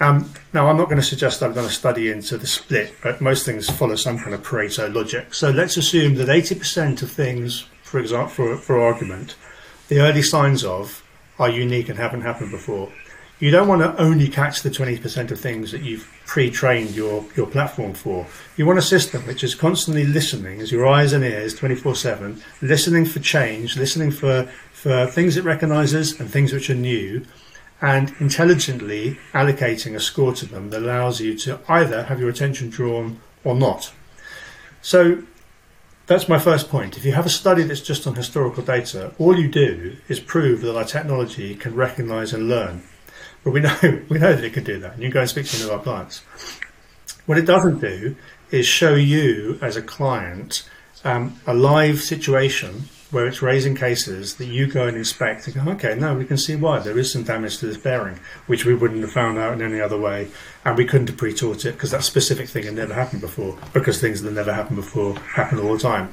Um, 0.00 0.32
now, 0.54 0.66
I'm 0.66 0.78
not 0.78 0.86
going 0.86 0.96
to 0.96 1.02
suggest 1.02 1.42
I've 1.42 1.54
done 1.54 1.66
a 1.66 1.68
study 1.68 2.10
into 2.10 2.38
the 2.38 2.46
split, 2.46 2.94
but 3.02 3.20
most 3.20 3.44
things 3.44 3.68
follow 3.68 3.96
some 3.96 4.18
kind 4.18 4.32
of 4.32 4.42
Pareto 4.42 4.94
logic. 4.94 5.34
So 5.34 5.50
let's 5.50 5.76
assume 5.76 6.14
that 6.14 6.28
80% 6.28 7.02
of 7.02 7.10
things, 7.10 7.66
for 7.82 8.00
example, 8.00 8.30
for, 8.30 8.56
for 8.56 8.80
argument, 8.80 9.36
the 9.88 10.00
early 10.00 10.22
signs 10.22 10.64
of 10.64 11.04
are 11.38 11.50
unique 11.50 11.90
and 11.90 11.98
haven't 11.98 12.22
happened 12.22 12.50
before. 12.50 12.90
You 13.40 13.50
don't 13.50 13.66
want 13.66 13.82
to 13.82 14.00
only 14.00 14.28
catch 14.28 14.62
the 14.62 14.70
20% 14.70 15.30
of 15.32 15.40
things 15.40 15.72
that 15.72 15.82
you've 15.82 16.08
pre-trained 16.24 16.94
your, 16.94 17.24
your 17.36 17.48
platform 17.48 17.92
for. 17.92 18.26
You 18.56 18.64
want 18.64 18.78
a 18.78 18.82
system 18.82 19.26
which 19.26 19.42
is 19.42 19.56
constantly 19.56 20.04
listening 20.04 20.60
as 20.60 20.70
your 20.70 20.86
eyes 20.86 21.12
and 21.12 21.24
ears 21.24 21.58
24-7, 21.58 22.40
listening 22.62 23.04
for 23.04 23.18
change, 23.18 23.76
listening 23.76 24.12
for, 24.12 24.44
for 24.72 25.06
things 25.06 25.36
it 25.36 25.44
recognizes 25.44 26.18
and 26.20 26.30
things 26.30 26.52
which 26.52 26.70
are 26.70 26.76
new, 26.76 27.26
and 27.82 28.14
intelligently 28.20 29.18
allocating 29.32 29.96
a 29.96 30.00
score 30.00 30.32
to 30.34 30.46
them 30.46 30.70
that 30.70 30.82
allows 30.82 31.20
you 31.20 31.36
to 31.36 31.58
either 31.68 32.04
have 32.04 32.20
your 32.20 32.30
attention 32.30 32.70
drawn 32.70 33.20
or 33.42 33.54
not. 33.54 33.92
So 34.80 35.24
that's 36.06 36.28
my 36.28 36.38
first 36.38 36.68
point. 36.68 36.96
If 36.96 37.04
you 37.04 37.12
have 37.12 37.26
a 37.26 37.30
study 37.30 37.64
that's 37.64 37.80
just 37.80 38.06
on 38.06 38.14
historical 38.14 38.62
data, 38.62 39.12
all 39.18 39.36
you 39.38 39.48
do 39.48 39.96
is 40.08 40.20
prove 40.20 40.60
that 40.60 40.76
our 40.76 40.84
technology 40.84 41.56
can 41.56 41.74
recognize 41.74 42.32
and 42.32 42.48
learn. 42.48 42.84
But 43.44 43.52
we 43.52 43.60
know 43.60 43.76
we 44.08 44.18
know 44.18 44.34
that 44.34 44.44
it 44.44 44.52
can 44.52 44.64
do 44.64 44.78
that. 44.80 44.94
And 44.94 45.02
you 45.02 45.10
go 45.10 45.20
and 45.20 45.28
speak 45.28 45.46
to 45.46 45.56
one 45.58 45.66
of 45.66 45.78
our 45.78 45.84
clients. 45.84 46.22
What 47.26 47.38
it 47.38 47.46
doesn't 47.46 47.80
do 47.80 48.16
is 48.50 48.66
show 48.66 48.94
you 48.94 49.58
as 49.62 49.76
a 49.76 49.82
client 49.82 50.68
um, 51.04 51.38
a 51.46 51.54
live 51.54 52.00
situation 52.00 52.88
where 53.10 53.26
it's 53.26 53.40
raising 53.40 53.76
cases 53.76 54.34
that 54.36 54.46
you 54.46 54.66
go 54.66 54.88
and 54.88 54.96
inspect 54.96 55.46
and 55.46 55.54
go, 55.54 55.70
okay, 55.70 55.94
no, 55.94 56.14
we 56.14 56.24
can 56.24 56.36
see 56.36 56.56
why 56.56 56.80
there 56.80 56.98
is 56.98 57.12
some 57.12 57.22
damage 57.22 57.58
to 57.58 57.66
this 57.66 57.76
bearing, 57.76 58.18
which 58.48 58.64
we 58.64 58.74
wouldn't 58.74 59.02
have 59.02 59.12
found 59.12 59.38
out 59.38 59.52
in 59.52 59.62
any 59.62 59.80
other 59.80 59.96
way, 59.96 60.28
and 60.64 60.76
we 60.76 60.84
couldn't 60.84 61.08
have 61.08 61.16
pre-taught 61.16 61.64
it 61.64 61.72
because 61.72 61.92
that 61.92 62.02
specific 62.02 62.48
thing 62.48 62.64
had 62.64 62.74
never 62.74 62.92
happened 62.92 63.20
before, 63.20 63.56
because 63.72 64.00
things 64.00 64.22
that 64.22 64.32
never 64.32 64.52
happened 64.52 64.76
before 64.76 65.16
happen 65.18 65.60
all 65.60 65.74
the 65.74 65.78
time. 65.78 66.12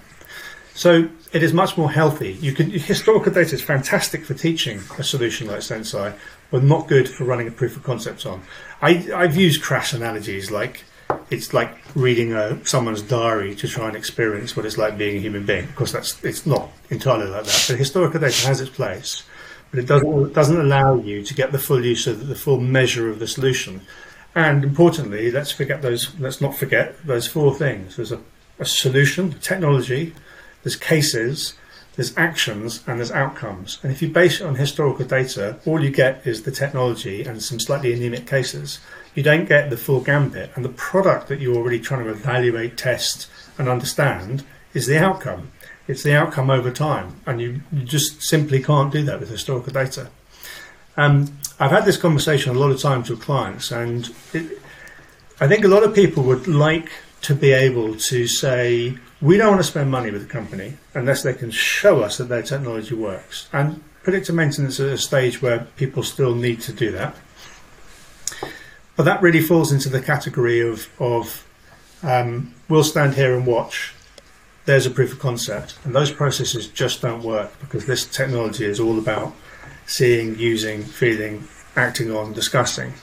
So 0.74 1.10
it 1.34 1.44
is 1.44 1.54
much 1.54 1.76
more 1.76 1.92
healthy. 1.92 2.34
You 2.34 2.54
can 2.54 2.70
historical 2.70 3.32
data 3.34 3.56
is 3.56 3.62
fantastic 3.62 4.24
for 4.24 4.36
teaching 4.36 4.80
a 4.98 5.04
solution 5.04 5.48
like 5.48 5.60
Senseye, 5.60 6.14
but 6.52 6.64
not 6.64 6.88
good 6.88 7.10
for 7.10 7.24
running 7.24 7.48
a 7.48 7.52
proof 7.52 7.76
of 7.76 7.84
concept 7.84 8.26
on. 8.26 8.44
I, 8.82 9.10
I've 9.16 9.36
used 9.36 9.62
crash 9.64 9.94
analogies 9.94 10.52
like 10.52 10.84
it's 11.30 11.54
like 11.54 11.78
reading 11.96 12.34
a, 12.34 12.64
someone's 12.66 13.02
diary 13.02 13.56
to 13.56 13.68
try 13.68 13.88
and 13.88 13.96
experience 13.96 14.56
what 14.56 14.66
it's 14.66 14.78
like 14.78 14.98
being 14.98 15.18
a 15.18 15.20
human 15.20 15.46
being. 15.46 15.64
Of 15.64 15.76
course, 15.76 15.92
that's 15.92 16.24
it's 16.24 16.46
not 16.46 16.70
entirely 16.90 17.30
like 17.30 17.46
that. 17.46 17.66
But 17.68 17.78
historical 17.78 18.20
data 18.20 18.48
has 18.48 18.62
its 18.62 18.70
place, 18.70 19.24
but 19.72 19.80
it 19.80 19.88
doesn't 19.88 20.34
doesn't 20.34 20.60
allow 20.60 20.96
you 20.96 21.24
to 21.24 21.34
get 21.34 21.52
the 21.52 21.60
full 21.60 21.84
use 21.84 22.08
of 22.08 22.28
the 22.28 22.36
full 22.36 22.60
measure 22.60 23.10
of 23.10 23.20
the 23.20 23.28
solution. 23.28 23.82
And 24.34 24.64
importantly, 24.64 25.32
let's 25.32 25.52
forget 25.52 25.82
those. 25.82 26.18
Let's 26.20 26.42
not 26.42 26.56
forget 26.56 27.06
those 27.06 27.28
four 27.28 27.54
things. 27.56 27.96
There's 27.96 28.12
a, 28.12 28.22
a 28.60 28.66
solution, 28.66 29.34
technology. 29.40 30.14
There's 30.64 30.76
cases. 30.76 31.56
There's 31.96 32.18
actions 32.18 32.84
and 32.88 33.00
there's 33.00 33.12
outcomes. 33.12 33.80
And 33.84 33.92
if 33.92 34.02
you 34.02 34.08
base 34.10 34.40
it 34.40 34.46
on 34.46 34.56
historical 34.56 35.06
data, 35.06 35.60
all 35.66 35.84
you 35.84 35.92
get 35.92 36.26
is 36.26 36.44
the 36.44 36.52
technology 36.52 37.24
and 37.24 37.44
some 37.44 37.60
slightly 37.60 37.94
anemic 37.94 38.26
cases 38.28 38.80
you 39.16 39.24
don't 39.24 39.48
get 39.48 39.70
the 39.70 39.78
full 39.78 40.02
gambit. 40.02 40.52
And 40.56 40.64
the 40.64 40.70
product 40.70 41.28
that 41.28 41.40
you're 41.40 41.56
already 41.56 41.80
trying 41.80 42.04
to 42.06 42.10
evaluate, 42.10 42.78
test, 42.78 43.30
and 43.58 43.68
understand 43.68 44.44
is 44.74 44.88
the 44.88 44.98
outcome. 44.98 45.52
It's 45.88 46.04
the 46.04 46.16
outcome 46.16 46.50
over 46.50 46.72
time. 46.72 47.20
And 47.26 47.42
you, 47.42 47.62
you 47.72 47.84
just 47.84 48.22
simply 48.22 48.62
can't 48.64 48.92
do 48.92 49.04
that 49.04 49.20
with 49.20 49.30
historical 49.30 49.74
data. 49.74 50.10
Um, 50.98 51.38
I've 51.60 51.72
had 51.72 51.86
this 51.86 51.98
conversation 51.98 52.56
a 52.56 52.60
lot 52.60 52.72
of 52.72 52.82
times 52.82 53.10
with 53.10 53.22
clients, 53.22 53.72
and 53.72 54.10
it, 54.34 54.60
I 55.40 55.48
think 55.48 55.64
a 55.64 55.70
lot 55.70 55.84
of 55.84 55.96
people 55.96 56.24
would 56.24 56.48
like 56.48 56.90
to 57.22 57.36
be 57.36 57.52
able 57.52 57.96
to 57.96 58.28
say, 58.28 58.98
we 59.22 59.38
don't 59.38 59.50
want 59.50 59.60
to 59.60 59.68
spend 59.68 59.92
money 59.92 60.10
with 60.10 60.24
the 60.24 60.28
company 60.28 60.74
unless 60.94 61.22
they 61.22 61.34
can 61.34 61.52
show 61.52 62.02
us 62.02 62.18
that 62.18 62.26
their 62.26 62.42
technology 62.42 62.96
works. 62.96 63.48
And 63.54 63.84
predictive 64.04 64.36
maintenance 64.36 64.80
is 64.80 64.88
at 64.88 64.94
a 64.94 64.98
stage 64.98 65.42
where 65.42 65.68
people 65.78 66.02
still 66.04 66.34
need 66.34 66.62
to 66.62 66.74
do 66.74 66.92
that. 66.92 67.16
But 68.96 69.04
that 69.04 69.22
really 69.22 69.42
falls 69.42 69.72
into 69.72 69.90
the 69.90 70.02
category 70.02 70.60
of, 70.60 70.90
of 71.00 71.48
um, 72.04 72.54
we'll 72.68 72.84
stand 72.84 73.14
here 73.14 73.36
and 73.36 73.46
watch. 73.46 73.94
There's 74.66 74.86
a 74.86 74.92
proof 74.92 75.14
of 75.14 75.20
concept. 75.20 75.78
And 75.84 75.96
those 75.96 76.12
processes 76.12 76.68
just 76.68 77.02
don't 77.02 77.24
work 77.24 77.52
because 77.60 77.86
this 77.86 78.06
technology 78.06 78.66
is 78.66 78.80
all 78.80 78.98
about 78.98 79.36
seeing, 79.86 80.38
using, 80.40 80.84
feeling, 80.84 81.48
acting 81.76 82.12
on, 82.12 82.34
discussing, 82.34 82.94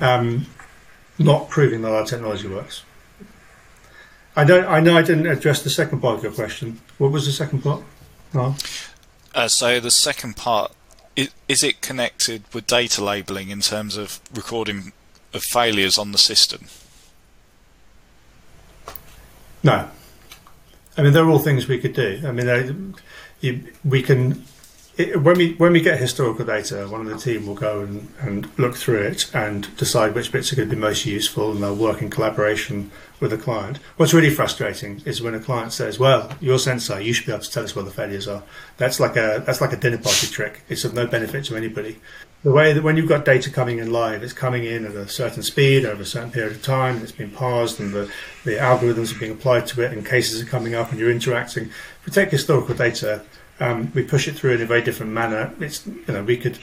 um, 0.00 0.46
not 1.18 1.48
proving 1.50 1.82
that 1.82 1.92
our 1.92 2.04
technology 2.04 2.48
works. 2.48 2.84
I 4.34 4.44
don't. 4.44 4.64
I 4.66 4.80
know 4.80 4.96
I 4.96 5.02
didn't 5.02 5.26
address 5.26 5.62
the 5.62 5.70
second 5.70 6.00
part 6.00 6.18
of 6.18 6.22
your 6.22 6.32
question. 6.32 6.80
What 6.98 7.12
was 7.12 7.26
the 7.26 7.32
second 7.32 7.62
part? 7.62 7.82
No. 8.32 8.56
Uh, 9.34 9.48
so 9.48 9.80
the 9.80 9.90
second 9.90 10.36
part 10.36 10.72
is, 11.16 11.30
is 11.48 11.62
it 11.62 11.80
connected 11.80 12.44
with 12.52 12.66
data 12.66 13.04
labeling 13.04 13.50
in 13.50 13.60
terms 13.60 13.96
of 13.96 14.20
recording 14.34 14.92
of 15.34 15.42
failures 15.42 15.98
on 15.98 16.12
the 16.12 16.18
system? 16.18 16.66
No. 19.62 19.88
I 20.96 21.02
mean, 21.02 21.12
they're 21.12 21.28
all 21.28 21.38
things 21.38 21.68
we 21.68 21.78
could 21.78 21.94
do. 21.94 22.20
I 22.24 22.32
mean, 22.32 22.94
you, 23.40 23.72
we 23.84 24.02
can 24.02 24.44
it, 24.96 25.22
when 25.22 25.38
we 25.38 25.54
when 25.54 25.72
we 25.72 25.80
get 25.80 25.98
historical 25.98 26.44
data, 26.44 26.86
one 26.86 27.00
of 27.00 27.06
the 27.06 27.16
team 27.16 27.46
will 27.46 27.54
go 27.54 27.80
and, 27.80 28.12
and 28.20 28.58
look 28.58 28.76
through 28.76 29.02
it 29.02 29.34
and 29.34 29.74
decide 29.76 30.14
which 30.14 30.30
bits 30.30 30.52
are 30.52 30.56
going 30.56 30.68
to 30.68 30.74
be 30.74 30.80
most 30.80 31.06
useful, 31.06 31.52
and 31.52 31.62
they'll 31.62 31.74
work 31.74 32.02
in 32.02 32.10
collaboration 32.10 32.90
with 33.18 33.30
the 33.30 33.38
client. 33.38 33.78
What's 33.96 34.12
really 34.12 34.28
frustrating 34.28 35.00
is 35.06 35.22
when 35.22 35.34
a 35.34 35.40
client 35.40 35.72
says, 35.72 35.98
"Well, 35.98 36.30
your 36.40 36.58
sensor, 36.58 37.00
you 37.00 37.14
should 37.14 37.24
be 37.24 37.32
able 37.32 37.42
to 37.42 37.50
tell 37.50 37.64
us 37.64 37.74
where 37.74 37.84
the 37.84 37.90
failures 37.90 38.28
are." 38.28 38.42
That's 38.76 39.00
like 39.00 39.16
a 39.16 39.42
that's 39.46 39.62
like 39.62 39.72
a 39.72 39.78
dinner 39.78 39.98
party 39.98 40.26
trick. 40.26 40.62
It's 40.68 40.84
of 40.84 40.92
no 40.92 41.06
benefit 41.06 41.46
to 41.46 41.56
anybody. 41.56 41.98
The 42.42 42.50
way 42.50 42.72
that 42.72 42.82
when 42.82 42.96
you've 42.96 43.08
got 43.08 43.24
data 43.24 43.50
coming 43.50 43.78
in 43.78 43.92
live, 43.92 44.22
it's 44.22 44.32
coming 44.32 44.64
in 44.64 44.84
at 44.84 44.96
a 44.96 45.08
certain 45.08 45.42
speed 45.42 45.86
over 45.86 46.02
a 46.02 46.06
certain 46.06 46.32
period 46.32 46.52
of 46.52 46.62
time. 46.62 46.98
It's 46.98 47.12
been 47.12 47.30
parsed, 47.30 47.80
and 47.80 47.94
the 47.94 48.12
the 48.44 48.56
algorithms 48.56 49.16
are 49.16 49.18
being 49.18 49.32
applied 49.32 49.66
to 49.68 49.80
it, 49.82 49.92
and 49.92 50.04
cases 50.04 50.42
are 50.42 50.46
coming 50.46 50.74
up, 50.74 50.90
and 50.90 51.00
you're 51.00 51.10
interacting. 51.10 51.70
If 52.00 52.06
we 52.06 52.12
take 52.12 52.30
historical 52.30 52.74
data 52.74 53.22
um, 53.62 53.92
we 53.94 54.02
push 54.02 54.26
it 54.28 54.32
through 54.32 54.54
in 54.54 54.62
a 54.62 54.66
very 54.66 54.82
different 54.82 55.12
manner. 55.12 55.54
It's 55.60 55.86
you 55.86 56.04
know 56.08 56.22
we 56.22 56.36
could 56.36 56.58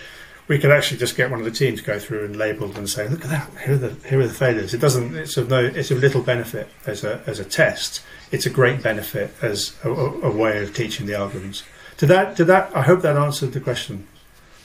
we 0.48 0.58
could 0.58 0.72
actually 0.72 0.98
just 0.98 1.16
get 1.16 1.30
one 1.30 1.40
of 1.40 1.46
the 1.46 1.52
teams 1.52 1.80
to 1.80 1.86
go 1.86 2.00
through 2.00 2.26
and 2.26 2.36
label 2.36 2.76
and 2.76 2.90
say, 2.90 3.08
look 3.08 3.24
at 3.24 3.30
that, 3.30 3.50
here 3.64 3.76
are 3.76 3.78
the 3.78 4.08
here 4.08 4.20
are 4.20 4.28
the 4.28 4.34
failures. 4.34 4.74
It 4.74 4.82
doesn't. 4.82 5.16
It's 5.16 5.38
of 5.38 5.50
no. 5.50 5.60
It's 5.60 5.92
of 5.92 6.00
little 6.00 6.22
benefit 6.22 6.68
as 6.86 7.04
a 7.04 7.22
as 7.26 7.40
a 7.40 7.46
test. 7.46 8.04
It's 8.32 8.46
a 8.46 8.50
great 8.50 8.84
benefit 8.84 9.32
as 9.42 9.76
a, 9.84 9.90
a 9.90 10.32
way 10.32 10.62
of 10.62 10.76
teaching 10.76 11.06
the 11.06 11.14
algorithms. 11.14 11.64
Did 11.98 12.08
that? 12.08 12.36
Did 12.36 12.48
that? 12.48 12.76
I 12.76 12.82
hope 12.82 13.02
that 13.02 13.16
answered 13.16 13.54
the 13.54 13.60
question 13.60 14.08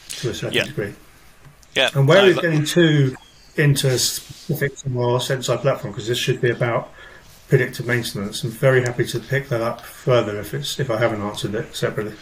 to 0.09 0.31
a 0.31 0.35
certain 0.35 0.55
yeah. 0.55 0.65
degree. 0.65 0.95
Yeah. 1.75 1.91
And 1.95 2.09
where 2.09 2.23
no, 2.23 2.29
is 2.29 2.39
getting 2.39 2.65
too 2.65 3.17
into 3.57 3.97
specifics 3.99 4.85
our 4.87 5.21
Senseye 5.21 5.61
platform 5.61 5.93
because 5.93 6.09
this 6.09 6.19
should 6.19 6.41
be 6.41 6.51
about 6.51 6.93
predictive 7.49 7.87
maintenance. 7.87 8.43
I'm 8.43 8.51
very 8.51 8.83
happy 8.83 9.05
to 9.07 9.21
pick 9.21 9.49
that 9.49 9.61
up 9.61 9.83
further 9.83 10.39
if 10.41 10.55
it's 10.55 10.79
if 10.81 10.91
I 10.91 10.99
haven't 10.99 11.23
answered 11.23 11.55
it 11.55 11.75
separately. 11.75 12.15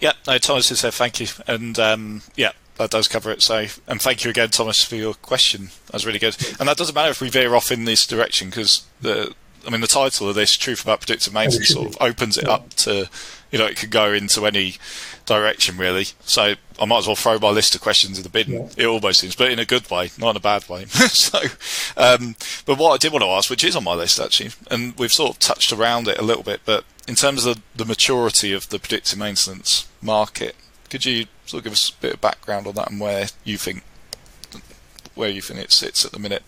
Yeah, 0.00 0.12
no, 0.26 0.38
Thomas 0.38 0.68
has 0.68 0.80
said 0.80 0.92
thank 0.94 1.20
you, 1.20 1.28
and 1.46 1.78
um, 1.78 2.22
yeah, 2.36 2.52
that 2.76 2.90
does 2.90 3.08
cover 3.08 3.30
it. 3.30 3.42
So, 3.42 3.66
and 3.86 4.00
thank 4.00 4.24
you 4.24 4.30
again, 4.30 4.50
Thomas, 4.50 4.84
for 4.84 4.96
your 4.96 5.14
question. 5.14 5.70
That 5.86 5.94
was 5.94 6.06
really 6.06 6.18
good. 6.18 6.36
And 6.58 6.68
that 6.68 6.76
doesn't 6.76 6.94
matter 6.94 7.10
if 7.10 7.20
we 7.20 7.30
veer 7.30 7.54
off 7.54 7.70
in 7.70 7.84
this 7.84 8.06
direction 8.06 8.50
because 8.50 8.84
the, 9.00 9.34
I 9.66 9.70
mean, 9.70 9.80
the 9.80 9.86
title 9.86 10.28
of 10.28 10.34
this 10.34 10.56
"Truth 10.56 10.82
About 10.82 11.00
Predictive 11.00 11.32
Maintenance" 11.32 11.68
sort 11.68 11.88
of 11.88 11.96
opens 12.00 12.36
it 12.36 12.48
up 12.48 12.70
to, 12.74 13.08
you 13.54 13.60
know, 13.60 13.66
it 13.66 13.76
could 13.76 13.92
go 13.92 14.12
into 14.12 14.46
any 14.46 14.74
direction 15.26 15.76
really. 15.76 16.06
So 16.24 16.54
I 16.76 16.84
might 16.86 16.98
as 16.98 17.06
well 17.06 17.14
throw 17.14 17.38
my 17.38 17.50
list 17.50 17.76
of 17.76 17.80
questions 17.80 18.18
in 18.18 18.24
the 18.24 18.28
bin. 18.28 18.50
Yeah. 18.50 18.68
It 18.76 18.86
almost 18.86 19.20
seems, 19.20 19.36
but 19.36 19.52
in 19.52 19.60
a 19.60 19.64
good 19.64 19.88
way, 19.88 20.10
not 20.18 20.30
in 20.30 20.36
a 20.36 20.40
bad 20.40 20.68
way. 20.68 20.86
so, 20.86 21.38
um, 21.96 22.34
but 22.66 22.78
what 22.78 22.94
I 22.94 22.96
did 22.96 23.12
want 23.12 23.22
to 23.22 23.28
ask, 23.28 23.48
which 23.48 23.62
is 23.62 23.76
on 23.76 23.84
my 23.84 23.94
list 23.94 24.18
actually, 24.18 24.50
and 24.72 24.98
we've 24.98 25.12
sort 25.12 25.30
of 25.30 25.38
touched 25.38 25.72
around 25.72 26.08
it 26.08 26.18
a 26.18 26.22
little 26.22 26.42
bit, 26.42 26.62
but 26.64 26.84
in 27.06 27.14
terms 27.14 27.46
of 27.46 27.62
the 27.76 27.84
maturity 27.84 28.52
of 28.52 28.70
the 28.70 28.80
predictive 28.80 29.20
maintenance 29.20 29.86
market, 30.02 30.56
could 30.90 31.04
you 31.04 31.26
sort 31.46 31.60
of 31.60 31.64
give 31.64 31.74
us 31.74 31.90
a 31.90 32.02
bit 32.02 32.14
of 32.14 32.20
background 32.20 32.66
on 32.66 32.74
that 32.74 32.90
and 32.90 32.98
where 32.98 33.28
you 33.44 33.56
think 33.56 33.84
where 35.14 35.30
you 35.30 35.40
think 35.40 35.60
it 35.60 35.70
sits 35.70 36.04
at 36.04 36.10
the 36.10 36.18
minute? 36.18 36.42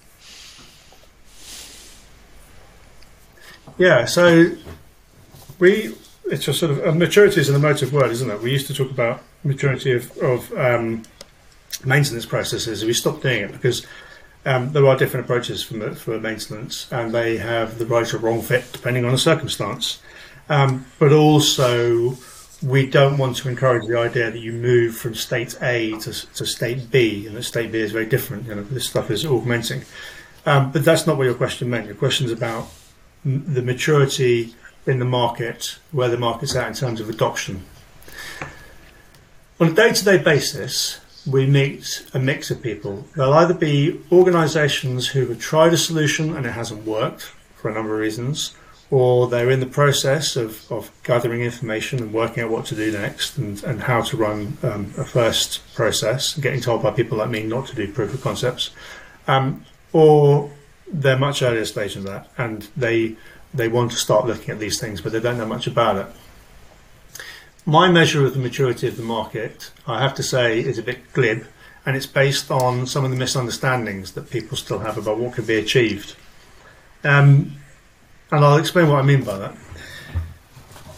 Yeah, 3.79 4.07
so 4.07 4.57
we 5.61 5.95
it's 6.31 6.49
a 6.49 6.55
sort 6.55 6.73
of 6.73 6.85
a 6.85 6.93
maturity 6.93 7.41
is 7.41 7.49
an 7.49 7.55
emotive 7.55 7.93
word, 7.93 8.11
isn't 8.11 8.31
it? 8.31 8.41
We 8.41 8.51
used 8.51 8.67
to 8.69 8.75
talk 8.75 8.91
about 8.91 9.23
maturity 9.45 9.93
of, 9.93 10.17
of 10.19 10.53
um, 10.53 11.03
maintenance 11.85 12.27
processes. 12.27 12.85
We 12.85 12.93
stopped 12.93 13.23
doing 13.23 13.45
it 13.45 13.53
because 13.53 13.87
um, 14.45 14.73
there 14.73 14.87
are 14.87 14.97
different 14.97 15.27
approaches 15.27 15.63
for, 15.63 15.95
for 15.95 16.21
maintenance, 16.21 16.91
and 16.93 17.13
they 17.15 17.37
have 17.37 17.79
the 17.79 17.87
right 17.87 18.13
or 18.13 18.19
wrong 18.19 18.43
fit 18.43 18.65
depending 18.73 19.05
on 19.05 19.13
the 19.13 19.19
circumstance. 19.19 20.01
Um, 20.49 20.87
but 20.99 21.13
also, 21.13 22.17
we 22.63 22.89
don't 22.89 23.19
want 23.19 23.37
to 23.39 23.49
encourage 23.49 23.87
the 23.87 23.99
idea 23.99 24.31
that 24.31 24.39
you 24.39 24.53
move 24.53 24.97
from 24.97 25.15
state 25.15 25.57
A 25.63 25.99
to, 25.99 26.13
to 26.35 26.47
state 26.47 26.91
B, 26.91 27.27
and 27.27 27.37
that 27.37 27.43
state 27.43 27.73
B 27.73 27.79
is 27.81 27.93
very 27.93 28.07
different. 28.07 28.47
You 28.47 28.55
know, 28.55 28.63
this 28.63 28.87
stuff 28.87 29.11
is 29.11 29.27
augmenting. 29.27 29.83
Um, 30.45 30.71
but 30.71 30.85
that's 30.85 31.07
not 31.07 31.17
what 31.17 31.25
your 31.25 31.35
question 31.35 31.69
meant. 31.69 31.87
Your 31.87 31.97
question 31.97 32.27
is 32.27 32.33
about 32.33 32.69
the 33.25 33.63
maturity 33.63 34.55
in 34.87 34.99
the 34.99 35.05
market, 35.05 35.79
where 35.93 36.09
the 36.09 36.17
market's 36.17 36.55
at 36.55 36.69
in 36.69 36.75
terms 36.75 37.01
of 37.01 37.09
adoption. 37.09 37.65
On 39.59 39.69
a 39.69 39.73
day-to-day 39.73 40.19
basis, 40.19 41.01
we 41.27 41.47
meet 41.47 42.07
a 42.15 42.19
mix 42.19 42.51
of 42.51 42.63
people. 42.63 43.05
They'll 43.17 43.33
either 43.33 43.55
be 43.55 44.01
organisations 44.13 45.09
who 45.09 45.27
have 45.27 45.41
tried 45.41 45.73
a 45.73 45.79
solution 45.79 46.37
and 46.37 46.47
it 46.47 46.53
hasn't 46.53 46.85
worked 46.85 47.33
for 47.57 47.71
a 47.71 47.75
number 47.75 47.95
of 47.95 48.01
reasons, 48.01 48.55
or 48.91 49.27
they're 49.27 49.51
in 49.51 49.61
the 49.61 49.67
process 49.67 50.37
of, 50.37 50.71
of 50.71 50.91
gathering 51.03 51.41
information 51.41 51.99
and 52.01 52.13
working 52.13 52.45
out 52.45 52.51
what 52.51 52.67
to 52.67 52.77
do 52.77 52.93
next 52.93 53.39
and, 53.39 53.65
and 53.65 53.81
how 53.81 54.03
to 54.03 54.17
run 54.17 54.57
um, 54.63 54.93
a 54.97 55.05
first 55.05 55.63
process, 55.75 56.39
getting 56.39 56.61
told 56.61 56.83
by 56.83 56.91
people 56.91 57.19
like 57.19 57.31
me 57.31 57.43
not 57.43 57.67
to 57.67 57.75
do 57.75 57.93
proof 57.93 58.15
of 58.15 58.21
concepts, 58.21 58.71
um, 59.27 59.65
or 59.93 60.51
they're 60.93 61.19
much 61.19 61.43
earlier 61.43 61.65
stage 61.65 61.95
than 61.95 62.05
that 62.05 62.31
and 62.39 62.69
they 62.77 63.17
they 63.57 63.69
want 63.69 63.91
to 63.93 63.97
start 63.97 64.27
looking 64.27 64.51
at 64.51 64.59
these 64.59 64.81
things 64.81 65.01
but 65.01 65.13
they 65.13 65.21
don't 65.21 65.39
know 65.39 65.47
much 65.47 65.67
about 65.67 65.97
it. 65.97 66.07
My 67.65 67.91
measure 67.91 68.25
of 68.25 68.33
the 68.33 68.39
maturity 68.39 68.87
of 68.87 68.97
the 68.97 69.03
market, 69.03 69.73
I 69.87 70.01
have 70.01 70.15
to 70.15 70.23
say, 70.23 70.61
is 70.61 70.79
a 70.79 70.83
bit 70.83 71.13
glib 71.13 71.47
and 71.85 71.97
it's 71.97 72.07
based 72.07 72.51
on 72.51 72.87
some 72.87 73.05
of 73.05 73.11
the 73.11 73.17
misunderstandings 73.17 74.13
that 74.13 74.31
people 74.31 74.57
still 74.57 74.81
have 74.81 74.99
about 74.99 75.19
what 75.19 75.35
can 75.35 75.45
be 75.45 75.57
achieved. 75.57 76.17
Um, 77.05 77.53
and 78.31 78.45
I'll 78.45 78.59
explain 78.59 78.89
what 78.89 78.99
I 78.99 79.03
mean 79.03 79.23
by 79.23 79.39
that. 79.39 79.57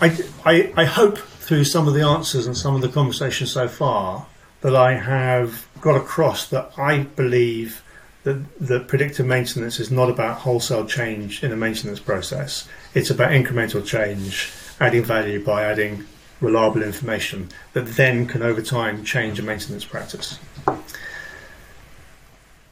I, 0.01 0.19
I, 0.45 0.73
I 0.77 0.85
hope 0.85 1.19
through 1.19 1.65
some 1.65 1.89
of 1.89 1.95
the 1.95 2.03
answers 2.03 2.47
and 2.47 2.57
some 2.57 2.75
of 2.75 2.83
the 2.83 2.89
conversation 2.89 3.47
so 3.47 3.69
far 3.69 4.27
that 4.61 4.75
I 4.75 4.95
have 4.95 5.67
got 5.81 5.97
across 5.97 6.49
that 6.49 6.73
I 6.77 7.01
believe 7.01 7.83
that, 8.29 8.59
that 8.61 8.89
predictive 8.89 9.25
maintenance 9.25 9.81
is 9.81 9.91
not 9.91 10.11
about 10.11 10.39
wholesale 10.39 10.85
change 10.85 11.43
in 11.43 11.51
a 11.51 11.57
maintenance 11.57 11.99
process. 11.99 12.69
It's 12.93 13.09
about 13.09 13.31
incremental 13.31 13.85
change, 13.85 14.53
adding 14.81 15.03
value 15.03 15.43
by 15.43 15.65
adding 15.65 16.05
reliable 16.43 16.83
information 16.83 17.49
that 17.73 17.87
then 17.87 18.27
can 18.27 18.43
over 18.43 18.61
time 18.61 19.03
change 19.03 19.39
a 19.39 19.43
maintenance 19.43 19.87
practice. 19.87 20.39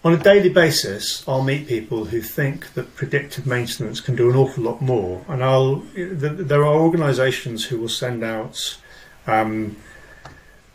On 0.04 0.12
a 0.12 0.18
daily 0.18 0.50
basis, 0.50 1.26
I'll 1.26 1.42
meet 1.42 1.66
people 1.66 2.04
who 2.04 2.20
think 2.20 2.74
that 2.74 2.94
predictive 2.94 3.46
maintenance 3.46 4.00
can 4.00 4.14
do 4.14 4.28
an 4.28 4.36
awful 4.36 4.62
lot 4.62 4.82
more, 4.82 5.24
and 5.26 5.42
I'll. 5.42 5.76
There 5.96 6.64
are 6.64 6.74
organisations 6.74 7.64
who 7.64 7.80
will 7.80 7.88
send 7.88 8.22
out 8.22 8.78
um, 9.26 9.76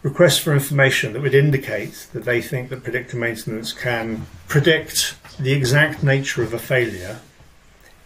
requests 0.03 0.39
for 0.39 0.53
information 0.53 1.13
that 1.13 1.21
would 1.21 1.35
indicate 1.35 2.07
that 2.13 2.25
they 2.25 2.41
think 2.41 2.69
that 2.69 2.83
predictive 2.83 3.19
maintenance 3.19 3.71
can 3.71 4.25
predict 4.47 5.15
the 5.39 5.51
exact 5.51 6.03
nature 6.03 6.41
of 6.43 6.53
a 6.53 6.59
failure 6.59 7.19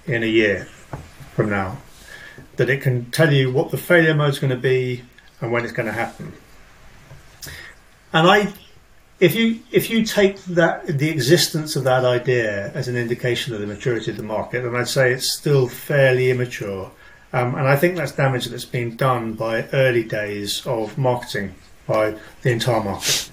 in 0.06 0.22
a 0.24 0.28
year 0.28 0.66
from 1.34 1.50
now. 1.50 1.78
That 2.58 2.70
it 2.70 2.82
can 2.82 3.12
tell 3.12 3.34
you 3.34 3.52
what 3.52 3.72
the 3.72 3.78
failure 3.78 4.14
mode 4.14 4.32
is 4.32 4.40
going 4.40 4.52
to 4.52 4.58
be 4.58 5.04
and 5.42 5.52
when 5.52 5.64
it's 5.64 5.74
going 5.74 5.88
to 5.88 5.94
happen. 5.94 6.34
And 8.14 8.28
I 8.28 8.54
if 9.18 9.34
you 9.34 9.62
if 9.72 9.90
you 9.90 10.04
take 10.04 10.44
that 10.44 10.86
the 10.88 11.10
existence 11.10 11.78
of 11.78 11.86
that 11.86 12.04
idea 12.04 12.72
as 12.74 12.90
an 12.90 12.98
indication 12.98 13.54
of 13.54 13.62
the 13.62 13.68
maturity 13.68 14.12
of 14.12 14.18
the 14.18 14.24
market, 14.24 14.64
then 14.64 14.76
I'd 14.76 14.90
say 14.90 15.14
it's 15.14 15.32
still 15.32 15.70
fairly 15.70 16.30
immature, 16.30 16.92
um, 17.32 17.56
and 17.56 17.68
I 17.68 17.78
think 17.78 17.96
that's 17.96 18.12
damage 18.12 18.46
that's 18.48 18.66
been 18.66 18.98
done 18.98 19.34
by 19.34 19.68
early 19.72 20.04
days 20.04 20.66
of 20.66 20.98
marketing 20.98 21.56
by 21.88 22.16
the 22.42 22.52
entire 22.52 22.84
market 22.84 23.30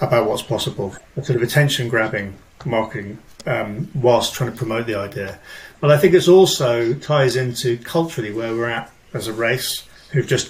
about 0.00 0.26
what's 0.26 0.42
possible, 0.42 0.94
a 1.16 1.22
sort 1.22 1.36
of 1.36 1.42
attention 1.42 1.88
grabbing 1.88 2.36
marketing 2.64 3.18
um, 3.46 3.88
whilst 3.94 4.34
trying 4.34 4.50
to 4.50 4.56
promote 4.56 4.86
the 4.86 4.94
idea. 4.94 5.38
But 5.80 5.90
I 5.90 5.98
think 5.98 6.14
it 6.14 6.28
also 6.28 6.94
ties 6.94 7.36
into 7.36 7.78
culturally 7.78 8.32
where 8.32 8.54
we're 8.54 8.68
at 8.68 8.90
as 9.14 9.26
a 9.26 9.32
race 9.32 9.86
who've 10.10 10.26
just 10.26 10.48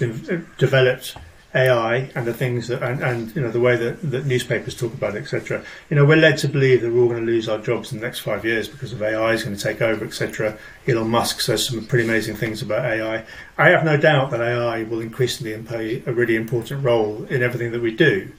developed 0.57 1.15
AI 1.53 2.09
and 2.15 2.25
the 2.25 2.33
things 2.33 2.69
that 2.69 2.81
and, 2.81 3.01
and 3.01 3.35
you 3.35 3.41
know 3.41 3.51
the 3.51 3.59
way 3.59 3.75
that, 3.75 4.01
that 4.09 4.25
newspapers 4.25 4.75
talk 4.75 4.93
about 4.93 5.15
it, 5.15 5.23
etc. 5.23 5.63
You 5.89 5.97
know, 5.97 6.05
we're 6.05 6.15
led 6.15 6.37
to 6.39 6.47
believe 6.47 6.81
that 6.81 6.91
we're 6.91 7.01
all 7.01 7.09
going 7.09 7.25
to 7.25 7.31
lose 7.31 7.49
our 7.49 7.57
jobs 7.57 7.91
in 7.91 7.99
the 7.99 8.05
next 8.05 8.19
five 8.19 8.45
years 8.45 8.69
because 8.69 8.93
of 8.93 9.01
AI 9.01 9.33
is 9.33 9.43
going 9.43 9.55
to 9.55 9.61
take 9.61 9.81
over, 9.81 10.05
etc. 10.05 10.57
Elon 10.87 11.09
Musk 11.09 11.41
says 11.41 11.67
some 11.67 11.85
pretty 11.85 12.05
amazing 12.05 12.35
things 12.35 12.61
about 12.61 12.85
AI. 12.85 13.25
I 13.57 13.69
have 13.69 13.83
no 13.83 13.97
doubt 13.97 14.31
that 14.31 14.41
AI 14.41 14.83
will 14.83 15.01
increasingly 15.01 15.61
play 15.63 16.01
a 16.05 16.13
really 16.13 16.37
important 16.37 16.85
role 16.85 17.25
in 17.25 17.43
everything 17.43 17.71
that 17.73 17.81
we 17.81 17.93
do, 17.93 18.31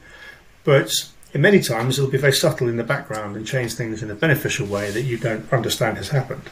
but 0.65 1.11
in 1.35 1.43
many 1.43 1.61
times 1.61 1.99
it'll 1.99 2.11
be 2.11 2.19
very 2.19 2.33
subtle 2.33 2.69
in 2.69 2.77
the 2.79 2.85
background 2.85 3.37
and 3.37 3.47
change 3.47 3.75
things 3.75 4.03
in 4.03 4.11
a 4.11 4.15
beneficial 4.15 4.67
way 4.67 4.91
that 4.91 5.03
you 5.03 5.19
don't 5.19 5.51
understand 5.53 5.99
has 5.99 6.09
happened. 6.09 6.49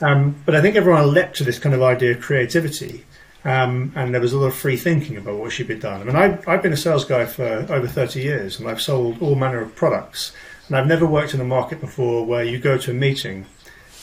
Um, 0.00 0.36
but 0.44 0.54
I 0.54 0.60
think 0.60 0.76
everyone 0.76 1.12
leapt 1.12 1.36
to 1.36 1.44
this 1.44 1.58
kind 1.58 1.74
of 1.74 1.82
idea 1.82 2.12
of 2.12 2.20
creativity 2.20 3.04
um, 3.44 3.92
and 3.94 4.12
there 4.12 4.20
was 4.20 4.32
a 4.32 4.38
lot 4.38 4.48
of 4.48 4.54
free 4.54 4.76
thinking 4.76 5.16
about 5.16 5.36
what 5.36 5.52
should 5.52 5.68
be 5.68 5.76
done. 5.76 6.00
I 6.00 6.04
mean, 6.04 6.16
I've, 6.16 6.48
I've 6.48 6.62
been 6.62 6.72
a 6.72 6.76
sales 6.76 7.04
guy 7.04 7.26
for 7.26 7.66
over 7.70 7.86
30 7.86 8.20
years 8.20 8.58
and 8.58 8.68
I've 8.68 8.82
sold 8.82 9.22
all 9.22 9.34
manner 9.34 9.60
of 9.60 9.74
products. 9.74 10.32
And 10.66 10.76
I've 10.76 10.86
never 10.86 11.06
worked 11.06 11.32
in 11.32 11.40
a 11.40 11.44
market 11.44 11.80
before 11.80 12.26
where 12.26 12.42
you 12.42 12.58
go 12.58 12.76
to 12.76 12.90
a 12.90 12.94
meeting 12.94 13.46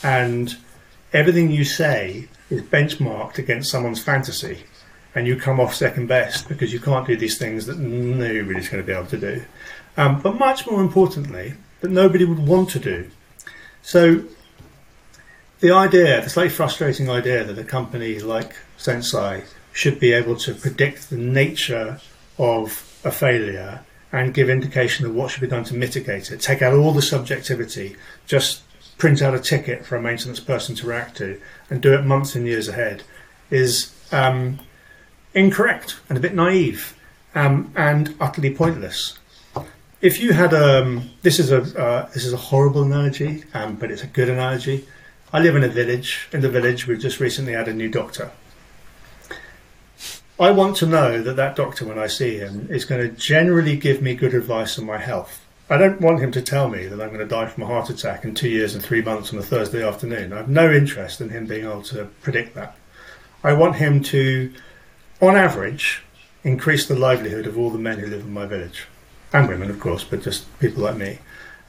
and 0.01 0.55
everything 1.11 1.51
you 1.51 1.65
say 1.65 2.29
is 2.49 2.61
benchmarked 2.61 3.37
against 3.37 3.69
someone's 3.69 4.01
fantasy 4.01 4.63
and 5.15 5.27
you 5.27 5.35
come 5.35 5.59
off 5.59 5.75
second 5.75 6.07
best 6.07 6.47
because 6.47 6.71
you 6.71 6.79
can't 6.79 7.05
do 7.05 7.15
these 7.15 7.37
things 7.37 7.65
that 7.65 7.77
nobody's 7.77 8.69
going 8.69 8.81
to 8.81 8.87
be 8.87 8.93
able 8.93 9.07
to 9.07 9.17
do. 9.17 9.43
Um, 9.97 10.21
but 10.21 10.39
much 10.39 10.65
more 10.65 10.81
importantly, 10.81 11.53
that 11.81 11.91
nobody 11.91 12.25
would 12.25 12.39
want 12.39 12.69
to 12.71 12.79
do. 12.79 13.09
So 13.81 14.23
the 15.63 15.71
idea, 15.71 16.21
the 16.21 16.29
slightly 16.29 16.49
frustrating 16.49 17.09
idea 17.09 17.41
that 17.45 17.57
a 17.57 17.63
company 17.63 18.19
like 18.19 18.53
Senseye 18.77 19.45
should 19.71 19.97
be 19.97 20.11
able 20.11 20.35
to 20.35 20.53
predict 20.53 21.09
the 21.09 21.15
nature 21.15 22.01
of 22.37 22.99
a 23.05 23.11
failure 23.11 23.79
and 24.11 24.33
give 24.33 24.49
indication 24.49 25.05
of 25.05 25.15
what 25.15 25.31
should 25.31 25.39
be 25.39 25.47
done 25.47 25.63
to 25.63 25.73
mitigate 25.73 26.31
it. 26.31 26.41
Take 26.41 26.61
out 26.61 26.73
all 26.73 26.91
the 26.91 27.01
subjectivity, 27.01 27.95
just 28.27 28.63
print 28.97 29.21
out 29.21 29.33
a 29.33 29.39
ticket 29.39 29.85
for 29.85 29.95
a 29.95 30.01
maintenance 30.01 30.41
person 30.41 30.75
to 30.75 30.85
react 30.85 31.15
to, 31.19 31.39
and 31.69 31.81
do 31.81 31.93
it 31.93 32.03
months 32.03 32.35
and 32.35 32.45
years 32.45 32.67
ahead 32.67 33.03
is 33.49 33.95
um, 34.11 34.59
incorrect 35.33 35.97
and 36.09 36.17
a 36.17 36.21
bit 36.21 36.35
naive 36.35 36.93
um, 37.35 37.71
and 37.77 38.13
utterly 38.19 38.53
pointless. 38.53 39.17
If 40.01 40.19
you 40.19 40.33
had 40.33 40.53
um, 40.53 41.09
this 41.21 41.39
is 41.39 41.53
a 41.53 41.61
uh, 41.81 42.09
this 42.09 42.25
is 42.25 42.33
a 42.33 42.37
horrible 42.51 42.83
analogy, 42.83 43.45
um, 43.53 43.75
but 43.75 43.91
it's 43.91 44.03
a 44.03 44.07
good 44.07 44.27
analogy. 44.27 44.85
I 45.35 45.39
live 45.39 45.55
in 45.55 45.63
a 45.63 45.67
village. 45.67 46.27
In 46.31 46.41
the 46.41 46.49
village, 46.49 46.85
we've 46.85 46.99
just 46.99 47.19
recently 47.19 47.53
had 47.53 47.67
a 47.67 47.73
new 47.73 47.89
doctor. 47.89 48.31
I 50.39 50.51
want 50.51 50.77
to 50.77 50.85
know 50.85 51.23
that 51.23 51.35
that 51.37 51.55
doctor, 51.55 51.85
when 51.85 51.97
I 51.97 52.05
see 52.05 52.37
him, 52.37 52.67
is 52.69 52.85
going 52.85 53.01
to 53.01 53.15
generally 53.15 53.75
give 53.75 53.99
me 53.99 54.13
good 54.13 54.35
advice 54.35 54.77
on 54.77 54.85
my 54.85 54.99
health. 54.99 55.43
I 55.71 55.77
don't 55.77 55.99
want 55.99 56.19
him 56.19 56.31
to 56.33 56.41
tell 56.41 56.69
me 56.69 56.85
that 56.85 57.01
I'm 57.01 57.07
going 57.07 57.17
to 57.17 57.25
die 57.25 57.47
from 57.47 57.63
a 57.63 57.65
heart 57.65 57.89
attack 57.89 58.23
in 58.23 58.35
two 58.35 58.47
years 58.47 58.75
and 58.75 58.83
three 58.83 59.01
months 59.01 59.33
on 59.33 59.39
a 59.39 59.43
Thursday 59.43 59.83
afternoon. 59.83 60.33
I 60.33 60.37
have 60.37 60.49
no 60.49 60.71
interest 60.71 61.19
in 61.19 61.29
him 61.29 61.47
being 61.47 61.65
able 61.65 61.81
to 61.83 62.05
predict 62.21 62.53
that. 62.53 62.75
I 63.43 63.53
want 63.53 63.77
him 63.77 64.03
to, 64.03 64.53
on 65.19 65.35
average, 65.35 66.03
increase 66.43 66.87
the 66.87 66.95
livelihood 66.95 67.47
of 67.47 67.57
all 67.57 67.71
the 67.71 67.79
men 67.79 67.97
who 67.97 68.05
live 68.05 68.21
in 68.21 68.33
my 68.33 68.45
village, 68.45 68.85
and 69.31 69.47
women, 69.47 69.71
of 69.71 69.79
course, 69.79 70.03
but 70.03 70.21
just 70.21 70.45
people 70.59 70.83
like 70.83 70.97
me. 70.97 71.19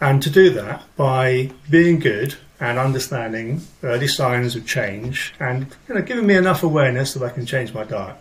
And 0.03 0.23
to 0.23 0.29
do 0.29 0.51
that 0.51 0.83
by 0.97 1.51
being 1.71 1.99
good 1.99 2.37
and 2.61 2.79
understanding 2.79 3.61
early 3.83 4.09
signs 4.09 4.55
of 4.55 4.67
change 4.67 5.35
and 5.41 5.67
you 5.89 5.95
know, 5.95 6.03
giving 6.03 6.27
me 6.27 6.35
enough 6.35 6.63
awareness 6.63 7.15
that 7.15 7.23
I 7.23 7.31
can 7.31 7.47
change 7.47 7.75
my 7.75 7.85
diet 7.85 8.17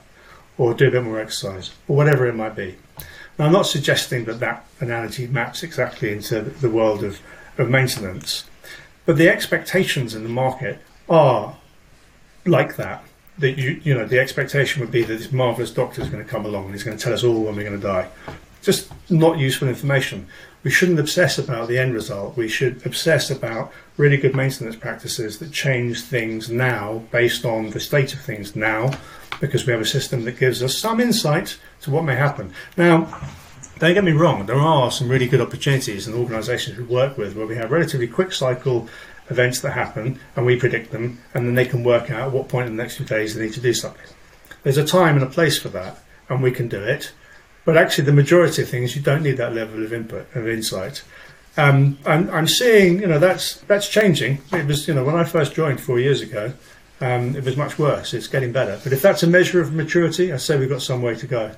or 0.58 0.74
do 0.74 0.88
a 0.88 0.92
bit 0.92 1.04
more 1.04 1.20
exercise 1.20 1.72
or 1.88 1.96
whatever 1.96 2.28
it 2.28 2.36
might 2.36 2.56
be. 2.56 2.76
Now, 3.38 3.46
I'm 3.46 3.52
not 3.52 3.66
suggesting 3.66 4.26
that 4.26 4.40
that 4.40 4.66
analogy 4.80 5.28
maps 5.28 5.64
exactly 5.64 6.12
into 6.12 6.42
the 6.42 6.70
world 6.70 7.04
of, 7.04 7.20
of 7.58 7.70
maintenance, 7.70 8.46
but 9.06 9.18
the 9.18 9.30
expectations 9.30 10.14
in 10.14 10.24
the 10.24 10.30
market 10.30 10.80
are 11.10 11.58
like 12.46 12.76
that. 12.76 13.04
That 13.40 13.58
you, 13.58 13.82
you 13.84 13.96
know, 13.96 14.06
the 14.06 14.20
expectation 14.20 14.82
would 14.82 14.92
be 14.92 15.02
that 15.04 15.18
this 15.18 15.32
marvelous 15.32 15.72
doctor 15.72 16.02
is 16.02 16.10
going 16.10 16.24
to 16.24 16.30
come 16.30 16.46
along 16.46 16.66
and 16.66 16.74
he's 16.74 16.84
going 16.84 16.96
to 16.96 17.04
tell 17.04 17.14
us 17.14 17.24
all 17.24 17.44
when 17.44 17.56
we're 17.56 17.68
going 17.68 17.80
to 17.80 17.88
die. 17.88 18.08
Just 18.62 18.92
not 19.10 19.40
useful 19.40 19.68
information. 19.68 20.28
We 20.64 20.72
shouldn't 20.72 21.00
obsess 21.00 21.38
about 21.38 21.68
the 21.68 21.78
end 21.78 21.94
result. 21.94 22.38
We 22.38 22.48
should 22.48 22.86
obsess 22.86 23.30
about 23.30 23.72
really 23.98 24.18
good 24.18 24.36
maintenance 24.36 24.76
practices 24.76 25.40
that 25.40 25.52
change 25.52 26.02
things 26.02 26.50
now 26.50 27.04
based 27.12 27.46
on 27.46 27.72
the 27.72 27.80
state 27.80 28.14
of 28.14 28.22
things 28.22 28.56
now, 28.56 28.98
because 29.42 29.66
we 29.66 29.74
have 29.74 29.82
a 29.82 29.86
system 29.86 30.24
that 30.24 30.40
gives 30.40 30.64
us 30.64 30.78
some 30.78 31.00
insight 31.00 31.58
to 31.82 31.92
what 31.92 32.06
may 32.06 32.16
happen. 32.16 32.54
Now, 32.78 33.22
don't 33.80 33.94
get 33.94 34.04
me 34.04 34.14
wrong, 34.14 34.46
there 34.46 34.56
are 34.56 34.90
some 34.92 35.10
really 35.10 35.28
good 35.28 35.42
opportunities 35.42 36.08
in 36.08 36.14
organisations 36.14 36.78
we 36.78 36.86
work 36.86 37.18
with 37.18 37.36
where 37.36 37.48
we 37.48 37.56
have 37.56 37.72
relatively 37.72 38.08
quick 38.08 38.32
cycle 38.32 38.88
events 39.30 39.60
that 39.62 39.72
happen 39.72 40.20
and 40.36 40.46
we 40.46 40.58
predict 40.58 40.92
them, 40.92 41.20
and 41.34 41.46
then 41.46 41.56
they 41.56 41.66
can 41.66 41.84
work 41.84 42.10
out 42.10 42.28
at 42.28 42.32
what 42.32 42.48
point 42.48 42.68
in 42.68 42.78
the 42.78 42.82
next 42.82 42.98
few 42.98 43.06
days 43.06 43.36
they 43.36 43.44
need 43.44 43.54
to 43.54 43.60
do 43.60 43.74
something. 43.74 44.08
There's 44.64 44.78
a 44.78 44.86
time 44.86 45.16
and 45.16 45.24
a 45.24 45.30
place 45.30 45.58
for 45.60 45.70
that, 45.70 46.00
and 46.30 46.42
we 46.42 46.52
can 46.52 46.70
do 46.70 46.82
it. 46.82 47.12
But 47.66 47.78
actually, 47.78 48.06
the 48.06 48.14
majority 48.14 48.62
of 48.62 48.70
things 48.70 48.96
you 48.96 49.02
don't 49.02 49.24
need 49.24 49.38
that 49.38 49.54
level 49.54 49.84
of 49.84 49.94
input 49.94 50.28
of 50.36 50.48
insight. 50.48 51.04
Um, 51.56 52.00
and 52.06 52.30
I'm 52.32 52.48
seeing, 52.48 53.00
you 53.00 53.08
know, 53.08 53.20
that's 53.20 53.58
that's 53.62 53.88
changing. 53.88 54.40
It 54.52 54.66
was, 54.66 54.88
you 54.88 54.94
know, 54.94 55.04
when 55.04 55.16
I 55.16 55.24
first 55.24 55.54
joined 55.54 55.80
four 55.80 56.00
years 56.00 56.22
ago, 56.22 56.54
um, 57.00 57.36
it 57.36 57.44
was 57.44 57.56
much 57.56 57.78
worse. 57.78 58.14
It's 58.14 58.28
getting 58.28 58.52
better. 58.52 58.80
But 58.84 58.92
if 58.92 59.02
that's 59.02 59.24
a 59.24 59.28
measure 59.28 59.62
of 59.62 59.74
maturity, 59.74 60.34
I 60.34 60.38
say 60.38 60.58
we've 60.58 60.70
got 60.70 60.82
some 60.82 61.02
way 61.02 61.16
to 61.16 61.28
go. 61.28 61.56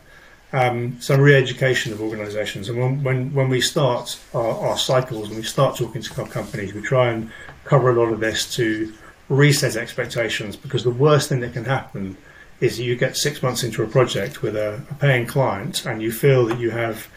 Um, 0.54 1.02
some 1.02 1.20
re-education 1.20 1.92
of 1.92 2.00
organisations, 2.02 2.70
and 2.70 2.80
when, 2.80 3.04
when 3.04 3.34
when 3.34 3.50
we 3.50 3.60
start 3.60 4.18
our, 4.34 4.58
our 4.60 4.78
cycles 4.78 5.28
and 5.28 5.38
we 5.38 5.44
start 5.44 5.76
talking 5.76 6.02
to 6.02 6.10
companies, 6.26 6.74
we 6.74 6.82
try 6.82 7.10
and 7.10 7.30
cover 7.66 7.90
a 7.90 7.94
lot 7.94 8.14
of 8.14 8.22
this 8.22 8.56
to 8.56 8.94
reset 9.28 9.76
expectations 9.76 10.56
because 10.56 10.84
the 10.84 10.92
worst 10.92 11.30
thing 11.30 11.40
that 11.42 11.54
can 11.54 11.66
happen 11.66 12.16
is 12.60 12.80
you 12.80 12.96
get 12.96 13.18
six 13.18 13.44
months 13.44 13.64
into 13.64 13.84
a 13.84 13.88
project 13.88 14.42
with 14.42 14.56
a, 14.56 14.82
a 14.90 14.94
paying 14.96 15.28
client 15.28 15.86
and 15.86 16.02
you 16.02 16.12
feel 16.12 16.46
that 16.46 16.60
you 16.60 16.72
have 16.72 17.08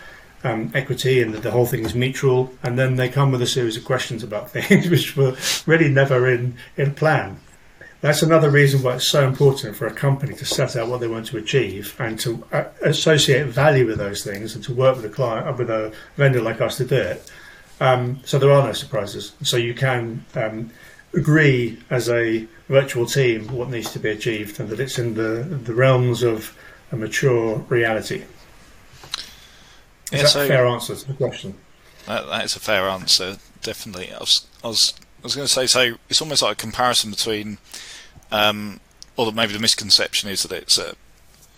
um, 0.45 0.71
equity 0.75 1.23
and 1.23 1.35
that 1.35 1.43
the 1.43 1.51
whole 1.51 1.67
thing 1.67 1.85
is 1.85 1.95
mutual, 1.95 2.53
and 2.63 2.79
then 2.79 2.97
they 2.97 3.09
come 3.09 3.33
with 3.33 3.43
a 3.43 3.47
series 3.47 3.77
of 3.77 3.85
questions 3.85 4.23
about 4.23 4.51
things 4.53 4.89
which 4.89 5.17
were 5.17 5.37
really 5.67 5.89
never 5.89 6.29
in, 6.29 6.57
in 6.77 6.95
plan. 6.95 7.41
That's 8.01 8.23
another 8.23 8.49
reason 8.49 8.83
why 8.83 8.95
it's 8.95 9.09
so 9.09 9.27
important 9.27 9.75
for 9.75 9.89
a 9.89 9.93
company 9.93 10.33
to 10.35 10.45
set 10.45 10.77
out 10.77 10.89
what 10.89 11.01
they 11.01 11.09
want 11.09 11.27
to 11.27 11.37
achieve 11.37 11.97
and 11.99 12.19
to 12.21 12.45
uh, 12.53 12.65
associate 12.83 13.49
value 13.49 13.87
with 13.87 13.99
those 13.99 14.23
things 14.23 14.55
and 14.55 14.63
to 14.65 14.73
work 14.73 14.97
with 14.97 15.05
a 15.05 15.09
client, 15.09 15.49
uh, 15.49 15.53
with 15.59 15.69
a 15.69 15.93
vendor 16.17 16.41
like 16.41 16.61
us 16.61 16.77
to 16.77 16.85
do 16.85 16.95
it. 16.95 17.29
Um, 17.81 18.21
so 18.25 18.39
there 18.39 18.53
are 18.53 18.65
no 18.65 18.73
surprises. 18.73 19.33
So 19.43 19.57
you 19.57 19.75
can 19.75 20.25
um, 20.37 20.71
agree 21.15 21.79
as 21.91 22.09
a 22.09 22.47
virtual 22.69 23.07
team 23.07 23.49
what 23.49 23.71
needs 23.71 23.93
to 23.93 23.99
be 23.99 24.11
achieved 24.11 24.61
and 24.61 24.69
that 24.69 24.81
it's 24.81 24.99
in 24.99 25.15
the, 25.15 25.43
the 25.43 25.75
realms 25.75 26.23
of 26.23 26.57
a 26.93 26.97
mature 26.97 27.59
reality. 27.69 28.25
Is 30.13 30.13
yeah, 30.13 30.23
that 30.23 30.29
so 30.29 30.45
a 30.45 30.49
fair 30.49 30.67
answer 30.67 30.95
to 30.95 31.07
the 31.07 31.15
question? 31.15 31.55
That, 32.07 32.27
that 32.27 32.45
is 32.45 32.57
a 32.57 32.61
fair 32.61 32.89
answer, 32.89 33.37
definitely. 33.63 34.13
I 34.13 34.19
was, 34.19 34.47
I 34.65 34.69
was, 34.69 34.95
I 35.21 35.23
was 35.25 35.37
going 35.37 35.47
to 35.47 35.53
say, 35.53 35.67
so 35.67 35.95
it's 36.09 36.23
almost 36.23 36.43
like 36.43 36.53
a 36.53 36.57
comparison 36.57 37.11
between, 37.11 37.59
um, 38.33 38.81
or 39.17 39.31
maybe 39.33 39.53
the 39.53 39.59
misconception 39.59 40.31
is 40.31 40.43
that 40.45 40.53
it's 40.53 40.79
a, 40.79 40.95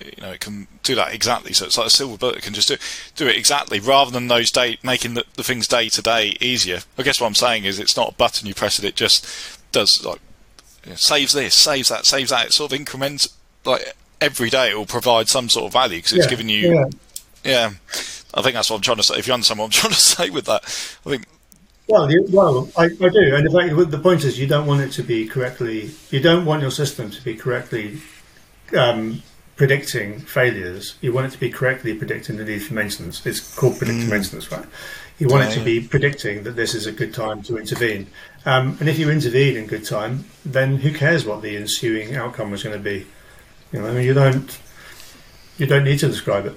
you 0.05 0.23
know, 0.23 0.31
it 0.31 0.41
can 0.41 0.67
do 0.83 0.95
that 0.95 1.13
exactly. 1.15 1.53
So 1.53 1.67
it's 1.67 1.77
like 1.77 1.87
a 1.87 1.91
silver 1.91 2.17
bullet. 2.17 2.37
It 2.37 2.43
can 2.43 2.55
just 2.55 2.69
do 2.69 2.77
do 3.17 3.29
it 3.29 3.37
exactly, 3.37 3.81
rather 3.81 4.11
than 4.11 4.29
those 4.29 4.51
day 4.51 4.79
making 4.83 5.15
the, 5.15 5.25
the 5.37 5.43
things 5.43 5.69
day 5.69 5.89
to 5.89 6.03
day 6.03 6.37
easier. 6.41 6.81
I 6.99 7.03
guess 7.03 7.21
what 7.21 7.27
I'm 7.27 7.35
saying 7.35 7.65
is 7.65 7.79
it's 7.79 7.97
not 7.97 8.13
a 8.13 8.15
button 8.15 8.47
you 8.47 8.55
press 8.55 8.79
it. 8.79 8.85
It 8.85 8.97
just 8.97 9.27
does 9.73 10.05
like 10.05 10.21
you 10.85 10.91
know, 10.91 10.97
saves 10.97 11.33
this, 11.33 11.55
saves 11.55 11.89
that, 11.89 12.07
saves 12.07 12.31
that. 12.31 12.47
It 12.47 12.53
sort 12.53 12.73
of 12.73 12.79
increments 12.79 13.37
like 13.65 13.95
every 14.21 14.51
day. 14.51 14.71
It 14.71 14.77
will 14.77 14.87
provide 14.87 15.29
some 15.29 15.49
sort 15.49 15.67
of 15.67 15.73
value 15.73 15.99
because 15.99 16.15
it's 16.15 16.25
yeah, 16.25 16.31
giving 16.31 16.49
you. 16.49 16.75
Yeah. 16.75 16.85
yeah. 17.45 17.71
I 18.33 18.43
think 18.43 18.55
that's 18.55 18.71
what 18.71 18.77
I'm 18.77 18.83
trying 18.83 18.99
to 18.99 19.03
say. 19.03 19.17
If 19.17 19.27
you 19.27 19.35
understand 19.35 19.59
what 19.59 19.67
I'm 19.67 19.71
trying 19.71 19.93
to 19.93 20.01
say 20.01 20.31
with 20.31 20.47
that, 20.47 20.65
I 21.05 21.11
think. 21.11 21.27
Well, 21.89 22.09
you, 22.09 22.25
well, 22.31 22.71
I, 22.79 22.85
I, 22.85 22.89
do, 22.89 23.35
and 23.35 23.47
in 23.49 23.53
fact, 23.53 23.91
the 23.91 23.99
point 23.99 24.23
is, 24.23 24.39
you 24.39 24.47
don't 24.47 24.65
want 24.65 24.81
it 24.81 24.93
to 24.93 25.03
be 25.03 25.27
correctly. 25.27 25.91
You 26.11 26.21
don't 26.21 26.45
want 26.45 26.63
your 26.63 26.71
system 26.71 27.11
to 27.11 27.25
be 27.25 27.35
correctly 27.35 28.01
um, 28.77 29.23
predicting 29.61 30.19
failures. 30.21 30.95
You 31.03 31.13
want 31.13 31.27
it 31.27 31.33
to 31.33 31.39
be 31.39 31.51
correctly 31.51 31.93
predicting 31.93 32.39
the 32.39 32.47
need 32.47 32.61
for 32.61 32.73
maintenance. 32.73 33.27
It's 33.27 33.55
called 33.55 33.77
predictive 33.77 34.07
mm. 34.07 34.11
maintenance, 34.13 34.51
right? 34.51 34.65
You 35.19 35.29
want 35.29 35.45
yeah, 35.45 35.51
it 35.51 35.59
to 35.59 35.65
be 35.67 35.87
predicting 35.87 36.45
that 36.45 36.57
this 36.57 36.75
is 36.75 36.87
a 36.87 36.93
good 36.93 37.13
time 37.13 37.43
to 37.43 37.59
intervene. 37.59 38.07
Um, 38.47 38.79
and 38.81 38.89
if 38.89 38.99
you 38.99 39.11
intervene 39.11 39.59
in 39.59 39.67
good 39.67 39.85
time, 39.85 40.25
then 40.47 40.77
who 40.77 40.95
cares 40.95 41.27
what 41.27 41.43
the 41.43 41.59
ensuing 41.59 42.17
outcome 42.17 42.51
was 42.51 42.63
going 42.63 42.75
to 42.75 42.83
be? 42.83 43.07
You 43.71 43.83
know, 43.83 43.89
I 43.89 43.93
mean, 43.93 44.07
you 44.07 44.15
don't 44.15 44.59
you 45.59 45.67
don't 45.67 45.85
need 45.85 45.99
to 45.99 46.09
describe 46.09 46.47
it. 46.47 46.57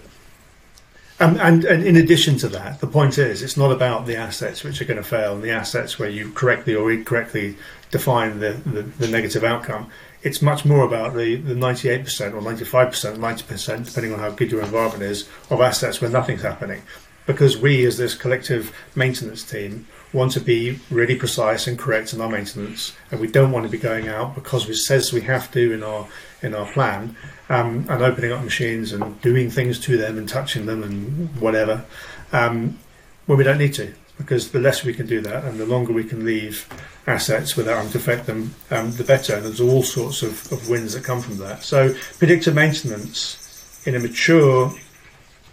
Um, 1.20 1.38
and, 1.42 1.66
and 1.66 1.84
in 1.84 1.98
addition 1.98 2.38
to 2.38 2.48
that, 2.48 2.80
the 2.80 2.88
point 2.88 3.18
is, 3.18 3.44
it's 3.44 3.58
not 3.58 3.74
about 3.74 4.06
the 4.06 4.16
assets 4.16 4.64
which 4.64 4.82
are 4.82 4.86
going 4.86 4.96
to 4.96 5.04
fail 5.04 5.34
and 5.34 5.44
the 5.44 5.52
assets 5.52 6.00
where 6.00 6.10
you 6.10 6.32
correctly 6.32 6.74
or 6.74 6.90
incorrectly 6.90 7.58
define 7.92 8.40
the, 8.40 8.54
the, 8.66 8.84
the 8.84 9.08
negative 9.10 9.44
outcome. 9.44 9.90
It's 10.24 10.42
much 10.42 10.66
more 10.66 10.86
about 10.86 11.16
the, 11.16 11.36
the 11.36 11.54
98% 11.54 12.34
or 12.34 12.42
95%, 12.42 13.18
90%, 13.18 13.86
depending 13.86 14.14
on 14.14 14.20
how 14.20 14.32
good 14.32 14.52
your 14.52 14.62
environment 14.62 15.04
is, 15.04 15.28
of 15.50 15.62
assets 15.62 16.02
where 16.02 16.10
nothing's 16.10 16.42
happening 16.42 16.82
because 17.26 17.58
we, 17.58 17.86
as 17.86 17.98
this 17.98 18.16
collective 18.16 18.74
maintenance 18.96 19.44
team, 19.44 19.88
want 20.12 20.32
to 20.34 20.40
be 20.40 20.80
really 20.92 21.16
precise 21.16 21.68
and 21.68 21.80
correct 21.80 22.14
in 22.14 22.22
our 22.22 22.30
maintenance, 22.30 22.94
and 23.12 23.20
we 23.20 23.28
don't 23.28 23.52
want 23.52 23.66
to 23.66 23.72
be 23.72 23.78
going 23.78 24.08
out 24.08 24.36
because 24.36 24.70
it 24.70 24.76
says 24.76 25.14
we 25.14 25.22
have 25.22 25.52
to 25.52 25.74
in 25.74 25.84
our 25.84 26.08
in 26.42 26.54
our 26.54 26.70
plan, 26.72 27.16
um, 27.50 27.86
and 27.90 28.04
opening 28.04 28.32
up 28.32 28.44
machines 28.44 28.92
and 28.92 29.20
doing 29.22 29.50
things 29.50 29.80
to 29.80 29.98
them 29.98 30.18
and 30.18 30.28
touching 30.28 30.66
them 30.66 30.84
and 30.84 31.34
whatever, 31.40 31.86
um, 32.34 32.78
when 33.26 33.38
we 33.38 33.44
don't 33.44 33.58
need 33.58 33.74
to. 33.74 33.94
Because 34.18 34.52
the 34.52 34.60
less 34.60 34.84
we 34.84 34.94
can 34.94 35.08
do 35.08 35.22
that, 35.22 35.44
and 35.44 35.60
the 35.60 35.66
longer 35.66 35.92
we 35.92 36.04
can 36.04 36.24
leave 36.24 36.68
assets 37.08 37.58
without 37.58 37.78
having 37.78 37.92
to 37.92 37.98
affect 37.98 38.26
them, 38.26 38.54
um, 38.70 38.92
the 38.92 39.04
better. 39.04 39.36
And 39.36 39.46
there's 39.46 39.60
all 39.60 39.84
sorts 39.84 40.22
of, 40.22 40.52
of 40.52 40.70
wins 40.70 40.94
that 40.94 41.04
come 41.04 41.22
from 41.22 41.38
that. 41.40 41.64
So 41.64 41.96
predictive 42.20 42.56
maintenance 42.56 43.82
in 43.86 43.96
a 43.96 44.00
mature 44.00 44.74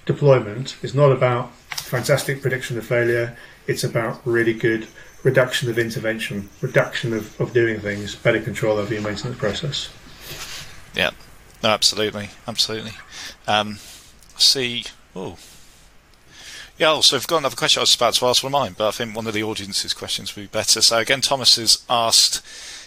deployment 0.07 0.77
is 0.83 0.95
not 0.95 1.11
about 1.11 1.55
fantastic 1.71 2.43
prediction 2.43 2.79
of 2.79 2.87
failure. 2.87 3.37
It's 3.67 3.85
about 3.85 4.21
really 4.27 4.55
good 4.55 4.87
reduction 5.23 5.69
of 5.69 5.79
intervention, 5.79 6.49
reduction 6.61 7.13
of, 7.13 7.41
of 7.41 7.53
doing 7.53 7.81
things, 7.81 8.15
better 8.15 8.41
control 8.41 8.79
over 8.79 8.93
your 8.93 9.03
maintenance 9.03 9.39
process. 9.39 9.91
Yeah, 10.95 11.11
no, 11.63 11.71
absolutely, 11.71 12.31
absolutely. 12.47 12.93
Um, 13.47 13.79
see, 14.37 14.85
oh, 15.15 15.37
yeah. 16.81 16.89
Also, 16.89 17.15
I've 17.15 17.27
got 17.27 17.39
another 17.39 17.57
question 17.57 17.81
I 17.81 17.83
was 17.83 17.95
about 17.95 18.15
to 18.15 18.27
ask 18.27 18.43
one 18.43 18.55
of 18.55 18.61
mine, 18.61 18.75
but 18.77 18.89
I 18.89 18.91
think 18.91 19.15
one 19.15 19.27
of 19.27 19.35
the 19.35 19.43
audience's 19.43 19.93
questions 19.93 20.35
would 20.35 20.43
be 20.43 20.49
better. 20.49 20.81
So 20.81 20.99
again, 20.99 21.21
Thomas 21.21 21.57
has 21.57 21.85
asked, 21.91 22.43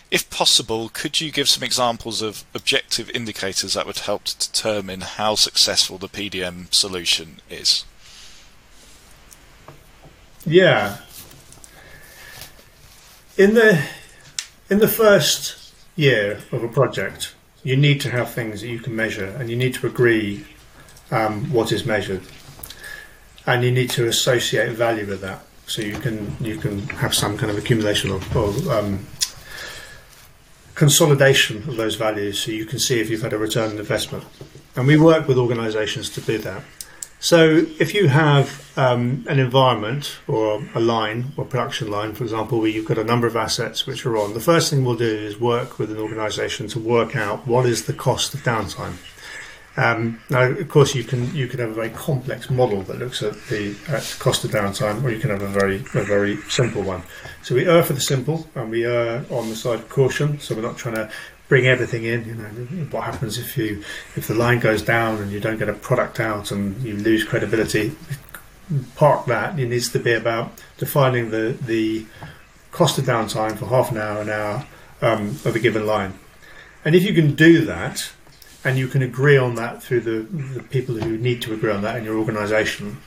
if 0.09 0.27
possible, 0.31 0.89
could 0.89 1.21
you 1.21 1.31
give 1.31 1.47
some 1.47 1.63
examples 1.63 2.23
of 2.23 2.43
objective 2.55 3.09
indicators 3.11 3.75
that 3.75 3.85
would 3.85 3.99
help 3.99 4.23
to 4.23 4.37
determine 4.39 5.01
how 5.01 5.35
successful 5.35 5.99
the 5.99 6.09
PDM 6.09 6.73
solution 6.73 7.39
is? 7.51 7.85
Yeah. 10.43 10.97
In 13.37 13.53
the 13.53 13.81
in 14.69 14.79
the 14.79 14.87
first 14.87 15.71
year 15.95 16.39
of 16.51 16.63
a 16.63 16.67
project, 16.67 17.35
you 17.63 17.77
need 17.77 18.01
to 18.01 18.09
have 18.09 18.31
things 18.31 18.61
that 18.61 18.67
you 18.67 18.79
can 18.79 18.95
measure, 18.95 19.27
and 19.27 19.49
you 19.51 19.55
need 19.55 19.75
to 19.75 19.87
agree 19.87 20.45
um, 21.11 21.51
what 21.51 21.71
is 21.71 21.85
measured, 21.85 22.23
and 23.45 23.63
you 23.63 23.71
need 23.71 23.89
to 23.91 24.07
associate 24.07 24.71
value 24.71 25.05
with 25.05 25.21
that. 25.21 25.43
So 25.65 25.81
you 25.81 25.97
can 25.97 26.35
you 26.41 26.57
can 26.57 26.79
have 26.89 27.13
some 27.15 27.37
kind 27.37 27.51
of 27.51 27.57
accumulation 27.57 28.11
of, 28.11 28.35
of 28.35 28.67
um, 28.69 29.05
consolidation 30.75 31.57
of 31.69 31.77
those 31.77 31.95
values, 31.95 32.41
so 32.41 32.51
you 32.51 32.65
can 32.65 32.79
see 32.79 32.99
if 32.99 33.09
you've 33.09 33.21
had 33.21 33.33
a 33.33 33.37
return 33.37 33.71
on 33.71 33.77
investment. 33.77 34.25
And 34.75 34.87
we 34.87 34.97
work 34.97 35.27
with 35.27 35.37
organisations 35.37 36.09
to 36.11 36.21
do 36.21 36.37
that. 36.39 36.63
So 37.19 37.65
if 37.79 37.93
you 37.93 38.09
have 38.09 38.69
um, 38.75 39.23
an 39.29 39.39
environment 39.39 40.17
or 40.27 40.61
a 40.75 40.81
line 40.81 41.31
or 41.37 41.45
production 41.45 41.89
line, 41.89 42.13
for 42.13 42.23
example, 42.25 42.59
where 42.59 42.67
you've 42.67 42.85
got 42.85 42.97
a 42.97 43.03
number 43.03 43.27
of 43.27 43.37
assets 43.37 43.87
which 43.87 44.05
are 44.05 44.17
on, 44.17 44.33
the 44.33 44.41
first 44.41 44.69
thing 44.69 44.83
we'll 44.83 44.97
do 44.97 45.05
is 45.05 45.39
work 45.39 45.79
with 45.79 45.89
an 45.89 45.99
organisation 45.99 46.67
to 46.67 46.79
work 46.79 47.15
out 47.15 47.47
what 47.47 47.65
is 47.65 47.85
the 47.85 47.93
cost 47.93 48.33
of 48.33 48.41
downtime. 48.41 48.95
Um, 49.75 50.19
now, 50.29 50.43
of 50.43 50.69
course, 50.69 50.93
you 50.93 51.03
can 51.03 51.33
you 51.35 51.47
can 51.47 51.59
have 51.59 51.71
a 51.71 51.73
very 51.73 51.89
complex 51.89 52.49
model 52.49 52.83
that 52.83 52.99
looks 52.99 53.23
at 53.23 53.33
the 53.47 53.75
at 53.87 54.15
cost 54.19 54.43
of 54.43 54.51
downtime, 54.51 55.03
or 55.03 55.09
you 55.09 55.19
can 55.19 55.31
have 55.31 55.41
a 55.41 55.47
very 55.47 55.77
a 55.77 56.03
very 56.03 56.37
simple 56.49 56.83
one. 56.83 57.01
So 57.41 57.55
we 57.55 57.65
err 57.65 57.81
for 57.81 57.93
the 57.93 58.01
simple, 58.01 58.47
and 58.53 58.69
we 58.69 58.85
err 58.85 59.25
on 59.31 59.49
the 59.49 59.55
side 59.55 59.79
of 59.79 59.89
caution. 59.89 60.39
So 60.39 60.53
we're 60.53 60.61
not 60.61 60.77
trying 60.77 60.95
to 60.95 61.09
bring 61.47 61.65
everything 61.65 62.03
in. 62.03 62.25
You 62.25 62.35
know, 62.35 62.47
what 62.91 63.03
happens 63.03 63.39
if 63.39 63.57
you 63.57 63.83
if 64.15 64.27
the 64.27 64.35
line 64.35 64.59
goes 64.59 64.83
down 64.83 65.21
and 65.21 65.31
you 65.31 65.39
don't 65.39 65.57
get 65.57 65.69
a 65.69 65.73
product 65.73 66.19
out 66.19 66.51
and 66.51 66.79
you 66.83 66.95
lose 66.95 67.23
credibility? 67.23 67.95
Park 68.95 69.25
that. 69.25 69.59
It 69.59 69.67
needs 69.67 69.89
to 69.89 69.99
be 69.99 70.13
about 70.13 70.51
defining 70.77 71.31
the 71.31 71.57
the 71.59 72.05
cost 72.71 72.99
of 72.99 73.05
downtime 73.05 73.57
for 73.57 73.65
half 73.65 73.91
an 73.91 73.97
hour, 73.97 74.21
an 74.21 74.29
hour 74.29 74.67
um, 75.01 75.29
of 75.45 75.55
a 75.55 75.59
given 75.59 75.87
line. 75.87 76.13
And 76.85 76.95
if 76.95 77.03
you 77.03 77.13
can 77.13 77.33
do 77.33 77.65
that, 77.65 78.11
and 78.63 78.77
you 78.77 78.87
can 78.87 79.01
agree 79.01 79.37
on 79.37 79.55
that 79.55 79.83
through 79.83 80.01
the, 80.01 80.21
the 80.21 80.63
people 80.63 80.95
who 80.95 81.17
need 81.17 81.41
to 81.41 81.53
agree 81.53 81.71
on 81.71 81.81
that 81.81 81.97
in 81.97 82.03
your 82.03 82.17
organisation, 82.17 82.97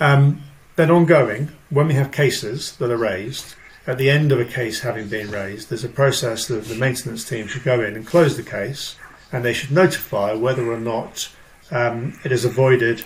um, 0.00 0.42
then 0.76 0.90
ongoing, 0.90 1.50
when 1.70 1.88
we 1.88 1.94
have 1.94 2.12
cases 2.12 2.76
that 2.76 2.90
are 2.90 2.96
raised, 2.96 3.54
at 3.86 3.98
the 3.98 4.10
end 4.10 4.32
of 4.32 4.38
a 4.38 4.44
case 4.44 4.80
having 4.80 5.08
been 5.08 5.30
raised, 5.30 5.70
there's 5.70 5.84
a 5.84 5.88
process 5.88 6.46
that 6.46 6.64
the 6.66 6.74
maintenance 6.74 7.24
team 7.24 7.46
should 7.46 7.64
go 7.64 7.80
in 7.80 7.96
and 7.96 8.06
close 8.06 8.36
the 8.36 8.42
case, 8.42 8.96
and 9.32 9.44
they 9.44 9.52
should 9.52 9.70
notify 9.70 10.32
whether 10.34 10.70
or 10.70 10.78
not 10.78 11.30
um, 11.70 12.18
it 12.24 12.32
is 12.32 12.44
avoided. 12.44 13.04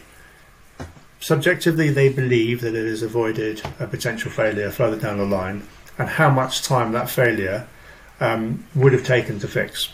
Subjectively, 1.21 1.89
they 1.91 2.09
believe 2.09 2.61
that 2.61 2.75
it 2.75 2.87
has 2.87 3.03
avoided 3.03 3.63
a 3.79 3.87
potential 3.87 4.31
failure 4.31 4.71
further 4.71 4.99
down 4.99 5.19
the 5.19 5.25
line, 5.25 5.67
and 5.99 6.09
how 6.09 6.29
much 6.29 6.63
time 6.63 6.93
that 6.93 7.09
failure 7.09 7.69
um, 8.21 8.65
would 8.75 8.93
have 8.93 9.05
taken 9.05 9.39
to 9.39 9.49
fix. 9.49 9.93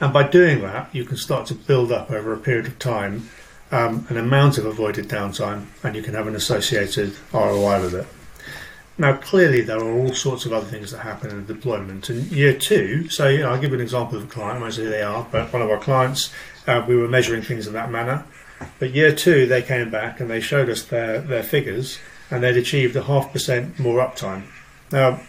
And 0.00 0.12
by 0.12 0.28
doing 0.28 0.62
that, 0.62 0.94
you 0.94 1.04
can 1.04 1.16
start 1.16 1.46
to 1.46 1.54
build 1.54 1.90
up 1.90 2.10
over 2.10 2.32
a 2.32 2.38
period 2.38 2.66
of 2.66 2.78
time 2.78 3.28
um, 3.70 4.06
an 4.08 4.16
amount 4.16 4.58
of 4.58 4.64
avoided 4.64 5.08
downtime, 5.08 5.66
and 5.82 5.94
you 5.94 6.02
can 6.02 6.14
have 6.14 6.26
an 6.26 6.34
associated 6.34 7.14
ROI 7.32 7.82
with 7.82 7.94
it. 7.94 8.06
Now, 8.96 9.16
clearly, 9.16 9.60
there 9.60 9.78
are 9.78 9.92
all 9.92 10.12
sorts 10.12 10.44
of 10.44 10.52
other 10.52 10.66
things 10.66 10.90
that 10.90 10.98
happen 10.98 11.30
in 11.30 11.46
deployment. 11.46 12.10
In 12.10 12.28
year 12.30 12.52
two, 12.52 13.08
so 13.08 13.28
you 13.28 13.40
know, 13.40 13.50
I'll 13.50 13.60
give 13.60 13.72
an 13.72 13.80
example 13.80 14.18
of 14.18 14.24
a 14.24 14.26
client, 14.26 14.58
I 14.58 14.60
won't 14.60 14.74
say 14.74 14.84
who 14.84 14.90
they 14.90 15.02
are, 15.02 15.26
but 15.30 15.52
one 15.52 15.62
of 15.62 15.70
our 15.70 15.78
clients, 15.78 16.32
uh, 16.66 16.84
we 16.88 16.96
were 16.96 17.08
measuring 17.08 17.42
things 17.42 17.66
in 17.66 17.74
that 17.74 17.90
manner. 17.90 18.24
But 18.80 18.90
year 18.90 19.14
two, 19.14 19.46
they 19.46 19.62
came 19.62 19.90
back 19.90 20.18
and 20.18 20.28
they 20.28 20.40
showed 20.40 20.68
us 20.68 20.82
their, 20.82 21.20
their 21.20 21.44
figures, 21.44 21.98
and 22.30 22.42
they'd 22.42 22.56
achieved 22.56 22.96
a 22.96 23.02
half 23.04 23.32
percent 23.32 23.78
more 23.78 24.04
uptime. 24.04 24.44
Now, 24.90 25.20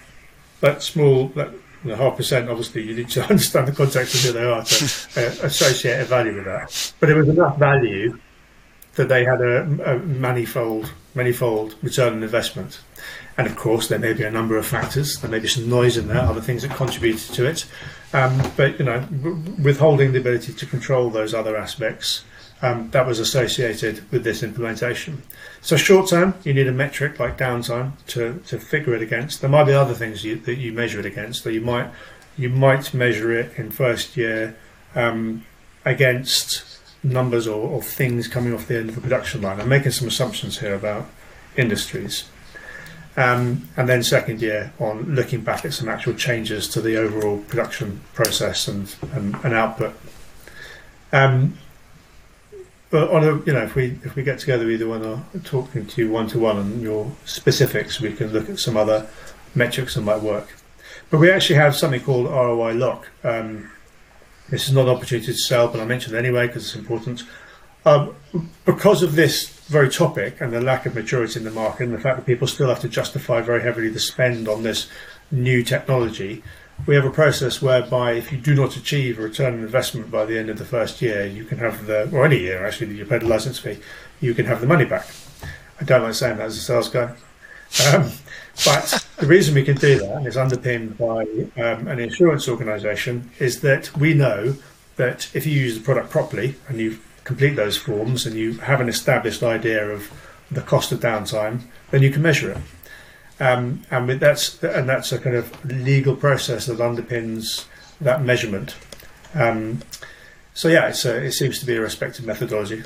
that 0.61 0.81
small, 0.81 1.27
that 1.29 1.53
the 1.83 1.95
half 1.95 2.17
percent, 2.17 2.49
obviously, 2.49 2.83
you 2.83 2.95
need 2.95 3.09
to 3.09 3.23
understand 3.29 3.67
the 3.67 3.71
context 3.71 4.15
of 4.15 4.21
who 4.21 4.31
they 4.31 4.43
are 4.43 4.63
to 4.63 4.85
uh, 5.17 5.45
associate 5.45 6.01
a 6.01 6.05
value 6.05 6.35
with 6.35 6.45
that. 6.45 6.93
But 6.99 7.09
it 7.09 7.15
was 7.15 7.29
enough 7.29 7.57
value 7.57 8.19
that 8.95 9.07
they 9.07 9.23
had 9.23 9.41
a, 9.41 9.93
a 9.93 9.99
manifold, 9.99 10.91
manifold 11.15 11.75
return 11.81 12.13
on 12.13 12.23
investment. 12.23 12.81
And 13.37 13.47
of 13.47 13.55
course, 13.55 13.87
there 13.87 13.99
may 13.99 14.13
be 14.13 14.23
a 14.23 14.31
number 14.31 14.57
of 14.57 14.65
factors. 14.65 15.21
There 15.21 15.31
may 15.31 15.39
be 15.39 15.47
some 15.47 15.69
noise 15.69 15.95
in 15.95 16.09
there, 16.09 16.19
other 16.19 16.41
things 16.41 16.63
that 16.63 16.71
contributed 16.71 17.33
to 17.35 17.45
it. 17.45 17.65
Um, 18.11 18.41
but 18.57 18.79
you 18.79 18.85
know, 18.85 19.01
withholding 19.61 20.13
the 20.13 20.19
ability 20.19 20.53
to 20.53 20.65
control 20.65 21.09
those 21.09 21.33
other 21.33 21.55
aspects 21.55 22.23
um, 22.61 22.89
that 22.91 23.05
was 23.05 23.19
associated 23.19 24.09
with 24.11 24.23
this 24.23 24.43
implementation. 24.43 25.21
So 25.61 25.77
short 25.77 26.09
term, 26.09 26.33
you 26.43 26.53
need 26.53 26.67
a 26.67 26.71
metric 26.71 27.19
like 27.19 27.37
downtime 27.37 27.93
to, 28.07 28.41
to 28.47 28.59
figure 28.59 28.93
it 28.93 29.01
against. 29.01 29.41
There 29.41 29.49
might 29.49 29.65
be 29.65 29.73
other 29.73 29.93
things 29.93 30.23
you, 30.23 30.35
that 30.35 30.55
you 30.55 30.73
measure 30.73 30.99
it 30.99 31.05
against. 31.05 31.43
That 31.43 31.53
you 31.53 31.61
might 31.61 31.89
you 32.37 32.49
might 32.49 32.93
measure 32.93 33.31
it 33.37 33.57
in 33.57 33.69
first 33.69 34.15
year 34.15 34.55
um, 34.95 35.45
against 35.83 36.63
numbers 37.03 37.47
or, 37.47 37.69
or, 37.69 37.81
things 37.81 38.27
coming 38.29 38.53
off 38.53 38.67
the 38.67 38.77
end 38.77 38.89
of 38.89 38.95
the 38.95 39.01
production 39.01 39.41
line. 39.41 39.59
I'm 39.59 39.67
making 39.67 39.91
some 39.91 40.07
assumptions 40.07 40.59
here 40.59 40.73
about 40.73 41.05
industries. 41.57 42.29
Um, 43.17 43.67
and 43.75 43.89
then 43.89 44.03
second 44.03 44.41
year 44.41 44.71
on 44.79 45.15
looking 45.15 45.41
back 45.41 45.65
at 45.65 45.73
some 45.73 45.89
actual 45.89 46.13
changes 46.13 46.67
to 46.69 46.81
the 46.81 46.95
overall 46.95 47.39
production 47.39 48.01
process 48.13 48.67
and, 48.67 48.95
and, 49.11 49.35
and 49.43 49.53
output. 49.53 49.93
Um, 51.11 51.57
but 52.89 53.09
on 53.11 53.23
a, 53.23 53.37
you 53.45 53.53
know, 53.53 53.63
if 53.63 53.75
we 53.75 53.99
if 54.03 54.15
we 54.15 54.23
get 54.23 54.39
together 54.39 54.69
either 54.69 54.87
one 54.87 55.05
or 55.05 55.23
talking 55.43 55.85
to 55.85 56.01
you 56.01 56.09
one 56.09 56.27
to 56.27 56.39
one 56.39 56.57
on 56.57 56.81
your 56.81 57.11
specifics, 57.25 58.01
we 58.01 58.13
can 58.13 58.31
look 58.31 58.49
at 58.49 58.57
some 58.57 58.75
other 58.77 59.07
metrics 59.53 59.95
that 59.95 60.01
might 60.01 60.21
work. 60.21 60.55
But 61.09 61.19
we 61.19 61.31
actually 61.31 61.57
have 61.57 61.75
something 61.75 62.01
called 62.01 62.27
ROI 62.27 62.73
lock. 62.73 63.07
Um, 63.23 63.69
this 64.49 64.67
is 64.67 64.73
not 64.73 64.87
an 64.87 64.95
opportunity 64.95 65.27
to 65.27 65.37
sell, 65.37 65.67
but 65.67 65.79
I 65.79 65.85
mentioned 65.85 66.15
it 66.15 66.19
anyway 66.19 66.47
because 66.47 66.65
it's 66.65 66.75
important. 66.75 67.23
Um, 67.85 68.15
because 68.65 69.03
of 69.03 69.15
this 69.15 69.58
very 69.69 69.89
topic 69.89 70.41
and 70.41 70.51
the 70.51 70.59
lack 70.59 70.85
of 70.87 70.95
maturity 70.95 71.39
in 71.39 71.45
the 71.45 71.51
market, 71.51 71.83
and 71.83 71.93
the 71.93 71.99
fact 71.99 72.17
that 72.17 72.25
people 72.25 72.47
still 72.47 72.69
have 72.69 72.79
to 72.79 72.89
justify 72.89 73.39
very 73.39 73.61
heavily 73.61 73.87
the 73.89 73.99
spend 73.99 74.47
on 74.47 74.63
this 74.63 74.89
new 75.31 75.63
technology, 75.63 76.43
we 76.87 76.95
have 76.95 77.05
a 77.05 77.11
process 77.11 77.61
whereby 77.61 78.13
if 78.13 78.31
you 78.31 78.37
do 78.37 78.55
not 78.55 78.75
achieve 78.75 79.19
a 79.19 79.21
return 79.21 79.53
on 79.53 79.59
investment 79.59 80.09
by 80.09 80.25
the 80.25 80.39
end 80.39 80.49
of 80.49 80.57
the 80.57 80.65
first 80.65 81.01
year, 81.01 81.25
you 81.25 81.43
can 81.43 81.59
have 81.59 81.85
the, 81.85 82.09
or 82.11 82.25
any 82.25 82.39
year 82.39 82.65
actually, 82.65 82.87
that 82.87 82.95
you 82.95 83.05
paid 83.05 83.21
a 83.21 83.27
license 83.27 83.59
fee, 83.59 83.77
you 84.21 84.33
can 84.33 84.45
have 84.45 84.59
the 84.59 84.67
money 84.67 84.85
back. 84.85 85.07
I 85.79 85.83
don't 85.83 86.01
like 86.01 86.15
saying 86.15 86.37
that 86.37 86.47
as 86.47 86.57
a 86.57 86.61
sales 86.61 86.89
guy. 86.89 87.13
Um, 87.93 88.11
but 88.65 89.05
the 89.17 89.27
reason 89.27 89.53
we 89.53 89.63
can 89.63 89.77
do 89.77 89.99
that, 89.99 90.17
and 90.17 90.25
it's 90.25 90.35
underpinned 90.35 90.97
by 90.97 91.21
um, 91.57 91.87
an 91.87 91.99
insurance 91.99 92.49
organisation, 92.49 93.29
is 93.37 93.61
that 93.61 93.95
we 93.95 94.15
know 94.15 94.55
that 94.95 95.29
if 95.35 95.45
you 95.45 95.53
use 95.53 95.77
the 95.77 95.83
product 95.83 96.09
properly 96.09 96.55
and 96.67 96.79
you 96.79 96.99
complete 97.29 97.55
those 97.55 97.77
forms 97.77 98.25
and 98.25 98.35
you 98.35 98.53
have 98.53 98.81
an 98.81 98.89
established 98.89 99.43
idea 99.43 99.87
of 99.87 100.11
the 100.49 100.61
cost 100.61 100.91
of 100.91 100.99
downtime, 100.99 101.61
then 101.91 102.01
you 102.01 102.09
can 102.09 102.23
measure 102.23 102.49
it. 102.49 102.57
Um, 103.39 103.83
and 103.91 104.09
that's 104.09 104.61
and 104.63 104.89
that's 104.89 105.11
a 105.11 105.19
kind 105.19 105.35
of 105.35 105.45
legal 105.63 106.15
process 106.15 106.65
that 106.65 106.79
underpins 106.79 107.65
that 108.01 108.23
measurement. 108.23 108.75
Um, 109.35 109.83
so 110.55 110.69
yeah, 110.69 110.91
a, 111.05 111.25
it 111.25 111.33
seems 111.33 111.59
to 111.59 111.67
be 111.67 111.75
a 111.75 111.81
respected 111.81 112.25
methodology. 112.25 112.81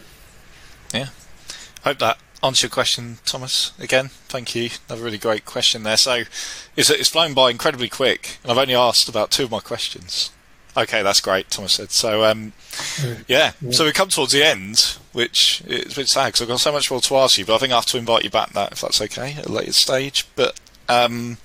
Yeah, 0.94 1.08
hope 1.86 2.00
that 2.00 2.18
answer 2.44 2.68
your 2.68 2.72
question, 2.72 3.20
Thomas. 3.26 3.72
Again, 3.80 4.10
thank 4.28 4.54
you. 4.56 4.72
Another 4.90 5.06
really 5.06 5.18
great 5.18 5.46
question 5.46 5.84
there. 5.84 5.98
So 5.98 6.24
it's 6.76 6.90
it's 6.90 7.10
flown 7.10 7.34
by 7.34 7.50
incredibly 7.50 7.90
quick, 7.90 8.40
and 8.44 8.52
I've 8.52 8.58
only 8.58 8.76
asked 8.76 9.08
about 9.08 9.32
two 9.32 9.46
of 9.46 9.52
my 9.52 9.62
questions. 9.62 10.32
Okay, 10.76 11.04
that's 11.04 11.22
great, 11.22 11.50
Thomas 11.50 11.74
said. 11.74 11.92
So, 11.92 12.24
um, 12.24 12.54
yeah. 13.28 13.52
yeah. 13.62 13.72
so 13.72 13.86
we 13.86 13.92
come 13.92 14.10
towards 14.10 14.32
the 14.32 14.44
end, 14.44 14.98
which 15.12 15.62
is 15.68 15.94
a 15.94 15.96
bit 15.96 16.10
sad 16.10 16.28
because 16.28 16.42
I've 16.42 16.48
got 16.48 16.60
so 16.60 16.72
much 16.72 16.90
more 16.90 17.02
to 17.02 17.18
ask 17.18 17.38
you, 17.38 17.46
but 17.46 17.56
I 17.56 17.58
think 17.60 17.74
I 17.74 17.76
have 17.76 17.86
to 17.88 17.98
invite 17.98 18.24
you 18.24 18.30
back 18.30 18.54
that 18.54 18.72
if 18.72 18.82
that's 18.82 19.02
okay 19.02 19.36
at 19.38 19.46
a 19.46 19.52
later 19.52 19.74
stage. 19.74 20.26
But 20.36 20.60
um, 20.90 21.38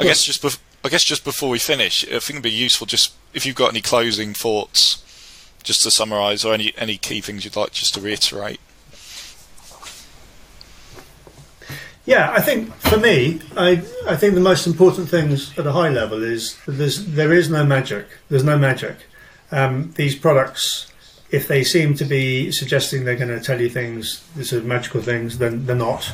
I 0.00 0.04
guess 0.04 0.24
just 0.24 0.42
bef- 0.42 0.58
I 0.84 0.88
guess 0.88 1.04
just 1.04 1.24
before 1.24 1.50
we 1.50 1.58
finish, 1.58 2.04
I 2.04 2.18
think 2.18 2.30
it'd 2.30 2.42
be 2.42 2.50
useful 2.50 2.86
just 2.86 3.14
if 3.34 3.46
you've 3.46 3.56
got 3.56 3.70
any 3.70 3.82
closing 3.82 4.32
thoughts, 4.32 5.02
just 5.62 5.82
to 5.82 5.90
summarise, 5.90 6.44
or 6.44 6.54
any 6.54 6.72
any 6.76 6.96
key 6.96 7.20
things 7.20 7.44
you'd 7.44 7.56
like 7.56 7.72
just 7.72 7.94
to 7.94 8.00
reiterate. 8.00 8.60
Yeah, 12.04 12.32
I 12.32 12.40
think 12.40 12.74
for 12.74 12.98
me, 12.98 13.40
I 13.56 13.82
I 14.06 14.16
think 14.16 14.34
the 14.34 14.40
most 14.40 14.66
important 14.66 15.08
things 15.08 15.56
at 15.56 15.66
a 15.66 15.72
high 15.72 15.88
level 15.88 16.22
is 16.22 16.58
there's 16.66 17.06
there 17.06 17.32
is 17.32 17.48
no 17.48 17.64
magic. 17.64 18.06
There's 18.28 18.44
no 18.44 18.58
magic. 18.58 18.96
Um, 19.52 19.92
these 19.92 20.16
products, 20.16 20.90
if 21.30 21.46
they 21.46 21.62
seem 21.62 21.94
to 21.94 22.04
be 22.04 22.50
suggesting 22.50 23.04
they're 23.04 23.16
going 23.16 23.28
to 23.28 23.40
tell 23.40 23.60
you 23.60 23.68
things, 23.68 24.26
these 24.34 24.52
are 24.52 24.62
magical 24.62 25.00
things, 25.00 25.38
then 25.38 25.66
they're 25.66 25.76
not. 25.76 26.12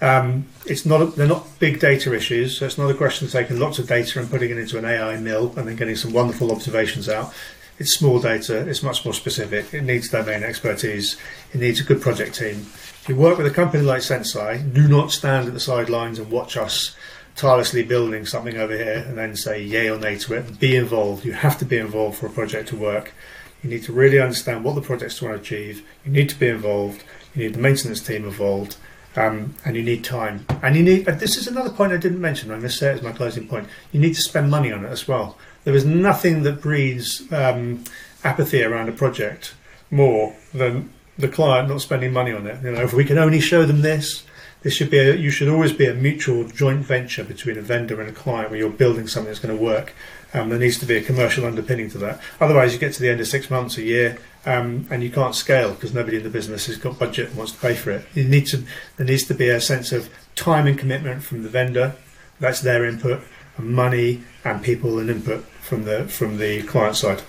Um, 0.00 0.46
it's 0.66 0.86
not 0.86 1.02
a, 1.02 1.06
they're 1.06 1.26
not 1.26 1.58
big 1.58 1.80
data 1.80 2.14
issues, 2.14 2.56
so 2.56 2.66
it's 2.66 2.78
not 2.78 2.90
a 2.90 2.94
question 2.94 3.26
of 3.26 3.32
taking 3.32 3.58
lots 3.58 3.78
of 3.78 3.88
data 3.88 4.20
and 4.20 4.30
putting 4.30 4.50
it 4.50 4.58
into 4.58 4.78
an 4.78 4.84
AI 4.84 5.16
mill 5.18 5.52
and 5.56 5.68
then 5.68 5.76
getting 5.76 5.96
some 5.96 6.12
wonderful 6.12 6.52
observations 6.52 7.08
out. 7.08 7.34
It's 7.78 7.92
small 7.92 8.20
data. 8.20 8.66
It's 8.68 8.82
much 8.82 9.04
more 9.04 9.12
specific. 9.12 9.74
It 9.74 9.82
needs 9.82 10.08
domain 10.08 10.42
expertise. 10.42 11.18
It 11.52 11.60
needs 11.60 11.80
a 11.80 11.84
good 11.84 12.00
project 12.00 12.36
team 12.36 12.66
if 13.06 13.10
you 13.10 13.14
work 13.14 13.38
with 13.38 13.46
a 13.46 13.52
company 13.52 13.84
like 13.84 14.00
Senseye, 14.00 14.74
do 14.74 14.88
not 14.88 15.12
stand 15.12 15.46
at 15.46 15.54
the 15.54 15.60
sidelines 15.60 16.18
and 16.18 16.28
watch 16.28 16.56
us 16.56 16.96
tirelessly 17.36 17.84
building 17.84 18.26
something 18.26 18.56
over 18.56 18.76
here 18.76 19.04
and 19.06 19.16
then 19.16 19.36
say 19.36 19.62
yay 19.62 19.88
or 19.88 19.96
nay 19.96 20.18
to 20.18 20.34
it. 20.34 20.58
Be 20.58 20.74
involved. 20.74 21.24
You 21.24 21.30
have 21.30 21.56
to 21.58 21.64
be 21.64 21.78
involved 21.78 22.18
for 22.18 22.26
a 22.26 22.30
project 22.30 22.70
to 22.70 22.76
work. 22.76 23.14
You 23.62 23.70
need 23.70 23.84
to 23.84 23.92
really 23.92 24.18
understand 24.18 24.64
what 24.64 24.74
the 24.74 24.80
project's 24.80 25.18
trying 25.18 25.34
to 25.34 25.40
achieve. 25.40 25.86
You 26.04 26.10
need 26.10 26.28
to 26.30 26.34
be 26.36 26.48
involved. 26.48 27.04
You 27.36 27.44
need 27.44 27.54
the 27.54 27.60
maintenance 27.60 28.00
team 28.00 28.24
involved. 28.24 28.76
Um, 29.14 29.54
and 29.64 29.76
you 29.76 29.84
need 29.84 30.02
time. 30.02 30.44
And 30.60 30.74
you 30.74 30.82
need. 30.82 31.06
This 31.06 31.36
is 31.36 31.46
another 31.46 31.70
point 31.70 31.92
I 31.92 31.98
didn't 31.98 32.20
mention. 32.20 32.50
I'm 32.50 32.58
going 32.58 32.70
to 32.70 32.76
say 32.76 32.90
it 32.90 32.94
as 32.94 33.02
my 33.02 33.12
closing 33.12 33.46
point. 33.46 33.68
You 33.92 34.00
need 34.00 34.16
to 34.16 34.20
spend 34.20 34.50
money 34.50 34.72
on 34.72 34.84
it 34.84 34.88
as 34.88 35.06
well. 35.06 35.38
There 35.62 35.76
is 35.76 35.84
nothing 35.84 36.42
that 36.42 36.60
breeds 36.60 37.22
um, 37.32 37.84
apathy 38.24 38.64
around 38.64 38.88
a 38.88 38.92
project 38.92 39.54
more 39.92 40.34
than 40.52 40.92
the 41.18 41.28
client 41.28 41.68
not 41.68 41.80
spending 41.80 42.12
money 42.12 42.32
on 42.32 42.46
it. 42.46 42.62
You 42.62 42.72
know, 42.72 42.82
if 42.82 42.92
we 42.92 43.04
can 43.04 43.18
only 43.18 43.40
show 43.40 43.64
them 43.64 43.82
this, 43.82 44.24
this 44.62 44.74
should 44.74 44.90
be 44.90 44.98
a, 44.98 45.14
you 45.14 45.30
should 45.30 45.48
always 45.48 45.72
be 45.72 45.86
a 45.86 45.94
mutual 45.94 46.48
joint 46.48 46.80
venture 46.80 47.24
between 47.24 47.56
a 47.56 47.62
vendor 47.62 48.00
and 48.00 48.10
a 48.10 48.12
client 48.12 48.50
where 48.50 48.58
you're 48.58 48.70
building 48.70 49.06
something 49.06 49.28
that's 49.28 49.38
going 49.38 49.56
to 49.56 49.62
work. 49.62 49.94
Um, 50.34 50.48
there 50.48 50.58
needs 50.58 50.78
to 50.78 50.86
be 50.86 50.96
a 50.96 51.02
commercial 51.02 51.46
underpinning 51.46 51.88
to 51.90 51.98
that. 51.98 52.20
Otherwise, 52.40 52.72
you 52.72 52.78
get 52.78 52.92
to 52.94 53.00
the 53.00 53.08
end 53.08 53.20
of 53.20 53.28
six 53.28 53.48
months, 53.48 53.78
a 53.78 53.82
year, 53.82 54.18
um, 54.44 54.86
and 54.90 55.02
you 55.02 55.10
can't 55.10 55.34
scale 55.34 55.72
because 55.72 55.94
nobody 55.94 56.16
in 56.16 56.24
the 56.24 56.30
business 56.30 56.66
has 56.66 56.78
got 56.78 56.98
budget 56.98 57.28
and 57.28 57.36
wants 57.36 57.52
to 57.52 57.58
pay 57.58 57.74
for 57.74 57.92
it. 57.92 58.06
You 58.14 58.24
need 58.24 58.46
to, 58.48 58.64
there 58.96 59.06
needs 59.06 59.24
to 59.24 59.34
be 59.34 59.48
a 59.48 59.60
sense 59.60 59.92
of 59.92 60.10
time 60.34 60.66
and 60.66 60.78
commitment 60.78 61.22
from 61.22 61.42
the 61.42 61.48
vendor. 61.48 61.94
That's 62.40 62.60
their 62.60 62.84
input, 62.84 63.22
and 63.56 63.70
money 63.70 64.22
and 64.44 64.62
people 64.62 64.98
and 64.98 65.08
input 65.08 65.44
from 65.62 65.84
the 65.84 66.06
from 66.08 66.38
the 66.38 66.62
client 66.64 66.96
side. 66.96 67.20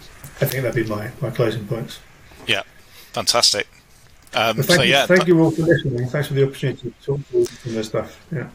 I 0.42 0.46
think 0.46 0.64
that'd 0.64 0.76
be 0.76 0.90
my, 0.90 1.12
my 1.22 1.30
closing 1.30 1.68
points. 1.68 2.00
Yeah, 2.46 2.64
fantastic. 3.14 3.68
Um, 4.38 4.58
thank 4.58 4.68
so 4.68 4.84
you, 4.84 4.92
yeah, 4.92 5.08
thank 5.08 5.26
you 5.26 5.42
all 5.42 5.50
for 5.50 5.64
listening. 5.64 6.08
Thanks 6.08 6.28
for 6.28 6.36
the 6.36 6.46
opportunity 6.46 6.92
to 6.92 7.06
talk 7.06 7.28
to 7.32 7.40
you 7.40 7.48
this 7.74 7.88
stuff. 7.88 8.24
Yeah. 8.32 8.50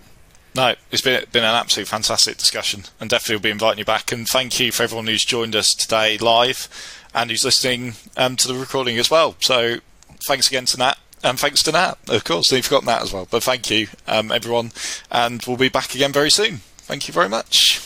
No, 0.54 0.74
it's 0.92 1.02
been 1.02 1.24
been 1.32 1.42
an 1.42 1.54
absolutely 1.56 1.90
fantastic 1.90 2.36
discussion, 2.36 2.84
and 3.00 3.10
definitely 3.10 3.36
we'll 3.36 3.42
be 3.42 3.50
inviting 3.50 3.80
you 3.80 3.84
back. 3.84 4.12
And 4.12 4.28
thank 4.28 4.60
you 4.60 4.70
for 4.70 4.84
everyone 4.84 5.08
who's 5.08 5.24
joined 5.24 5.56
us 5.56 5.74
today 5.74 6.18
live, 6.18 6.68
and 7.12 7.30
who's 7.30 7.44
listening 7.44 7.94
um, 8.16 8.36
to 8.36 8.46
the 8.46 8.54
recording 8.54 8.96
as 8.98 9.10
well. 9.10 9.34
So 9.40 9.78
thanks 10.20 10.46
again 10.46 10.66
to 10.66 10.78
Nat, 10.78 10.98
and 11.24 11.40
thanks 11.40 11.64
to 11.64 11.72
Nat, 11.72 11.98
of 12.08 12.22
course. 12.22 12.52
You've 12.52 12.64
forgotten 12.66 12.86
that 12.86 13.02
as 13.02 13.12
well. 13.12 13.26
But 13.28 13.42
thank 13.42 13.68
you, 13.68 13.88
um, 14.06 14.30
everyone, 14.30 14.70
and 15.10 15.42
we'll 15.48 15.56
be 15.56 15.68
back 15.68 15.96
again 15.96 16.12
very 16.12 16.30
soon. 16.30 16.58
Thank 16.76 17.08
you 17.08 17.14
very 17.14 17.28
much. 17.28 17.80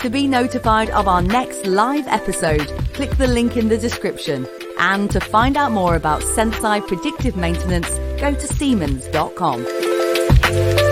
To 0.00 0.10
be 0.10 0.28
notified 0.28 0.90
of 0.90 1.08
our 1.08 1.20
next 1.20 1.66
live 1.66 2.06
episode, 2.06 2.70
click 2.96 3.10
the 3.18 3.26
link 3.26 3.58
in 3.58 3.68
the 3.68 3.76
description. 3.76 4.48
And 4.78 5.10
to 5.10 5.20
find 5.20 5.56
out 5.56 5.70
more 5.70 5.96
about 5.96 6.22
Senseye 6.22 6.86
predictive 6.86 7.36
maintenance, 7.36 7.90
go 8.18 8.34
to 8.34 8.46
Siemens.com. 8.46 10.85